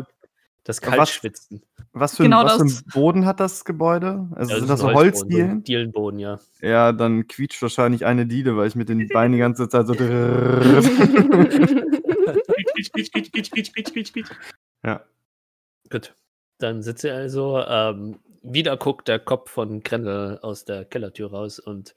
Das 0.67 0.83
was- 0.83 0.91
Kaltschwitzen. 0.91 1.63
was, 1.93 2.17
für, 2.17 2.25
Genau 2.25 2.41
ein, 2.41 2.47
was 2.47 2.57
für 2.57 2.63
einen 2.63 2.83
Boden 2.93 3.25
hat 3.25 3.39
das 3.41 3.65
Gebäude? 3.65 4.29
Also 4.35 4.53
Ja, 4.53 4.59
sind 4.59 4.69
das 4.69 4.81
so 4.81 4.87
ein 4.87 4.91
ein 4.91 4.97
Holzdielen? 4.97 5.63
Dielenboden, 5.63 6.19
ja. 6.19 6.41
Ja, 6.61 6.93
dann 6.93 7.29
quietscht 7.29 7.63
wahrscheinlich 7.63 8.05
eine 8.05 8.27
Diele, 8.27 8.57
weil 8.57 8.67
ich 8.67 8.75
mit 8.75 8.89
den 8.89 9.07
Beinen 9.09 9.33
die 9.35 9.39
ganze 9.39 9.69
Zeit 9.69 9.87
so. 9.87 9.95
Quietsch, 9.95 10.11
quietsch, 12.93 13.13
quietsch, 13.13 13.33
quietsch, 13.33 13.53
quietsch, 13.53 13.73
quietsch, 13.73 13.93
quietsch, 13.93 14.13
quietsch. 14.13 14.31
ja. 14.85 15.05
Gut. 15.91 16.15
Dann 16.59 16.83
sitzt 16.83 17.05
ihr 17.05 17.15
also. 17.15 17.59
Ähm, 17.61 18.19
wieder 18.43 18.77
guckt 18.77 19.09
der 19.09 19.19
Kopf 19.19 19.51
von 19.51 19.83
Grendel 19.83 20.39
aus 20.41 20.65
der 20.65 20.85
Kellertür 20.85 21.31
raus 21.31 21.59
und. 21.59 21.95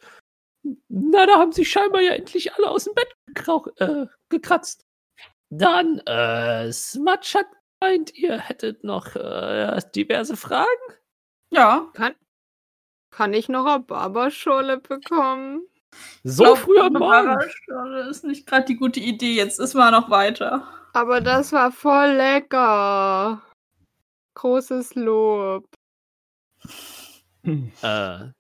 Na, 0.90 1.26
da 1.26 1.34
haben 1.40 1.52
sich 1.54 1.70
scheinbar 1.70 2.02
ja 2.02 2.12
endlich 2.14 2.54
alle 2.54 2.70
aus 2.70 2.84
dem 2.84 2.94
Bett 2.94 3.16
äh, 3.78 4.06
gekratzt. 4.30 4.86
Dann, 5.50 6.00
äh, 6.06 6.72
Smutch 6.72 7.34
hat 7.36 7.46
gemeint, 7.80 8.16
ihr 8.16 8.38
hättet 8.40 8.84
noch 8.84 9.16
äh, 9.16 9.80
diverse 9.96 10.36
Fragen. 10.36 10.68
Ja. 11.52 11.90
kann, 11.94 12.16
kann 13.12 13.34
ich 13.34 13.50
noch 13.50 13.66
eine 13.66 13.84
Barberschorle 13.84 14.78
bekommen? 14.78 15.64
So 16.24 16.44
Glaub, 16.44 16.58
früh 16.60 16.78
am 16.80 16.96
eine 16.96 17.00
Morgen. 17.00 18.10
Ist 18.10 18.24
nicht 18.24 18.46
gerade 18.46 18.66
die 18.66 18.76
gute 18.76 19.00
Idee. 19.00 19.34
Jetzt 19.34 19.60
ist 19.60 19.74
mal 19.74 19.92
noch 19.92 20.10
weiter. 20.10 20.68
Aber 20.94 21.22
das 21.22 21.52
war 21.52 21.72
voll 21.72 22.12
lecker. 22.12 23.42
Großes 24.36 24.96
Lob. 24.96 25.66
Äh, 27.44 28.32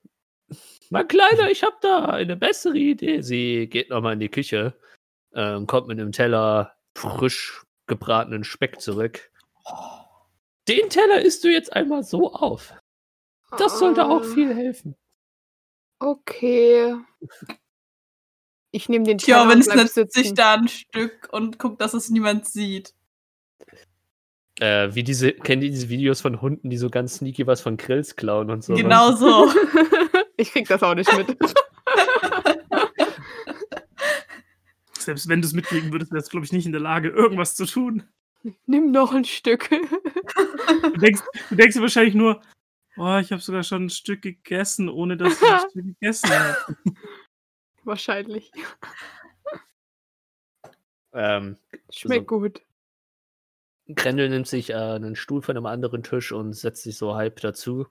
mein 0.91 1.07
Kleiner, 1.07 1.49
ich 1.49 1.63
hab 1.63 1.81
da 1.81 2.05
eine 2.05 2.35
bessere 2.35 2.77
Idee. 2.77 3.21
Sie 3.21 3.67
geht 3.67 3.89
nochmal 3.89 4.13
in 4.13 4.19
die 4.19 4.29
Küche, 4.29 4.73
ähm, 5.33 5.65
kommt 5.65 5.87
mit 5.87 5.99
einem 5.99 6.11
Teller 6.11 6.75
frisch 6.95 7.63
gebratenen 7.89 8.45
Speck 8.45 8.79
zurück. 8.79 9.29
Den 10.69 10.89
Teller 10.89 11.21
isst 11.21 11.43
du 11.43 11.49
jetzt 11.51 11.73
einmal 11.73 12.03
so 12.03 12.31
auf. 12.33 12.73
Das 13.57 13.79
sollte 13.79 14.07
auch 14.07 14.23
Ähm, 14.23 14.33
viel 14.33 14.55
helfen. 14.55 14.95
Okay. 15.99 16.95
Ich 18.71 18.87
nehme 18.87 19.03
den 19.05 19.17
Tja, 19.17 19.39
Teller 19.39 19.49
wenn 19.49 19.57
und 19.57 19.85
es 19.85 19.93
setzt 19.95 20.13
sich 20.13 20.25
sitzen. 20.27 20.35
da 20.35 20.53
ein 20.53 20.67
Stück 20.67 21.27
und 21.31 21.59
guckt, 21.59 21.81
dass 21.81 21.93
es 21.93 22.09
niemand 22.09 22.45
sieht. 22.47 22.93
Äh, 24.59 24.93
wie 24.93 25.03
diese, 25.03 25.31
kennt 25.31 25.63
ihr 25.63 25.71
diese 25.71 25.89
Videos 25.89 26.21
von 26.21 26.41
Hunden, 26.41 26.69
die 26.69 26.77
so 26.77 26.89
ganz 26.89 27.15
sneaky 27.15 27.47
was 27.47 27.61
von 27.61 27.77
Grills 27.77 28.15
klauen 28.15 28.51
und 28.51 28.63
so? 28.63 28.75
Genau 28.75 29.13
so. 29.13 29.51
ich 30.37 30.51
krieg 30.51 30.67
das 30.67 30.83
auch 30.83 30.95
nicht 30.95 31.11
mit. 31.17 31.35
Selbst 35.09 35.27
wenn 35.27 35.41
du 35.41 35.47
es 35.47 35.53
mitkriegen 35.53 35.91
würdest, 35.91 36.11
wärst 36.11 36.27
du, 36.27 36.31
glaube 36.33 36.45
ich, 36.45 36.51
nicht 36.51 36.67
in 36.67 36.71
der 36.71 36.81
Lage, 36.81 37.09
irgendwas 37.09 37.55
zu 37.55 37.65
tun. 37.65 38.03
Nimm 38.67 38.91
noch 38.91 39.11
ein 39.11 39.25
Stück. 39.25 39.67
Du 39.67 40.97
denkst, 40.99 41.23
du 41.49 41.55
denkst 41.55 41.75
dir 41.75 41.81
wahrscheinlich 41.81 42.13
nur, 42.13 42.43
oh, 42.95 43.17
ich 43.17 43.31
habe 43.31 43.41
sogar 43.41 43.63
schon 43.63 43.85
ein 43.85 43.89
Stück 43.89 44.21
gegessen, 44.21 44.87
ohne 44.87 45.17
dass 45.17 45.41
ich 45.41 45.49
ein 45.49 45.59
Stück 45.71 45.85
gegessen 45.85 46.29
habe. 46.29 46.75
Wahrscheinlich. 47.85 48.51
Ähm, 51.13 51.57
Schmeckt 51.89 52.27
gut. 52.27 52.61
Grendel 53.95 54.29
nimmt 54.29 54.47
sich 54.47 54.69
äh, 54.69 54.75
einen 54.75 55.15
Stuhl 55.15 55.41
von 55.41 55.57
einem 55.57 55.65
anderen 55.65 56.03
Tisch 56.03 56.31
und 56.31 56.53
setzt 56.53 56.83
sich 56.83 56.97
so 56.99 57.15
halb 57.15 57.41
dazu. 57.41 57.87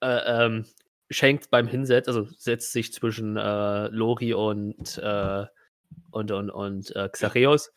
Äh, 0.00 0.46
ähm, 0.46 0.66
schenkt 1.10 1.48
beim 1.50 1.68
Hinsetzen, 1.68 2.12
also 2.12 2.28
setzt 2.36 2.72
sich 2.72 2.92
zwischen 2.92 3.36
äh, 3.36 3.86
Lori 3.86 4.34
und, 4.34 4.98
äh, 4.98 5.46
und, 6.10 6.30
und, 6.30 6.50
und 6.50 6.94
äh, 6.96 7.08
Xareus. 7.08 7.72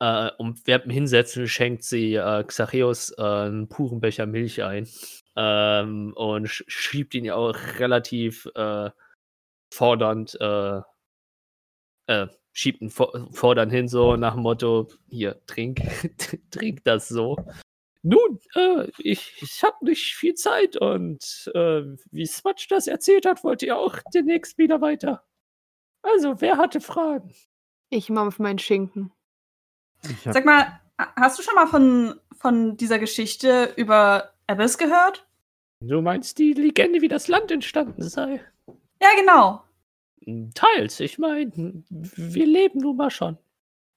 Äh, 0.00 0.30
und 0.38 0.66
während 0.66 0.86
dem 0.86 0.90
Hinsetzen 0.92 1.48
schenkt 1.48 1.84
sie 1.84 2.14
äh, 2.14 2.44
Xareus 2.44 3.12
äh, 3.18 3.22
einen 3.22 3.68
puren 3.68 4.00
Becher 4.00 4.26
Milch 4.26 4.62
ein. 4.62 4.88
Ähm, 5.36 6.12
und 6.14 6.48
sch 6.48 6.64
schiebt 6.68 7.14
ihn 7.14 7.24
ja 7.24 7.34
auch 7.34 7.56
relativ 7.78 8.46
äh, 8.54 8.90
fordernd 9.72 10.36
äh, 10.40 10.80
äh, 12.06 12.28
schiebt 12.52 12.80
einen 12.80 12.90
vor 12.90 13.28
Vordern 13.32 13.70
hin, 13.70 13.88
so 13.88 14.16
nach 14.16 14.34
dem 14.34 14.42
Motto, 14.42 14.88
hier, 15.08 15.40
trink, 15.46 15.80
trink 16.50 16.84
das 16.84 17.08
so. 17.08 17.36
Nun, 18.02 18.38
äh, 18.54 18.88
ich, 18.98 19.32
ich 19.42 19.62
habe 19.62 19.84
nicht 19.84 20.14
viel 20.14 20.34
Zeit 20.34 20.76
und 20.76 21.20
wie 22.12 22.26
Smudge 22.26 22.66
das 22.70 22.86
erzählt 22.86 23.26
hat, 23.26 23.44
wollte 23.44 23.66
ihr 23.66 23.76
auch 23.76 23.98
demnächst 24.14 24.58
wieder 24.58 24.80
weiter. 24.80 25.24
Also, 26.12 26.40
wer 26.40 26.56
hatte 26.56 26.80
Fragen? 26.80 27.34
Ich 27.90 28.10
mampf 28.10 28.38
meinen 28.38 28.58
Schinken. 28.58 29.12
Sag 30.24 30.44
mal, 30.44 30.80
hast 31.16 31.38
du 31.38 31.42
schon 31.42 31.54
mal 31.54 31.66
von, 31.66 32.20
von 32.38 32.76
dieser 32.76 32.98
Geschichte 32.98 33.72
über 33.76 34.32
Abyss 34.46 34.78
gehört? 34.78 35.26
Du 35.80 36.00
meinst 36.00 36.38
die 36.38 36.52
Legende, 36.52 37.00
wie 37.00 37.08
das 37.08 37.28
Land 37.28 37.50
entstanden 37.50 38.02
sei? 38.02 38.40
Ja, 39.02 39.08
genau. 39.18 39.62
Teils, 40.54 41.00
ich 41.00 41.18
meine, 41.18 41.52
wir 41.88 42.46
leben 42.46 42.80
nun 42.80 42.96
mal 42.96 43.10
schon 43.10 43.38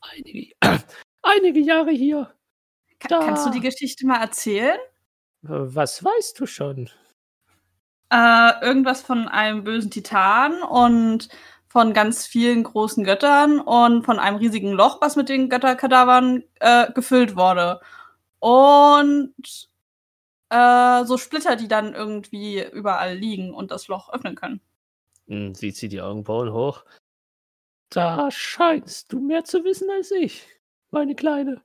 einige, 0.02 0.54
einige 1.22 1.60
Jahre 1.60 1.92
hier. 1.92 2.34
Ka 3.00 3.08
Da. 3.08 3.20
Kannst 3.20 3.46
du 3.46 3.52
die 3.52 3.62
Geschichte 3.62 4.06
mal 4.06 4.22
erzählen? 4.22 4.78
Äh, 5.44 5.48
Was 5.50 6.04
weißt 6.04 6.40
du 6.40 6.46
schon? 6.46 6.90
Äh, 8.12 8.66
irgendwas 8.66 9.02
von 9.02 9.28
einem 9.28 9.64
bösen 9.64 9.92
Titan 9.92 10.62
und 10.64 11.30
von 11.70 11.94
ganz 11.94 12.26
vielen 12.26 12.64
großen 12.64 13.04
Göttern 13.04 13.60
und 13.60 14.04
von 14.04 14.20
einem 14.20 14.38
riesigen 14.38 14.72
Loch, 14.72 15.00
was 15.02 15.16
mit 15.16 15.30
den 15.30 15.50
Götterkadavern 15.50 16.44
äh, 16.60 16.92
gefüllt 16.94 17.36
wurde. 17.36 17.80
Und 18.40 19.70
äh, 20.50 21.06
so 21.06 21.18
Splitter, 21.18 21.56
die 21.56 21.68
dann 21.68 21.94
irgendwie 21.94 22.64
überall 22.64 23.16
liegen 23.16 23.54
und 23.54 23.72
das 23.72 23.88
Loch 23.88 24.12
öffnen 24.12 24.36
können. 24.36 24.62
Hm, 25.28 25.54
Sieht 25.54 25.78
sie 25.78 25.90
die 25.90 26.02
Augenbrauen 26.02 26.52
hoch. 26.52 26.84
Da 27.90 28.30
scheinst 28.32 29.14
du 29.14 29.20
mehr 29.20 29.44
zu 29.44 29.64
wissen 29.64 29.90
als 29.92 30.12
ich, 30.12 30.46
meine 30.92 31.16
Kleine. 31.16 31.62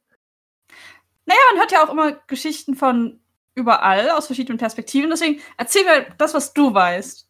Naja, 1.27 1.41
man 1.53 1.61
hört 1.61 1.73
ja 1.73 1.85
auch 1.85 1.91
immer 1.91 2.13
Geschichten 2.13 2.75
von 2.75 3.21
überall 3.55 4.11
aus 4.11 4.27
verschiedenen 4.27 4.59
Perspektiven. 4.59 5.11
Deswegen 5.11 5.41
erzähl 5.57 5.85
mir 5.85 6.07
das, 6.19 6.35
was 6.35 6.53
du 6.53 6.75
weißt. 6.75 7.29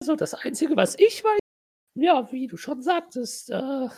Also 0.00 0.16
das 0.16 0.34
Einzige, 0.34 0.76
was 0.76 0.98
ich 0.98 1.22
weiß, 1.24 1.39
ja, 2.00 2.30
wie 2.32 2.46
du 2.46 2.56
schon 2.56 2.82
sagtest, 2.82 3.50
äh, 3.50 3.88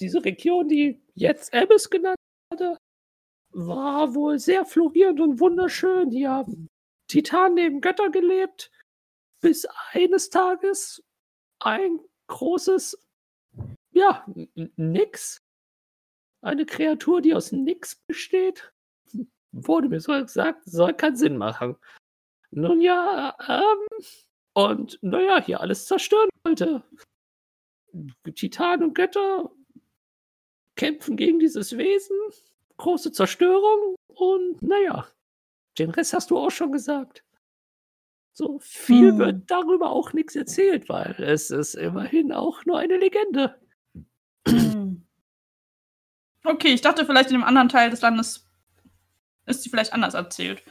diese 0.00 0.24
Region, 0.24 0.68
die 0.68 1.02
jetzt 1.14 1.52
Abyss 1.54 1.90
genannt 1.90 2.18
wurde, 2.50 2.76
war 3.50 4.14
wohl 4.14 4.38
sehr 4.38 4.64
florierend 4.64 5.20
und 5.20 5.40
wunderschön. 5.40 6.10
Hier 6.10 6.30
haben 6.30 6.68
Titanen 7.08 7.54
neben 7.54 7.80
Götter 7.80 8.10
gelebt, 8.10 8.70
bis 9.40 9.66
eines 9.92 10.30
Tages 10.30 11.02
ein 11.60 11.98
großes, 12.28 12.98
ja, 13.92 14.26
Nix, 14.76 15.38
eine 16.42 16.66
Kreatur, 16.66 17.20
die 17.20 17.34
aus 17.34 17.52
Nix 17.52 17.96
besteht, 18.06 18.72
wurde 19.52 19.88
mir 19.88 20.00
so 20.00 20.12
gesagt, 20.12 20.62
soll 20.64 20.94
keinen 20.94 21.16
Sinn 21.16 21.36
machen. 21.36 21.76
Nun 22.50 22.80
ja, 22.80 23.36
ähm, 23.48 24.04
und 24.58 24.98
naja, 25.02 25.40
hier 25.40 25.60
alles 25.60 25.86
zerstören 25.86 26.28
wollte. 26.42 26.82
Titan 28.34 28.82
und 28.82 28.94
Götter 28.94 29.52
kämpfen 30.74 31.16
gegen 31.16 31.38
dieses 31.38 31.76
Wesen. 31.78 32.16
Große 32.76 33.12
Zerstörung 33.12 33.94
und 34.08 34.60
naja, 34.60 35.06
den 35.78 35.90
Rest 35.90 36.12
hast 36.12 36.30
du 36.30 36.38
auch 36.38 36.50
schon 36.50 36.72
gesagt. 36.72 37.22
So 38.32 38.58
viel 38.58 39.12
Hm. 39.12 39.18
wird 39.18 39.50
darüber 39.50 39.90
auch 39.90 40.12
nichts 40.12 40.34
erzählt, 40.34 40.88
weil 40.88 41.14
es 41.22 41.50
ist 41.50 41.74
immerhin 41.74 42.32
auch 42.32 42.64
nur 42.64 42.78
eine 42.78 42.96
Legende. 42.96 43.60
Okay, 46.44 46.68
ich 46.68 46.80
dachte 46.80 47.06
vielleicht 47.06 47.30
in 47.30 47.36
einem 47.36 47.44
anderen 47.44 47.68
Teil 47.68 47.90
des 47.90 48.00
Landes 48.00 48.48
ist 49.46 49.62
sie 49.62 49.70
vielleicht 49.70 49.92
anders 49.92 50.14
erzählt. 50.14 50.62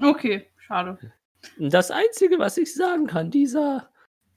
Okay, 0.00 0.50
schade. 0.58 0.98
Das 1.58 1.90
Einzige, 1.90 2.38
was 2.38 2.56
ich 2.56 2.74
sagen 2.74 3.06
kann, 3.06 3.30
dieser 3.30 3.90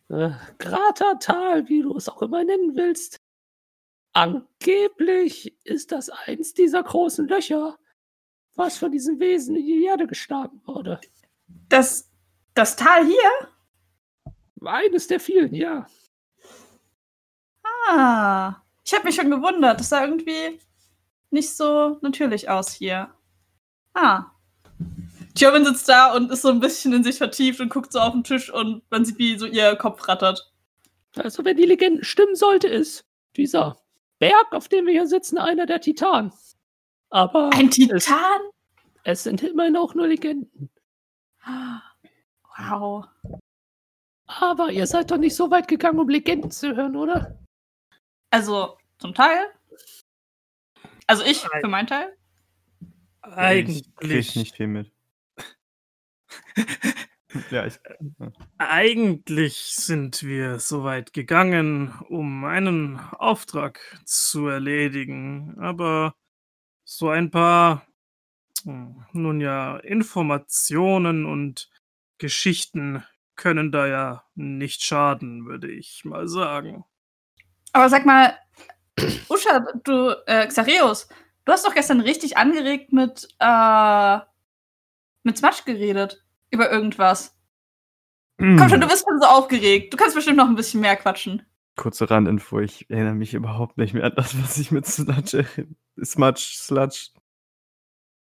äh, 0.10 0.32
Kratertal, 0.58 1.68
wie 1.68 1.82
du 1.82 1.96
es 1.96 2.10
auch 2.10 2.22
immer 2.22 2.44
nennen 2.44 2.76
willst, 2.76 3.18
angeblich 4.14 5.58
ist 5.64 5.92
das 5.92 6.10
eins 6.10 6.54
dieser 6.54 6.84
großen 6.84 7.28
Löcher, 7.28 7.78
was 8.56 8.78
von 8.78 8.92
diesem 8.92 9.20
Wesen 9.20 9.56
in 9.56 9.66
die 9.66 9.86
Erde 9.86 10.08
geschlagen 10.08 10.62
wurde. 10.66 11.00
Das, 11.70 12.10
das 12.54 12.76
Tal 12.76 13.06
hier? 13.06 13.50
Eines 14.64 15.08
der 15.08 15.20
vielen, 15.20 15.56
ja. 15.56 15.88
Ah, 17.88 18.62
ich 18.86 18.94
habe 18.94 19.06
mich 19.06 19.16
schon 19.16 19.32
gewundert. 19.32 19.80
Das 19.80 19.90
sah 19.90 20.06
irgendwie 20.06 20.60
nicht 21.32 21.56
so 21.56 21.98
natürlich 22.02 22.50
aus 22.50 22.72
hier. 22.74 23.14
Ah. 23.94 24.32
German 25.42 25.66
sitzt 25.66 25.90
da 25.90 26.14
und 26.14 26.32
ist 26.32 26.44
so 26.44 26.50
ein 26.50 26.60
bisschen 26.60 26.94
in 26.94 27.04
sich 27.04 27.18
vertieft 27.18 27.60
und 27.62 27.70
guckt 27.70 27.92
so 27.92 28.00
auf 28.00 28.14
den 28.14 28.24
Tisch 28.24 28.54
und 28.54 28.84
man 28.92 29.06
sieht, 29.06 29.18
wie 29.18 29.40
so 29.40 29.48
ihr 29.48 29.76
Kopf 29.76 30.08
rattert. 30.08 30.54
Also, 31.16 31.44
wenn 31.44 31.58
die 31.58 31.66
Legende 31.66 32.06
stimmen 32.06 32.36
sollte, 32.36 32.68
ist 32.68 33.08
dieser 33.36 33.82
Berg, 34.20 34.52
auf 34.52 34.68
dem 34.68 34.86
wir 34.86 34.94
hier 34.94 35.08
sitzen, 35.08 35.40
einer 35.40 35.66
der 35.66 35.82
Titanen. 35.82 36.32
Aber 37.10 37.50
Ein 37.54 37.70
es, 37.70 37.74
Titan? 38.06 38.42
es 39.04 39.24
sind 39.24 39.42
immerhin 39.42 39.78
auch 39.78 39.96
nur 39.96 40.08
Legenden. 40.08 40.70
Wow. 42.60 43.08
Aber 44.28 44.72
ihr 44.72 44.86
seid 44.86 45.10
doch 45.10 45.18
nicht 45.18 45.36
so 45.36 45.50
weit 45.50 45.68
gegangen, 45.68 46.00
um 46.00 46.08
Legenden 46.08 46.52
zu 46.52 46.76
hören, 46.76 46.96
oder? 46.96 47.40
Also, 48.30 48.78
zum 49.00 49.16
Teil. 49.16 49.48
Also 51.08 51.24
ich, 51.24 51.40
für 51.40 51.68
meinen 51.68 51.88
Teil. 51.88 52.16
Eigentlich, 53.22 53.88
Ich 54.02 54.08
krieg 54.08 54.36
nicht 54.36 54.56
viel 54.56 54.68
mit. 54.68 54.92
ja, 57.52 57.66
ich. 57.66 57.80
eigentlich 58.58 59.76
sind 59.76 60.24
wir 60.24 60.60
so 60.60 60.84
weit 60.84 61.14
gegangen, 61.14 61.94
um 62.10 62.44
einen 62.46 63.00
Auftrag 63.00 63.80
zu 64.06 64.48
erledigen. 64.48 65.58
Aber 65.60 66.16
so 66.84 67.10
ein 67.10 67.32
paar, 67.32 67.86
hm, 68.64 69.06
nun 69.14 69.42
ja, 69.42 69.78
Informationen 69.78 71.26
und 71.26 71.70
Geschichten 72.18 73.04
können 73.36 73.72
da 73.72 73.88
ja 73.88 74.24
nicht 74.36 74.84
schaden, 74.84 75.46
würde 75.46 75.72
ich 75.72 76.06
mal 76.06 76.28
sagen. 76.28 76.86
Aber 77.74 77.90
sag 77.90 78.06
mal, 78.06 78.38
Usha, 79.30 79.66
du, 79.84 80.16
äh, 80.28 80.46
Xareus, 80.48 81.08
du 81.46 81.52
hast 81.52 81.66
doch 81.66 81.74
gestern 81.74 82.02
richtig 82.02 82.38
angeregt 82.38 82.92
mit, 82.94 83.28
äh, 83.40 84.20
mit 85.24 85.38
Smash 85.38 85.66
geredet. 85.66 86.24
Über 86.50 86.72
irgendwas. 86.72 87.38
Komm 88.38 88.60
Hm. 88.60 88.70
schon, 88.70 88.82
du 88.82 88.88
bist 88.88 89.06
schon 89.08 89.22
so 89.22 89.28
aufgeregt. 89.28 89.94
Du 89.94 89.98
kannst 89.98 90.16
bestimmt 90.16 90.38
noch 90.38 90.48
ein 90.48 90.56
bisschen 90.56 90.82
mehr 90.82 90.96
quatschen. 90.96 91.46
Kurze 91.78 92.10
Randinfo, 92.10 92.60
ich 92.60 92.90
erinnere 92.90 93.14
mich 93.14 93.34
überhaupt 93.34 93.78
nicht 93.78 93.94
mehr 93.94 94.04
an 94.04 94.14
das, 94.16 94.42
was 94.42 94.58
ich 94.58 94.72
mit 94.72 94.86
Sludge, 94.86 95.46
Smudge, 96.04 96.54
Sludge, 96.58 97.10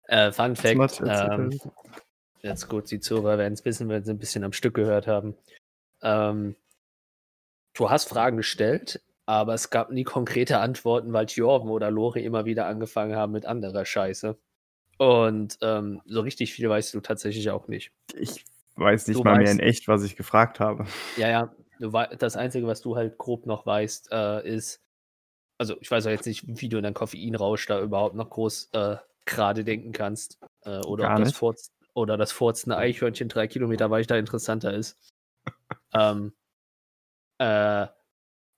Äh, 0.05 0.33
Fun 0.33 0.57
Fact, 0.57 0.95
Smudge 0.95 1.05
ähm, 1.07 1.61
jetzt 2.43 2.69
gut, 2.69 2.91
die 2.91 3.01
Zuhörer 3.01 3.39
werden 3.39 3.55
es 3.55 3.65
wissen, 3.65 3.89
wenn 3.89 4.05
sie 4.05 4.11
ein 4.13 4.19
bisschen 4.19 4.43
am 4.45 4.53
Stück 4.53 4.75
gehört 4.75 5.07
haben. 5.07 5.37
Ähm, 6.03 6.57
du 7.75 7.89
hast 7.91 8.09
Fragen 8.09 8.37
gestellt, 8.37 9.03
aber 9.27 9.55
es 9.55 9.71
gab 9.71 9.91
nie 9.91 10.05
konkrete 10.05 10.59
Antworten, 10.59 11.13
weil 11.13 11.27
Jorven 11.27 11.71
oder 11.71 11.91
Lore 11.91 12.21
immer 12.21 12.45
wieder 12.47 12.67
angefangen 12.67 13.17
haben 13.17 13.33
mit 13.33 13.47
anderer 13.47 13.85
Scheiße. 13.85 14.39
Und 14.99 15.59
ähm, 15.61 16.01
so 16.07 16.21
richtig 16.21 16.53
viel 16.53 16.69
weißt 16.69 16.95
du 16.95 17.01
tatsächlich 17.01 17.51
auch 17.51 17.69
nicht. 17.69 17.93
Ich 18.15 18.45
weiß 18.77 19.09
nicht 19.09 19.19
Du 19.19 19.25
mal 19.25 19.37
mehr 19.39 19.49
weißt- 19.49 19.53
in 19.53 19.61
echt, 19.61 19.89
was 19.89 20.03
ich 20.05 20.17
gefragt 20.17 20.61
habe. 20.61 20.87
Ja, 21.17 21.29
ja, 21.29 21.55
du 21.79 21.91
das 22.19 22.37
Einzige, 22.37 22.67
was 22.67 22.81
du 22.81 22.97
halt 22.97 23.19
grob 23.19 23.47
noch 23.47 23.67
weißt, 23.67 24.11
äh, 24.13 24.49
ist, 24.49 24.81
also 25.59 25.77
ich 25.81 25.91
weiß 25.91 26.07
auch 26.07 26.11
jetzt 26.11 26.27
nicht, 26.27 26.45
wie 26.47 26.69
du 26.69 26.77
in 26.79 26.83
deinen 26.83 26.95
Koffeinrausch 26.95 27.67
da 27.67 27.81
überhaupt 27.81 28.15
noch 28.15 28.31
groß 28.31 28.71
äh, 28.73 28.97
gerade 29.27 29.65
denken 29.65 29.93
kannst. 29.93 30.39
Äh, 30.65 30.79
oder 30.81 31.11
ob 31.11 31.17
das. 31.25 31.33
Furz 31.35 31.73
oder 31.95 32.17
das 32.17 32.33
furzende 32.33 32.77
Eichhörnchen 32.77 33.29
drei 33.29 33.47
Kilometer 33.49 33.91
weiter 33.91 34.19
interessanter 34.19 34.73
ist. 34.75 34.99
ähm, 35.95 36.35
äh, 37.39 37.87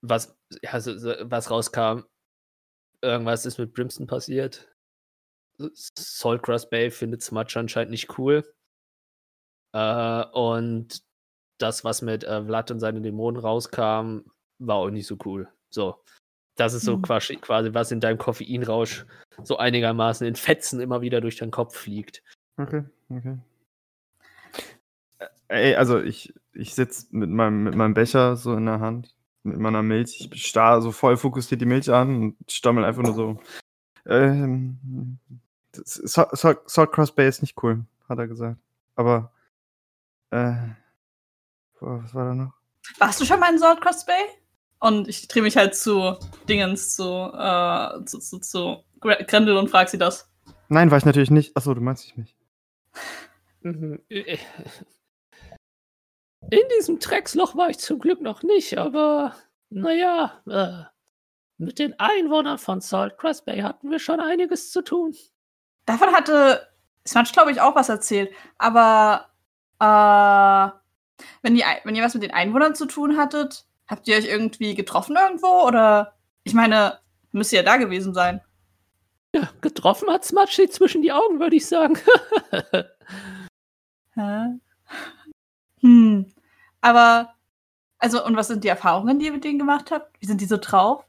was, 0.03 0.37
ja, 0.63 0.81
so, 0.81 0.97
so, 0.99 1.13
was 1.23 1.51
rauskam, 1.51 2.01
irgendwas 3.03 3.47
ist 3.47 3.59
mit 3.59 3.75
Brimston 3.75 4.07
passiert. 4.07 4.69
Saltgrass 5.59 6.69
Bay 6.71 6.91
findet 6.91 7.23
Smudge 7.23 7.59
anscheinend 7.59 7.91
nicht 7.91 8.19
cool. 8.19 8.45
Äh, 9.75 10.25
und 10.33 11.03
das, 11.59 11.85
was 11.85 12.03
mit 12.03 12.25
äh, 12.25 12.45
Vlad 12.45 12.71
und 12.71 12.81
seinen 12.81 13.03
Dämonen 13.03 13.41
rauskam, 13.41 14.21
war 14.59 14.77
auch 14.77 14.91
nicht 14.91 15.07
so 15.07 15.17
cool. 15.25 15.49
So. 15.71 16.03
Das 16.57 16.75
ist 16.75 16.85
so 16.85 16.97
Mhm. 16.97 17.03
quasi, 17.03 17.37
quasi, 17.37 17.73
was 17.75 17.93
in 17.93 18.01
deinem 18.01 18.19
Koffeinrausch 18.19 19.07
so 19.45 19.59
einigermaßen 19.59 20.27
in 20.27 20.35
Fetzen 20.35 20.81
immer 20.81 21.01
wieder 21.01 21.21
durch 21.21 21.37
deinen 21.37 21.53
Kopf 21.53 21.77
fliegt. 21.77 22.23
Okay, 22.57 22.85
okay. 23.11 23.39
Ey, 25.49 25.77
also 25.77 26.01
ich, 26.01 26.35
ich 26.53 26.75
sitze 26.75 27.07
mit 27.11 27.31
meinem, 27.31 27.63
mit 27.65 27.75
meinem 27.75 27.95
Becher 27.95 28.37
so 28.37 28.55
in 28.55 28.67
der 28.67 28.81
Hand 28.81 29.15
mit 29.45 29.59
meiner 29.59 29.83
Milch. 29.83 30.29
Ich 30.33 30.47
starr 30.47 30.83
so 30.83 30.93
voll 30.93 31.17
fokussiert 31.17 31.61
die 31.61 31.67
Milch 31.67 31.91
an 31.91 32.23
und 32.23 32.53
stammel 32.53 32.85
einfach 32.85 33.03
nur 33.03 33.15
so. 33.15 33.41
Ähm, 34.07 35.19
Salt, 35.85 36.37
Salt, 36.37 36.59
Salt 36.71 36.93
Cross 36.93 37.13
Bay 37.13 37.29
ist 37.29 37.43
nicht 37.43 37.63
cool, 37.63 37.85
hat 38.09 38.19
er 38.19 38.27
gesagt. 38.29 38.59
Aber, 38.97 39.33
äh, 40.31 40.55
was 41.81 42.15
war 42.15 42.25
da 42.27 42.35
noch? 42.35 42.53
Warst 42.99 43.21
du 43.21 43.25
schon 43.25 43.41
mal 43.41 43.53
in 43.53 43.59
Salt 43.59 43.81
Cross 43.81 44.05
Bay? 44.07 44.23
Und 44.81 45.09
ich 45.09 45.27
drehe 45.29 45.43
mich 45.43 45.57
halt 45.57 45.75
zu 45.75 46.17
Dingens, 46.49 46.95
zu, 46.95 47.05
äh, 47.05 48.05
zu, 48.05 48.19
zu, 48.21 48.39
zu 48.39 48.85
Gre- 49.01 49.25
Grendel 49.25 49.57
und 49.57 49.69
frag 49.69 49.89
sie 49.89 49.99
das. 49.99 50.31
Nein, 50.69 50.91
war 50.91 50.99
ich 50.99 51.05
natürlich 51.05 51.31
nicht. 51.31 51.57
Achso, 51.57 51.75
du 51.75 51.81
meinst 51.81 52.05
dich 52.05 52.17
nicht. 52.17 52.37
Mhm. 53.63 54.01
In 54.09 54.29
diesem 56.79 56.99
Drecksloch 56.99 57.57
war 57.57 57.71
ich 57.71 57.79
zum 57.79 57.99
Glück 57.99 58.21
noch 58.21 58.43
nicht, 58.43 58.79
aber 58.79 59.35
naja, 59.71 60.41
äh, 60.47 60.85
mit 61.59 61.79
den 61.81 61.99
Einwohnern 61.99 62.59
von 62.59 62.81
Salt 62.81 63.19
Crest 63.19 63.45
Bay 63.45 63.61
hatten 63.61 63.91
wir 63.91 63.99
schon 63.99 64.21
einiges 64.21 64.71
zu 64.71 64.83
tun. 64.83 65.15
Davon 65.89 66.13
hatte 66.15 66.69
Smudge, 67.07 67.31
glaube 67.33 67.51
ich, 67.51 67.63
auch 67.63 67.75
was 67.75 67.89
erzählt. 67.89 68.31
Aber 68.59 69.29
äh, 69.81 70.71
wenn, 71.43 71.57
Ei- 71.57 71.81
wenn 71.85 71.95
ihr 71.97 72.05
was 72.05 72.13
mit 72.13 72.23
den 72.25 72.31
Einwohnern 72.33 72.75
zu 72.75 72.85
tun 72.85 73.17
hattet, 73.17 73.65
habt 73.89 74.07
ihr 74.07 74.19
euch 74.19 74.27
irgendwie 74.27 74.75
getroffen 74.75 75.17
irgendwo? 75.17 75.63
Oder 75.67 76.15
ich 76.45 76.53
meine, 76.53 76.99
müsst 77.33 77.53
ihr 77.55 77.61
ja 77.61 77.65
da 77.65 77.79
gewesen 77.79 78.13
sein. 78.13 78.43
Ja, 79.35 79.49
getroffen 79.63 80.11
hat 80.11 80.27
Smudge 80.27 80.69
zwischen 80.69 81.01
die 81.01 81.13
Augen, 81.13 81.41
würde 81.41 81.57
ich 81.57 81.67
sagen. 81.67 81.99
Hm. 85.81 86.27
Aber, 86.81 87.35
also, 87.99 88.25
und 88.25 88.37
was 88.37 88.49
sind 88.49 88.65
die 88.65 88.69
Erfahrungen, 88.69 89.19
die 89.21 89.27
ihr 89.27 89.33
mit 89.33 89.45
denen 89.45 89.59
gemacht 89.61 89.91
habt? 89.93 90.21
Wie 90.21 90.27
sind 90.27 90.41
die 90.41 90.47
so 90.47 90.57
drauf? 90.57 91.05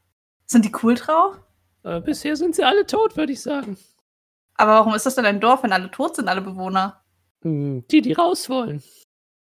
Sind 0.45 0.63
die 0.63 0.71
cool 0.83 0.93
drauf? 0.95 1.39
äh, 1.83 2.01
bisher 2.01 2.35
sind 2.35 2.55
sie 2.55 2.63
alle 2.63 2.85
tot, 2.85 3.17
würde 3.17 3.33
ich 3.33 3.41
sagen. 3.41 3.77
Aber 4.59 4.73
warum 4.73 4.93
ist 4.93 5.05
das 5.05 5.15
denn 5.15 5.25
ein 5.25 5.39
Dorf, 5.39 5.63
wenn 5.63 5.71
alle 5.71 5.89
tot 5.89 6.17
sind, 6.17 6.27
alle 6.27 6.41
Bewohner? 6.41 7.01
Hm, 7.43 7.85
Die, 7.89 8.01
die 8.01 8.11
raus 8.11 8.49
wollen. 8.49 8.83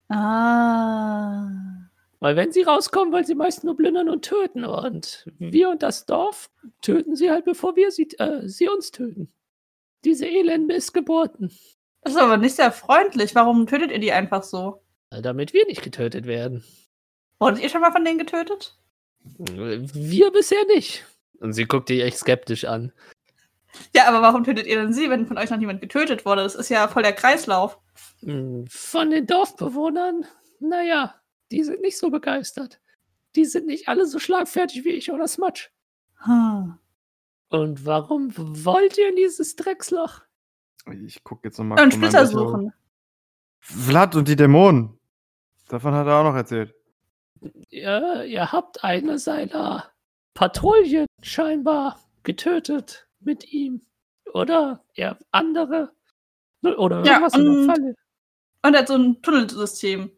Ah. 0.10 1.50
Weil 2.20 2.36
wenn 2.36 2.52
sie 2.52 2.62
rauskommen, 2.62 3.12
wollen 3.12 3.26
sie 3.26 3.34
meist 3.34 3.64
nur 3.64 3.76
plündern 3.76 4.10
und 4.10 4.24
töten. 4.26 4.64
Und 4.64 5.26
wir 5.40 5.70
und 5.70 5.82
das 5.82 6.06
Dorf 6.06 6.52
töten 6.82 7.16
sie 7.16 7.32
halt, 7.32 7.46
bevor 7.46 7.76
wir 7.76 7.90
sie, 7.90 8.08
äh, 8.20 8.48
sie 8.48 8.70
uns 8.70 8.92
töten. 8.92 9.34
Diese 10.06 10.28
elenden 10.28 10.68
Missgeburten. 10.68 11.52
Das 12.02 12.14
ist 12.14 12.20
aber 12.20 12.38
nicht 12.38 12.56
sehr 12.56 12.72
freundlich. 12.72 13.34
Warum 13.34 13.66
tötet 13.66 13.90
ihr 13.92 14.00
die 14.00 14.12
einfach 14.12 14.44
so? 14.44 14.84
Äh, 15.10 15.24
Damit 15.24 15.52
wir 15.54 15.66
nicht 15.66 15.82
getötet 15.82 16.28
werden. 16.28 16.64
Wurdet 17.40 17.64
ihr 17.64 17.70
schon 17.70 17.82
mal 17.82 17.92
von 17.92 18.06
denen 18.06 18.20
getötet? 18.20 18.78
Wir 19.24 20.32
bisher 20.32 20.64
nicht. 20.68 21.06
Und 21.40 21.54
sie 21.54 21.66
guckt 21.66 21.90
dich 21.90 22.02
echt 22.02 22.18
skeptisch 22.20 22.66
an. 22.66 22.92
Ja, 23.96 24.08
aber 24.08 24.22
warum 24.22 24.44
tötet 24.44 24.68
ihr 24.68 24.82
denn 24.82 24.94
sie, 24.94 25.10
wenn 25.10 25.26
von 25.26 25.38
euch 25.38 25.50
noch 25.50 25.58
niemand 25.58 25.82
getötet 25.82 26.26
wurde? 26.26 26.44
Das 26.44 26.56
ist 26.56 26.70
ja 26.70 26.88
voll 26.88 27.04
der 27.04 27.14
Kreislauf. 27.14 27.80
Hm, 28.22 28.66
Von 28.70 29.10
den 29.10 29.26
Dorfbewohnern, 29.28 30.26
naja, 30.60 31.16
die 31.52 31.64
sind 31.64 31.82
nicht 31.82 31.98
so 31.98 32.10
begeistert. 32.10 32.80
Die 33.36 33.46
sind 33.46 33.68
nicht 33.68 33.88
alle 33.88 34.06
so 34.06 34.20
schlagfertig 34.20 34.84
wie 34.86 34.90
ich 34.92 35.12
oder 35.12 35.28
Smudge. 35.28 35.70
Hm. 36.24 36.78
Und 37.50 37.86
warum 37.86 38.34
wollt 38.36 38.98
ihr 38.98 39.10
in 39.10 39.16
dieses 39.16 39.56
Drecksloch? 39.56 40.22
Ich 41.04 41.24
guck 41.24 41.44
jetzt 41.44 41.58
nochmal. 41.58 41.84
Und 41.84 41.94
Splitter 41.94 42.26
suchen. 42.26 42.74
Vlad 43.60 44.16
und 44.16 44.28
die 44.28 44.36
Dämonen. 44.36 44.98
Davon 45.68 45.94
hat 45.94 46.08
er 46.08 46.18
auch 46.18 46.24
noch 46.24 46.36
erzählt. 46.36 46.74
Ihr, 47.70 48.24
ihr 48.26 48.52
habt 48.52 48.84
eine 48.84 49.20
seiner 49.20 49.92
Patrouillen 50.34 51.08
scheinbar 51.22 52.00
getötet 52.24 53.07
mit 53.20 53.52
ihm. 53.52 53.82
Oder 54.34 54.84
ihr 54.94 55.18
andere. 55.32 55.92
Oder 56.64 57.04
Ja, 57.06 57.14
irgendwas 57.14 57.34
in 57.36 57.44
der 57.46 57.54
und- 57.54 57.66
Falle. 57.66 57.96
Und 58.64 58.74
er 58.74 58.80
hat 58.82 58.88
so 58.88 58.96
ein 58.96 59.22
Tunnelsystem. 59.22 60.12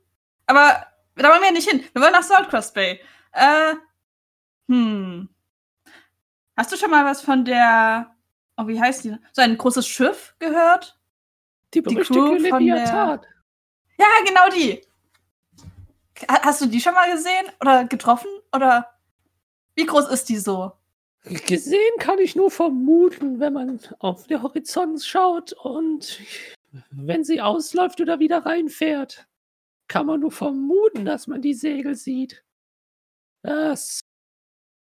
Aber 0.47 0.86
da 1.16 1.30
wollen 1.30 1.41
wir 1.41 1.47
ja 1.47 1.54
nicht 1.54 1.70
hin. 1.70 1.84
Wir 1.93 2.02
wollen 2.02 2.14
nach 2.14 2.24
Saltcross 2.24 2.74
Bay. 2.74 3.00
Äh, 3.34 3.76
hm. 4.68 5.30
Hast 6.58 6.72
du 6.72 6.78
schon 6.78 6.89
mal 6.91 7.06
was 7.06 7.22
von 7.22 7.45
der, 7.45 8.16
oh, 8.58 8.68
wie 8.68 8.80
heißt 8.82 9.04
die? 9.06 9.16
So 9.34 9.41
ein 9.41 9.58
großes 9.58 9.88
Schiff 9.88 10.36
gehört? 10.39 11.00
Die 11.74 11.84
die 11.84 11.95
Crew 11.95 12.04
von 12.39 12.41
der- 12.43 12.60
Leviathan. 12.60 13.22
Ja, 14.00 14.08
genau 14.26 14.50
die. 14.56 14.82
Ha- 16.28 16.41
Hast 16.43 16.62
du 16.62 16.66
die 16.66 16.82
schon 16.82 16.93
mal 16.95 17.12
gesehen 17.12 17.45
oder 17.62 17.86
getroffen? 17.86 18.30
Oder 18.54 18.89
wie 19.76 19.86
groß 19.86 20.10
ist 20.10 20.28
die 20.30 20.38
so? 20.38 20.72
Gesehen 21.24 21.98
kann 22.00 22.18
ich 22.20 22.36
nur 22.36 22.50
vermuten, 22.50 23.40
wenn 23.40 23.54
man 23.54 23.80
auf 24.00 24.28
den 24.28 24.42
Horizont 24.42 25.04
schaut 25.04 25.54
und 25.54 26.20
wenn 26.92 27.24
sie 27.24 27.42
ausläuft 27.42 28.00
oder 28.00 28.20
wieder 28.20 28.46
reinfährt, 28.46 29.28
kann 29.88 30.06
man 30.06 30.22
nur 30.22 30.32
vermuten, 30.32 31.04
dass 31.06 31.28
man 31.28 31.42
die 31.42 31.54
Segel 31.54 31.96
sieht. 31.96 32.44
Das. 33.42 34.00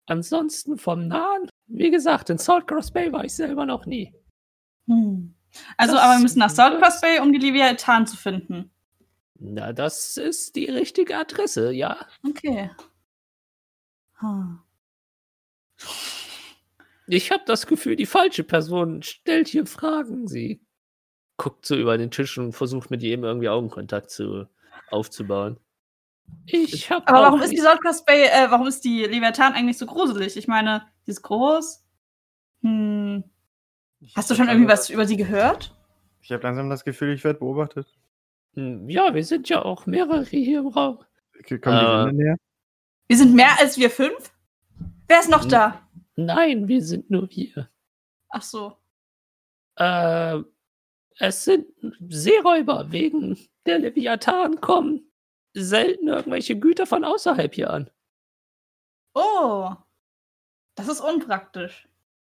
Ansonsten 0.08 0.78
vom 0.78 1.08
Nahen, 1.08 1.50
wie 1.68 1.90
gesagt, 1.92 2.30
in 2.30 2.38
Saltcross 2.38 2.92
Bay 2.92 3.12
war 3.12 3.24
ich 3.26 3.34
selber 3.36 3.66
noch 3.66 3.86
nie. 3.86 4.14
Hm. 4.88 5.34
Also, 5.78 5.94
Das- 5.96 6.04
aber 6.04 6.14
wir 6.16 6.22
müssen 6.22 6.40
nach 6.40 6.50
Saltcross 6.50 7.02
Bay, 7.02 7.20
um 7.20 7.32
die 7.34 7.40
Leviathan 7.40 8.08
zu 8.08 8.18
finden. 8.18 8.72
Na, 9.40 9.74
das 9.74 10.18
ist 10.18 10.56
die 10.56 10.66
richtige 10.66 11.18
Adresse, 11.18 11.72
ja. 11.72 12.08
Okay. 12.28 12.72
Hm. 14.20 14.60
Ich 17.08 17.32
habe 17.32 17.44
das 17.46 17.68
Gefühl, 17.68 17.96
die 17.96 18.06
falsche 18.06 18.44
Person 18.44 19.04
stellt 19.04 19.48
hier 19.48 19.66
Fragen. 19.66 20.28
Sie 20.28 20.62
guckt 21.38 21.66
so 21.66 21.76
über 21.76 21.98
den 21.98 22.12
Tisch 22.12 22.38
und 22.38 22.54
versucht 22.54 22.90
mit 22.92 23.02
jedem 23.04 23.24
irgendwie 23.26 23.50
Augenkontakt 23.50 24.10
zu, 24.10 24.48
aufzubauen. 24.90 25.58
Ich 26.48 26.90
habe 26.90 27.08
Aber 27.08 27.22
warum 27.22 27.42
ist 27.42 27.52
die 27.52 27.58
Saltcross 27.60 28.04
Bay, 28.04 28.24
äh, 28.26 28.50
warum 28.50 28.66
ist 28.68 28.84
die 28.84 29.04
Leviathan 29.04 29.54
eigentlich 29.54 29.78
so 29.78 29.86
gruselig? 29.86 30.38
Ich 30.38 30.48
meine, 30.48 30.88
die 31.06 31.12
ist 31.12 31.22
groß. 31.22 31.86
Hm. 32.62 33.24
Hast 34.16 34.30
du 34.32 34.36
schon 34.36 34.48
irgendwie 34.48 34.70
was 34.70 34.90
über 34.90 35.06
sie 35.06 35.18
gehört? 35.18 35.76
Ich 36.22 36.32
habe 36.32 36.42
langsam 36.44 36.70
das 36.70 36.84
Gefühl, 36.84 37.14
ich 37.14 37.24
werde 37.24 37.40
beobachtet. 37.40 37.88
Hm, 38.56 38.90
Ja, 38.90 39.14
wir 39.14 39.24
sind 39.24 39.48
ja 39.50 39.62
auch 39.64 39.86
mehrere 39.86 40.24
hier 40.24 40.60
im 40.60 40.68
Raum. 40.68 41.00
Okay, 41.40 41.60
Kommen 41.60 41.78
die 41.78 42.10
Äh. 42.10 42.24
Näher? 42.24 42.36
Wir 43.08 43.18
sind 43.18 43.36
mehr 43.36 43.60
als 43.60 43.78
wir 43.78 43.92
fünf? 43.92 44.32
Wer 45.08 45.20
ist 45.20 45.30
noch 45.30 45.44
Hm. 45.44 45.50
da? 45.50 45.85
Nein, 46.16 46.68
wir 46.68 46.82
sind 46.82 47.10
nur 47.10 47.30
wir. 47.30 47.70
Ach 48.30 48.42
so. 48.42 48.78
Äh, 49.78 50.42
es 51.20 51.44
sind 51.44 51.68
Seeräuber. 52.08 52.92
Wegen 52.92 53.38
der 53.66 53.80
Leviathan 53.80 54.62
kommen 54.62 55.12
selten 55.54 56.08
irgendwelche 56.08 56.60
Güter 56.60 56.86
von 56.86 57.04
außerhalb 57.04 57.54
hier 57.54 57.70
an. 57.70 57.90
Oh. 59.14 59.72
Das 60.76 60.88
ist 60.90 61.00
unpraktisch. 61.00 61.88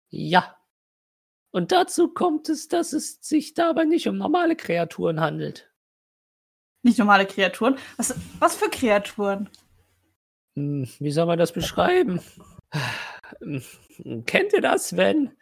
Ja. 0.10 0.58
Und 1.52 1.72
dazu 1.72 2.10
kommt 2.10 2.50
es, 2.50 2.68
dass 2.68 2.92
es 2.92 3.18
sich 3.22 3.54
dabei 3.54 3.86
nicht 3.86 4.08
um 4.08 4.18
normale 4.18 4.58
Kreaturen 4.58 5.22
handelt. 5.22 5.72
Nicht 6.84 7.00
normale 7.00 7.26
Kreaturen. 7.26 7.78
Was, 7.96 8.14
was 8.40 8.58
für 8.58 8.70
Kreaturen? 8.70 9.50
Hm, 10.58 10.88
Wie 11.00 11.12
soll 11.12 11.26
man 11.26 11.40
das 11.40 11.54
beschreiben? 11.54 12.20
Hm, 13.40 14.26
Kennt 14.26 14.54
ihr 14.54 14.62
das, 14.62 14.98
wenn 14.98 15.36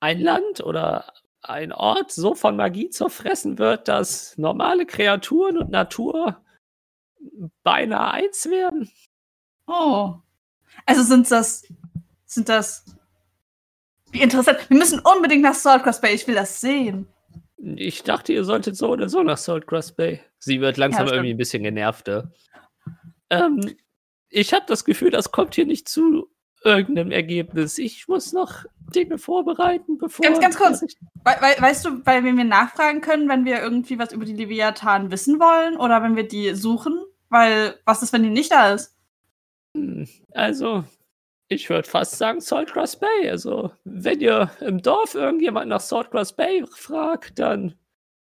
ein 0.00 0.20
Land 0.20 0.62
oder 0.62 1.12
ein 1.42 1.72
Ort 1.72 2.12
so 2.12 2.34
von 2.34 2.56
Magie 2.56 2.90
zerfressen 2.90 3.58
wird, 3.58 3.88
dass 3.88 4.36
normale 4.38 4.86
Kreaturen 4.86 5.58
und 5.58 5.70
Natur 5.70 6.42
beinahe 7.62 8.12
eins 8.12 8.48
werden? 8.48 8.90
Oh. 9.66 10.14
Also 10.86 11.02
sind 11.02 11.30
das. 11.30 11.66
Sind 12.24 12.48
das. 12.48 12.84
Wie 14.10 14.22
interessant. 14.22 14.58
Wir 14.68 14.76
müssen 14.76 15.00
unbedingt 15.00 15.42
nach 15.42 15.54
Saltcross 15.54 16.00
Bay. 16.00 16.14
Ich 16.14 16.26
will 16.26 16.34
das 16.34 16.60
sehen. 16.60 17.08
Ich 17.62 18.02
dachte, 18.02 18.32
ihr 18.32 18.44
solltet 18.44 18.76
so 18.76 18.88
oder 18.90 19.08
so 19.08 19.22
nach 19.22 19.36
Saltgrass 19.36 19.92
Bay. 19.92 20.20
Sie 20.38 20.60
wird 20.60 20.78
langsam 20.78 21.04
das 21.04 21.12
irgendwie 21.12 21.34
ein 21.34 21.36
bisschen 21.36 21.62
genervter. 21.62 22.32
Ähm, 23.28 23.76
ich 24.30 24.54
habe 24.54 24.64
das 24.66 24.84
Gefühl, 24.84 25.10
das 25.10 25.30
kommt 25.30 25.54
hier 25.54 25.66
nicht 25.66 25.88
zu 25.88 26.30
irgendeinem 26.64 27.10
Ergebnis. 27.10 27.78
Ich 27.78 28.06
muss 28.08 28.32
noch 28.32 28.64
Dinge 28.94 29.18
vorbereiten, 29.18 29.98
bevor. 29.98 30.24
Ganz- 30.24 30.40
ganz 30.40 30.56
kurz. 30.56 30.82
We 30.82 30.88
we 31.24 31.62
weißt 31.62 31.84
du, 31.84 32.02
bei 32.02 32.22
wem 32.24 32.36
wir 32.36 32.44
nachfragen 32.44 33.00
können, 33.00 33.28
wenn 33.28 33.44
wir 33.44 33.62
irgendwie 33.62 33.98
was 33.98 34.12
über 34.12 34.24
die 34.24 34.34
Leviathan 34.34 35.10
wissen 35.10 35.38
wollen 35.40 35.76
oder 35.76 36.02
wenn 36.02 36.16
wir 36.16 36.26
die 36.26 36.54
suchen? 36.54 36.98
Weil, 37.28 37.74
was 37.84 38.02
ist, 38.02 38.12
wenn 38.12 38.22
die 38.24 38.30
nicht 38.30 38.50
da 38.50 38.72
ist? 38.74 38.96
Hm, 39.76 40.08
Also, 40.32 40.84
ich 41.48 41.68
würde 41.70 41.88
fast 41.88 42.18
sagen 42.18 42.40
Saltgrass 42.40 42.98
Bay. 42.98 43.30
Also, 43.30 43.70
wenn 43.84 44.20
ihr 44.20 44.50
im 44.60 44.82
Dorf 44.82 45.14
irgendjemand 45.14 45.68
nach 45.68 45.80
Saltgrass 45.80 46.34
Bay 46.34 46.64
fragt, 46.70 47.38
dann 47.38 47.74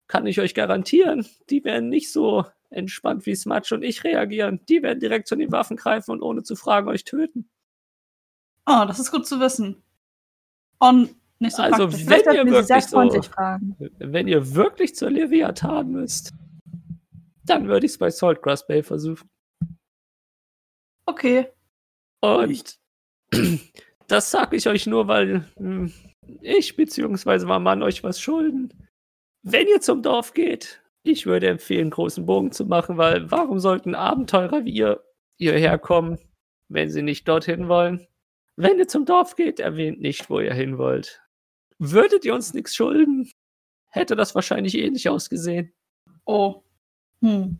kann 0.07 0.27
ich 0.27 0.39
euch 0.39 0.53
garantieren, 0.53 1.25
die 1.49 1.63
werden 1.63 1.89
nicht 1.89 2.11
so 2.11 2.45
entspannt 2.69 3.25
wie 3.25 3.35
Smudge 3.35 3.73
und 3.73 3.81
ich 3.83 4.03
reagieren. 4.03 4.59
Die 4.69 4.83
werden 4.83 4.99
direkt 4.99 5.27
zu 5.27 5.35
den 5.35 5.51
Waffen 5.51 5.77
greifen 5.77 6.11
und 6.11 6.21
ohne 6.21 6.43
zu 6.43 6.55
fragen 6.55 6.87
euch 6.89 7.03
töten. 7.03 7.49
Oh, 8.65 8.83
das 8.87 8.99
ist 8.99 9.11
gut 9.11 9.25
zu 9.25 9.39
wissen. 9.39 9.81
Und 10.79 11.15
nicht 11.39 11.55
so 11.55 11.63
Also, 11.63 11.87
praktisch. 11.87 12.07
wenn 12.07 12.35
ihr 12.35 12.45
wirklich 12.45 12.85
so-. 12.85 12.99
Wenn 13.99 14.27
ihr 14.27 14.55
wirklich 14.55 14.95
zur 14.95 15.09
Leviathan 15.09 15.91
müsst, 15.91 16.33
dann 17.45 17.67
würde 17.67 17.85
ich 17.85 17.93
es 17.93 17.97
bei 17.97 18.09
Saltgrass 18.09 18.67
Bay 18.67 18.83
versuchen. 18.83 19.29
Okay. 21.05 21.47
Und 22.21 22.79
das 24.07 24.31
sage 24.31 24.55
ich 24.55 24.67
euch 24.67 24.85
nur, 24.85 25.07
weil 25.07 25.45
hm, 25.57 25.91
ich 26.41 26.75
bzw. 26.75 27.45
mein 27.45 27.63
Mann 27.63 27.83
euch 27.83 28.03
was 28.03 28.19
schulden. 28.19 28.73
Wenn 29.43 29.67
ihr 29.67 29.81
zum 29.81 30.03
Dorf 30.03 30.33
geht, 30.33 30.81
ich 31.03 31.25
würde 31.25 31.47
empfehlen, 31.47 31.89
großen 31.89 32.25
Bogen 32.25 32.51
zu 32.51 32.65
machen, 32.65 32.97
weil 32.97 33.31
warum 33.31 33.59
sollten 33.59 33.95
Abenteurer 33.95 34.65
wie 34.65 34.71
ihr 34.71 35.03
hierher 35.37 35.79
kommen, 35.79 36.19
wenn 36.69 36.91
sie 36.91 37.01
nicht 37.01 37.27
dorthin 37.27 37.67
wollen? 37.67 38.07
Wenn 38.55 38.77
ihr 38.79 38.87
zum 38.87 39.05
Dorf 39.05 39.35
geht, 39.35 39.59
erwähnt 39.59 40.01
nicht, 40.01 40.29
wo 40.29 40.39
ihr 40.39 40.53
hin 40.53 40.77
wollt. 40.77 41.21
Würdet 41.79 42.25
ihr 42.25 42.33
uns 42.33 42.53
nichts 42.53 42.75
schulden, 42.75 43.31
hätte 43.87 44.15
das 44.15 44.35
wahrscheinlich 44.35 44.77
ähnlich 44.77 45.09
ausgesehen. 45.09 45.73
Oh. 46.25 46.63
Hm. 47.21 47.59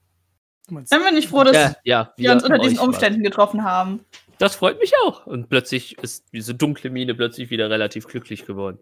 Dann 0.70 1.04
bin 1.04 1.18
ich 1.18 1.28
froh, 1.28 1.44
dass 1.44 1.56
Ja, 1.56 1.76
ja, 1.84 2.14
wir 2.18 2.32
uns 2.32 2.44
unter 2.44 2.60
diesen 2.60 2.78
was. 2.78 2.86
Umständen 2.86 3.24
getroffen 3.24 3.64
haben. 3.64 4.06
Das 4.38 4.56
freut 4.56 4.80
mich 4.80 4.94
auch. 5.06 5.26
Und 5.28 5.50
plötzlich 5.50 5.98
ist 6.00 6.26
diese 6.34 6.56
dunkle 6.56 6.90
Mine 6.90 7.14
plötzlich 7.16 7.50
wieder 7.50 7.70
relativ 7.70 8.08
glücklich 8.08 8.46
geworden. 8.46 8.80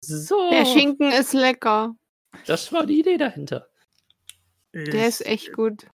So, 0.00 0.50
Der 0.50 0.64
Schinken 0.66 1.12
ist 1.12 1.32
lecker. 1.32 1.94
das 2.46 2.72
war 2.72 2.86
die 2.86 3.00
Idee 3.00 3.16
dahinter. 3.16 3.68
Der 4.72 5.06
ist 5.06 5.24
echt 5.24 5.52
gut. 5.52 5.86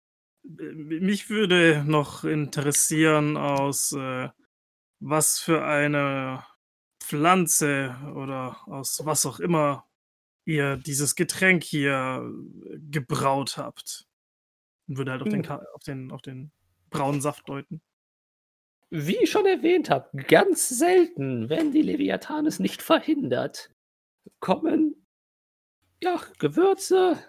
Mich 0.43 1.29
würde 1.31 1.85
noch 1.87 2.25
interessieren, 2.25 3.37
aus 3.37 3.93
äh, 3.93 4.29
was 5.01 5.39
für 5.39 5.65
eine 5.65 6.45
Pflanze 7.03 7.97
oder 8.15 8.57
aus 8.67 9.01
was 9.05 9.27
auch 9.27 9.41
immer 9.41 9.87
ihr 10.45 10.77
dieses 10.77 11.15
Getränk 11.15 11.65
hier 11.65 12.23
äh, 12.25 12.79
gebraut 12.91 13.57
habt. 13.57 14.07
Und 14.89 14.99
würde 14.99 15.13
halt 15.13 15.23
auf, 15.23 15.29
den, 15.29 15.45
Hm. 15.45 15.61
Auf, 15.75 15.83
den, 15.85 16.11
auf 16.13 16.23
den 16.23 16.53
braunen 16.91 17.21
Saft 17.21 17.49
deuten. 17.49 17.81
Wie 18.91 19.17
ich 19.17 19.31
schon 19.31 19.47
erwähnt 19.47 19.89
habe, 19.89 20.11
ganz 20.25 20.69
selten, 20.69 21.49
wenn 21.49 21.71
die 21.71 21.83
Leviathan 21.83 22.47
es 22.47 22.59
nicht 22.59 22.83
verhindert, 22.83 23.71
kommen 24.41 25.07
ja 26.03 26.21
Gewürze, 26.39 27.23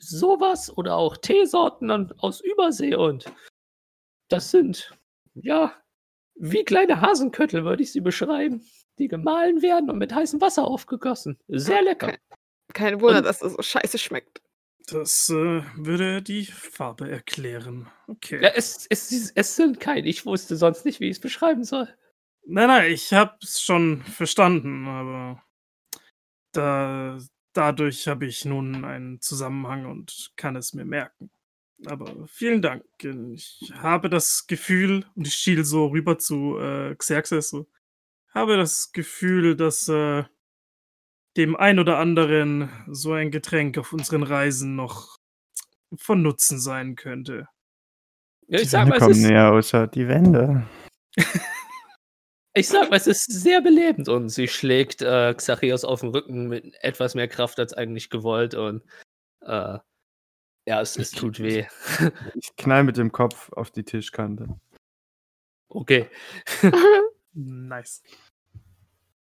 sowas 0.00 0.76
oder 0.76 0.96
auch 0.96 1.16
Teesorten 1.16 1.90
aus 2.18 2.40
Übersee 2.40 2.94
und 2.94 3.24
das 4.28 4.50
sind 4.50 4.90
ja 5.34 5.72
wie 6.38 6.64
kleine 6.64 7.00
Hasenköttel 7.00 7.64
würde 7.64 7.82
ich 7.82 7.92
sie 7.92 8.00
beschreiben, 8.02 8.62
die 8.98 9.08
gemahlen 9.08 9.62
werden 9.62 9.88
und 9.90 9.98
mit 9.98 10.14
heißem 10.14 10.40
Wasser 10.40 10.66
aufgegossen. 10.66 11.38
Sehr 11.48 11.82
lecker. 11.82 12.08
Okay. 12.08 12.18
Kein 12.74 13.00
Wunder, 13.00 13.18
Und- 13.18 13.24
dass 13.24 13.38
das 13.38 13.52
so 13.54 13.62
scheiße 13.62 13.96
schmeckt. 13.98 14.42
Das 14.88 15.28
äh, 15.30 15.62
würde 15.76 16.22
die 16.22 16.44
Farbe 16.44 17.10
erklären. 17.10 17.90
Okay. 18.06 18.40
Ja, 18.42 18.50
es, 18.50 18.86
es, 18.88 19.32
es 19.34 19.56
sind 19.56 19.80
keine. 19.80 20.06
Ich 20.06 20.24
wusste 20.26 20.56
sonst 20.56 20.84
nicht, 20.84 21.00
wie 21.00 21.06
ich 21.06 21.16
es 21.16 21.20
beschreiben 21.20 21.64
soll. 21.64 21.88
Nein, 22.44 22.68
nein, 22.68 22.92
ich 22.92 23.12
hab's 23.12 23.60
schon 23.60 24.02
verstanden, 24.02 24.86
aber 24.86 25.42
da, 26.52 27.18
dadurch 27.56 28.08
habe 28.08 28.26
ich 28.26 28.44
nun 28.44 28.84
einen 28.84 29.20
Zusammenhang 29.20 29.86
und 29.86 30.32
kann 30.36 30.56
es 30.56 30.74
mir 30.74 30.84
merken. 30.84 31.30
Aber 31.84 32.26
vielen 32.26 32.62
Dank. 32.62 32.84
Ich 33.34 33.72
habe 33.74 34.08
das 34.08 34.46
Gefühl, 34.46 35.04
und 35.14 35.26
ich 35.26 35.34
schiel 35.34 35.64
so 35.64 35.86
rüber 35.86 36.18
zu 36.18 36.58
äh, 36.58 36.94
Xerxes, 36.94 37.50
so, 37.50 37.66
habe 38.34 38.56
das 38.56 38.92
Gefühl, 38.92 39.56
dass 39.56 39.88
äh, 39.88 40.24
dem 41.36 41.54
ein 41.56 41.78
oder 41.78 41.98
anderen 41.98 42.70
so 42.88 43.12
ein 43.12 43.30
Getränk 43.30 43.76
auf 43.78 43.92
unseren 43.92 44.22
Reisen 44.22 44.74
noch 44.74 45.18
von 45.96 46.22
Nutzen 46.22 46.58
sein 46.58 46.96
könnte. 46.96 47.48
Ja, 48.48 48.58
Die 48.58 48.64
ich 48.64 48.70
sag 48.70 48.86
Wände 48.86 48.90
mal, 48.90 48.96
es 48.96 49.02
kommen 49.02 49.12
ist, 49.12 49.28
näher, 49.28 49.52
Osha, 49.52 49.86
die 49.86 50.08
Wände. 50.08 50.66
ich 52.56 52.68
sag 52.68 52.88
mal, 52.88 52.96
es 52.96 53.06
ist 53.06 53.30
sehr 53.30 53.60
belebend 53.60 54.08
und 54.08 54.30
sie 54.30 54.48
schlägt 54.48 55.02
äh, 55.02 55.34
Xachios 55.34 55.84
auf 55.84 56.00
den 56.00 56.08
Rücken 56.08 56.48
mit 56.48 56.74
etwas 56.82 57.14
mehr 57.14 57.28
Kraft 57.28 57.60
als 57.60 57.74
eigentlich 57.74 58.08
gewollt 58.08 58.54
und 58.54 58.82
äh, 59.42 59.78
ja, 60.68 60.80
es, 60.80 60.96
es 60.96 61.10
tut 61.10 61.38
weh. 61.38 61.66
Ich 62.34 62.56
knall 62.56 62.84
mit 62.84 62.96
dem 62.96 63.12
Kopf 63.12 63.52
auf 63.52 63.70
die 63.70 63.84
Tischkante. 63.84 64.58
Okay. 65.68 66.08
Nice. 67.38 68.02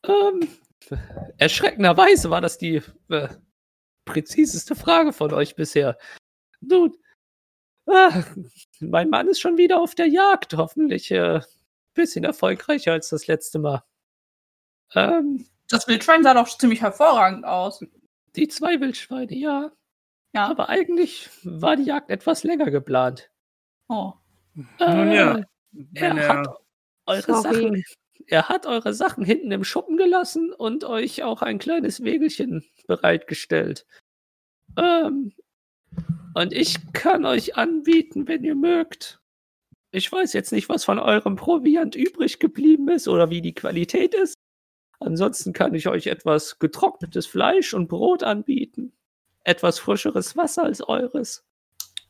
Ähm, 0.05 0.49
erschreckenderweise 1.37 2.29
war 2.29 2.41
das 2.41 2.57
die 2.57 2.81
äh, 3.07 3.29
präziseste 4.03 4.75
Frage 4.75 5.13
von 5.13 5.31
euch 5.31 5.55
bisher. 5.55 5.97
Nun, 6.59 6.97
ah, 7.85 8.25
mein 8.81 9.09
Mann 9.09 9.29
ist 9.29 9.39
schon 9.39 9.57
wieder 9.57 9.79
auf 9.79 9.95
der 9.95 10.07
Jagd. 10.07 10.57
Hoffentlich 10.57 11.09
äh, 11.11 11.39
bisschen 11.93 12.23
erfolgreicher 12.23 12.93
als 12.93 13.09
das 13.09 13.27
letzte 13.27 13.59
Mal. 13.59 13.83
Ähm, 14.93 15.45
Das 15.69 15.87
Wildschwein 15.87 16.23
sah 16.23 16.33
doch 16.33 16.47
ziemlich 16.57 16.81
hervorragend 16.81 17.45
aus. 17.45 17.83
die 18.35 18.47
zwei 18.47 18.79
Wildschweine, 18.79 19.33
ja. 19.35 19.71
Ja. 20.33 20.47
Aber 20.47 20.69
eigentlich 20.69 21.29
war 21.43 21.75
die 21.75 21.83
Jagd 21.83 22.09
etwas 22.09 22.43
länger 22.43 22.71
geplant. 22.71 23.29
Oh. 23.89 24.13
Nun 24.55 25.11
ja, 25.11 25.37
Äh, 25.39 25.43
wenn 25.71 26.17
er 26.17 26.23
er, 26.23 26.27
hat 26.29 26.47
eure 27.05 27.41
Sorry. 27.41 27.55
Sachen. 27.55 27.83
Er 28.27 28.49
hat 28.49 28.65
eure 28.65 28.93
Sachen 28.93 29.25
hinten 29.25 29.51
im 29.51 29.63
Schuppen 29.63 29.97
gelassen 29.97 30.53
und 30.53 30.83
euch 30.83 31.23
auch 31.23 31.41
ein 31.41 31.59
kleines 31.59 32.03
Wägelchen 32.03 32.63
bereitgestellt. 32.87 33.85
Ähm, 34.77 35.33
und 36.33 36.53
ich 36.53 36.93
kann 36.93 37.25
euch 37.25 37.57
anbieten, 37.57 38.27
wenn 38.27 38.43
ihr 38.43 38.55
mögt. 38.55 39.20
Ich 39.91 40.09
weiß 40.09 40.33
jetzt 40.33 40.51
nicht, 40.53 40.69
was 40.69 40.85
von 40.85 40.99
eurem 40.99 41.35
Proviant 41.35 41.95
übrig 41.95 42.39
geblieben 42.39 42.87
ist 42.87 43.07
oder 43.07 43.29
wie 43.29 43.41
die 43.41 43.53
Qualität 43.53 44.13
ist. 44.13 44.35
Ansonsten 44.99 45.51
kann 45.51 45.73
ich 45.73 45.87
euch 45.87 46.07
etwas 46.07 46.59
getrocknetes 46.59 47.25
Fleisch 47.25 47.73
und 47.73 47.87
Brot 47.87 48.23
anbieten. 48.23 48.93
Etwas 49.43 49.79
frischeres 49.79 50.37
Wasser 50.37 50.63
als 50.63 50.87
eures. 50.87 51.43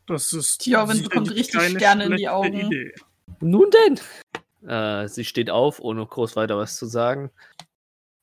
das 0.05 0.33
ist 0.33 0.59
Tjorvin 0.59 0.97
sicherlich 0.97 1.09
bekommt 1.09 1.31
richtig 1.31 1.59
keine 1.59 1.79
Sterne 1.79 2.03
in 2.05 2.17
die 2.17 2.29
Augen. 2.29 2.53
Idee. 2.53 2.93
Nun 3.39 3.69
denn. 3.71 4.69
Äh, 4.69 5.07
sie 5.07 5.23
steht 5.23 5.49
auf, 5.49 5.79
ohne 5.79 6.05
groß 6.05 6.35
weiter 6.35 6.57
was 6.57 6.75
zu 6.75 6.85
sagen. 6.85 7.31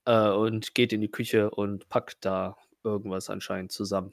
Äh, 0.04 0.28
und 0.28 0.74
geht 0.74 0.92
in 0.92 1.00
die 1.00 1.10
Küche 1.10 1.50
und 1.50 1.88
packt 1.88 2.24
da 2.24 2.56
irgendwas 2.84 3.30
anscheinend 3.30 3.72
zusammen. 3.72 4.12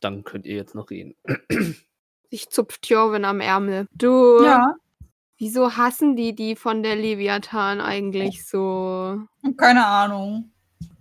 Dann 0.00 0.22
könnt 0.22 0.46
ihr 0.46 0.56
jetzt 0.56 0.74
noch 0.74 0.90
reden. 0.90 1.16
Ich 2.34 2.50
zupft 2.50 2.90
Jorvin 2.90 3.24
am 3.24 3.38
Ärmel. 3.40 3.86
Du, 3.94 4.42
Ja, 4.42 4.74
wieso 5.38 5.76
hassen 5.76 6.16
die 6.16 6.34
die 6.34 6.56
von 6.56 6.82
der 6.82 6.96
Leviathan 6.96 7.80
eigentlich 7.80 8.44
so? 8.44 9.20
keine 9.56 9.86
Ahnung. 9.86 10.50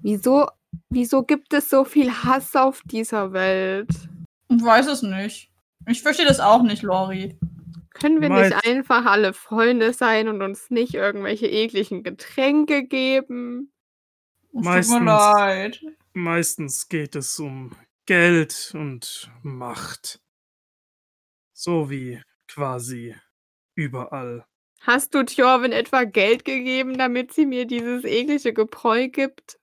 Wieso, 0.03 0.47
wieso 0.89 1.23
gibt 1.23 1.51
es 1.53 1.71
so 1.71 1.86
viel 1.86 2.11
Hass 2.11 2.55
auf 2.55 2.84
dieser 2.86 3.34
Welt? 3.34 3.89
Ich 4.49 4.63
weiß 4.63 4.86
es 4.86 5.01
nicht. 5.01 5.49
Ich 5.88 6.03
verstehe 6.03 6.27
das 6.27 6.39
auch 6.39 6.61
nicht, 6.61 6.84
Lori. 6.84 7.36
Können 7.95 8.21
wir 8.21 8.29
nicht 8.29 8.67
einfach 8.67 9.07
alle 9.07 9.34
Freunde 9.34 9.91
sein 9.91 10.27
und 10.27 10.43
uns 10.43 10.69
nicht 10.69 10.93
irgendwelche 10.93 11.47
ekligen 11.47 12.03
Getränke 12.03 12.84
geben? 12.84 13.71
Es 14.49 14.57
tut 14.57 14.65
Meistens. 14.65 14.99
mir 14.99 15.05
leid. 15.05 15.81
Meistens 16.13 16.89
geht 16.89 17.15
es 17.15 17.39
um 17.39 17.71
Geld 18.05 18.71
und 18.75 19.31
Macht. 19.41 20.19
So 21.64 21.89
wie 21.89 22.22
quasi 22.49 23.16
überall. 23.74 24.45
Hast 24.82 25.14
du 25.16 25.24
Tjorvin 25.24 25.72
etwa 25.72 26.03
Geld 26.03 26.43
gegeben, 26.43 26.97
damit 26.97 27.34
sie 27.34 27.45
mir 27.45 27.66
dieses 27.66 28.03
eklige 28.03 28.51
Gebräu 28.51 29.07
gibt? 29.07 29.57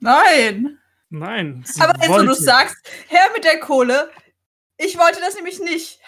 Nein. 0.00 0.80
Nein, 1.08 1.62
sie 1.64 1.80
Aber 1.82 1.94
jetzt, 2.00 2.08
wo 2.08 2.18
du 2.18 2.26
wollte- 2.30 2.42
sagst, 2.42 2.76
her 3.06 3.28
mit 3.32 3.44
der 3.44 3.60
Kohle. 3.60 4.10
Ich 4.76 4.98
wollte 4.98 5.20
das 5.20 5.36
nämlich 5.36 5.60
nicht. 5.60 6.00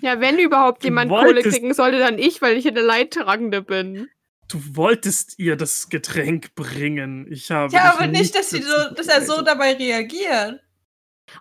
Ja, 0.00 0.18
wenn 0.20 0.36
überhaupt 0.40 0.82
Du 0.82 0.88
jemand 0.88 1.12
Kohle 1.12 1.42
kriegen 1.42 1.72
sollte, 1.72 2.00
dann 2.00 2.18
ich, 2.18 2.42
weil 2.42 2.56
ich 2.56 2.66
eine 2.66 2.80
Leidtragende 2.80 3.62
bin. 3.62 4.10
Du 4.48 4.58
wolltest 4.74 5.38
ihr 5.38 5.54
das 5.54 5.90
Getränk 5.90 6.56
bringen. 6.56 7.30
Ich 7.30 7.52
habe. 7.52 7.72
Ja, 7.72 7.92
aber 7.94 8.08
nicht, 8.08 8.34
dass, 8.34 8.50
sie 8.50 8.62
so, 8.62 8.94
dass 8.96 9.06
er 9.06 9.22
so 9.22 9.42
dabei 9.42 9.74
reagiert. 9.74 10.60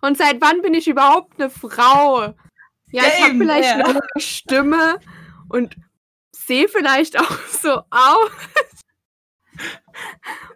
Und 0.01 0.15
seit 0.15 0.39
wann 0.41 0.61
bin 0.61 0.75
ich 0.75 0.87
überhaupt 0.87 1.39
eine 1.41 1.49
Frau? 1.49 2.35
Ja, 2.91 3.03
Ja, 3.03 3.09
ich 3.09 3.23
habe 3.23 3.37
vielleicht 3.37 3.77
ja. 3.77 3.85
eine 3.85 4.01
Stimme 4.17 4.99
und 5.49 5.75
sehe 6.31 6.67
vielleicht 6.67 7.19
auch 7.19 7.39
so 7.47 7.81
aus. 7.89 8.31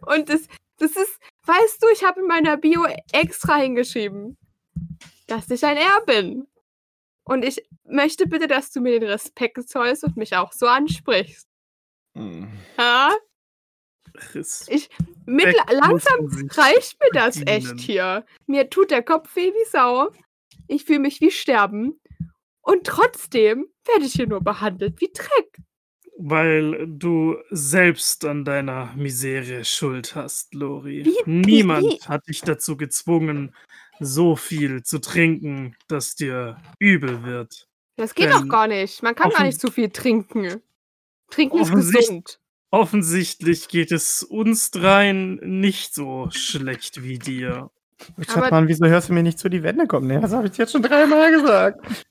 Und 0.02 0.30
das, 0.30 0.48
das 0.78 0.92
ist, 0.92 1.20
weißt 1.46 1.82
du, 1.82 1.88
ich 1.94 2.04
habe 2.04 2.22
in 2.22 2.28
meiner 2.28 2.58
Bio 2.58 2.86
extra 3.12 3.58
hingeschrieben. 3.58 4.38
dass 5.28 5.50
ich 5.50 5.64
ein 5.66 5.78
R 5.78 6.02
bin. 6.06 6.48
Und 7.24 7.46
ich 7.46 7.64
möchte 7.86 8.28
bitte, 8.28 8.48
dass 8.48 8.72
du 8.72 8.82
mir 8.82 9.00
den 9.00 9.10
Respekt 9.10 9.70
zollst 9.70 10.04
und 10.04 10.18
mich 10.18 10.36
auch 10.36 10.52
so 10.52 10.68
ansprichst. 10.68 11.48
Hm. 12.16 12.52
Ja? 12.78 13.16
Chris. 14.14 14.66
Ich, 14.70 14.90
mit, 15.26 15.56
langsam 15.72 16.28
reicht 16.52 17.00
mir 17.00 17.10
das 17.14 17.42
echt 17.46 17.80
hier. 17.80 18.26
Mir 18.46 18.70
tut 18.70 18.92
der 18.92 19.04
Kopf 19.04 19.36
weh 19.36 19.52
wie 19.52 19.70
Sau. 19.70 20.12
Ich 20.68 20.86
fühle 20.86 21.00
mich 21.00 21.22
wie 21.22 21.32
Sterben. 21.32 22.00
Und 22.64 22.86
trotzdem 22.86 23.68
werde 23.86 24.06
ich 24.06 24.14
hier 24.14 24.28
nur 24.28 24.42
behandelt 24.42 25.00
wie 25.02 25.12
Dreck. 25.14 25.58
Weil 26.18 26.88
du 26.88 27.36
selbst 27.50 28.24
an 28.24 28.46
deiner 28.46 28.94
Misere 28.96 29.66
Schuld 29.66 30.16
hast, 30.16 30.54
Lori. 30.54 31.04
Wie- 31.06 31.30
Niemand 31.30 31.84
wie- 31.84 32.00
hat 32.08 32.28
dich 32.28 32.42
dazu 32.42 32.78
gezwungen, 32.78 33.54
so 34.00 34.36
viel 34.36 34.84
zu 34.84 35.00
trinken, 35.00 35.76
dass 35.88 36.16
dir 36.16 36.58
übel 36.80 37.24
wird. 37.24 37.68
Das 37.98 38.16
geht 38.16 38.32
doch 38.32 38.42
Ähm, 38.42 38.50
gar 38.50 38.68
nicht. 38.68 39.04
Man 39.04 39.14
kann 39.16 39.30
gar 39.32 39.44
nicht 39.44 39.60
zu 39.60 39.70
viel 39.70 39.90
trinken. 39.90 40.62
Trinken 41.30 41.60
ist 41.60 41.74
gesund. 41.74 42.40
Offensichtlich 42.72 43.68
geht 43.68 43.92
es 43.92 44.24
uns 44.24 44.72
dreien 44.72 45.36
nicht 45.60 45.94
so 45.94 46.30
schlecht 46.32 47.04
wie 47.04 47.20
dir. 47.20 47.70
Schatmann, 48.28 48.68
wieso 48.68 48.86
hörst 48.88 49.10
du 49.10 49.14
mir 49.14 49.22
nicht 49.24 49.38
zu? 49.40 49.48
Die 49.50 49.62
Wände 49.64 49.86
kommen. 49.88 50.22
Das 50.22 50.32
habe 50.34 50.48
ich 50.48 50.58
jetzt 50.58 50.72
schon 50.72 50.82
dreimal 50.82 51.32
gesagt. 51.32 52.06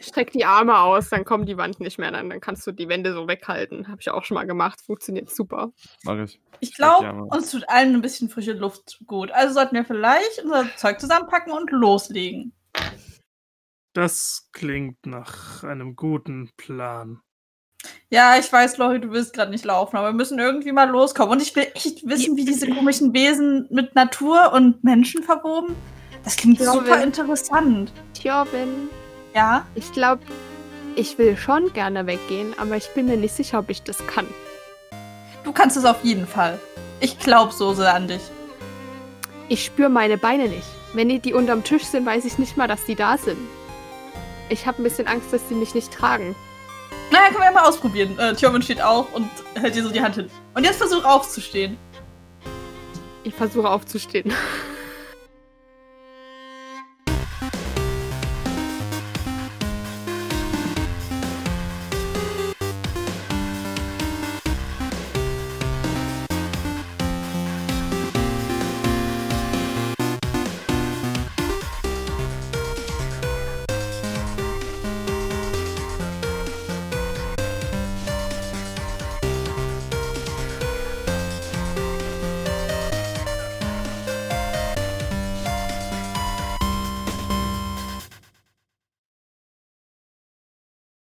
Streck 0.00 0.32
die 0.32 0.44
Arme 0.44 0.78
aus, 0.78 1.08
dann 1.08 1.24
kommt 1.24 1.48
die 1.48 1.56
Wand 1.56 1.80
nicht 1.80 1.98
mehr. 1.98 2.10
Dann, 2.10 2.30
dann 2.30 2.40
kannst 2.40 2.66
du 2.66 2.72
die 2.72 2.88
Wände 2.88 3.12
so 3.12 3.28
weghalten. 3.28 3.88
Habe 3.88 4.00
ich 4.00 4.10
auch 4.10 4.24
schon 4.24 4.34
mal 4.34 4.46
gemacht. 4.46 4.80
Funktioniert 4.84 5.30
super. 5.30 5.72
Mach 6.02 6.18
ich. 6.18 6.40
Ich 6.60 6.74
glaube, 6.74 7.24
uns 7.24 7.50
tut 7.50 7.68
allen 7.68 7.94
ein 7.94 8.02
bisschen 8.02 8.28
frische 8.28 8.52
Luft 8.52 9.00
gut. 9.06 9.30
Also 9.30 9.54
sollten 9.54 9.76
wir 9.76 9.84
vielleicht 9.84 10.42
unser 10.42 10.66
Zeug 10.76 11.00
zusammenpacken 11.00 11.52
und 11.52 11.70
loslegen. 11.70 12.52
Das 13.92 14.48
klingt 14.52 15.06
nach 15.06 15.62
einem 15.64 15.96
guten 15.96 16.50
Plan. 16.56 17.20
Ja, 18.10 18.38
ich 18.38 18.52
weiß, 18.52 18.78
Lori, 18.78 19.00
du 19.00 19.10
willst 19.10 19.34
gerade 19.34 19.50
nicht 19.50 19.64
laufen, 19.64 19.96
aber 19.96 20.08
wir 20.08 20.14
müssen 20.14 20.38
irgendwie 20.38 20.72
mal 20.72 20.88
loskommen. 20.88 21.32
Und 21.32 21.42
ich 21.42 21.54
will 21.54 21.68
echt 21.74 22.06
wissen, 22.06 22.36
wie 22.36 22.44
diese 22.44 22.68
komischen 22.68 23.12
Wesen 23.12 23.68
mit 23.70 23.94
Natur 23.94 24.52
und 24.52 24.82
Menschen 24.82 25.22
verwoben. 25.22 25.76
Das 26.28 26.36
klingt 26.36 26.60
Ja, 26.60 26.72
super 26.74 27.02
interessant. 27.02 27.90
Tjorvin, 28.12 28.90
Ja, 29.34 29.64
ich 29.74 29.90
glaube, 29.92 30.22
ich 30.94 31.16
will 31.16 31.38
schon 31.38 31.72
gerne 31.72 32.06
weggehen, 32.06 32.54
aber 32.58 32.76
ich 32.76 32.86
bin 32.88 33.06
mir 33.06 33.16
nicht 33.16 33.34
sicher, 33.34 33.60
ob 33.60 33.70
ich 33.70 33.82
das 33.82 33.96
kann. 34.06 34.26
du 35.44 35.52
kannst 35.52 35.78
es 35.78 35.86
auf 35.86 36.04
jeden 36.04 36.26
Fall. 36.26 36.58
Ich 37.00 37.18
glaube 37.18 37.54
so 37.54 37.72
sehr 37.72 37.94
an 37.94 38.08
dich. 38.08 38.20
Ich 39.48 39.64
spüre 39.64 39.88
meine 39.88 40.18
Beine 40.18 40.50
nicht. 40.50 40.66
Wenn 40.92 41.08
die, 41.08 41.32
unterm 41.32 41.64
Tisch 41.64 41.84
sind, 41.84 42.04
weiß 42.04 42.26
ich 42.26 42.36
nicht 42.36 42.58
mal, 42.58 42.68
dass 42.68 42.84
die 42.84 42.94
da 42.94 43.16
sind. 43.16 43.38
Ich 44.50 44.66
habe 44.66 44.82
ein 44.82 44.84
bisschen 44.84 45.06
Angst, 45.06 45.32
dass 45.32 45.48
sie 45.48 45.54
mich 45.54 45.74
nicht 45.74 45.90
tragen. 45.90 46.36
Naja, 47.10 47.28
können 47.28 47.38
wir 47.38 47.44
ja 47.46 47.52
mal 47.52 47.64
ausprobieren. 47.64 48.18
Äh, 48.18 48.34
Tjorvin 48.34 48.60
steht 48.60 48.82
auf 48.82 49.14
und 49.14 49.30
hält 49.54 49.74
dir 49.74 49.82
so 49.82 49.90
die 49.90 50.02
Hand 50.02 50.16
hin. 50.16 50.30
Und 50.52 50.64
jetzt 50.64 50.76
versuch 50.76 51.06
aufzustehen. 51.06 51.78
Ich 53.24 53.34
versuche 53.34 53.70
aufzustehen. 53.70 54.30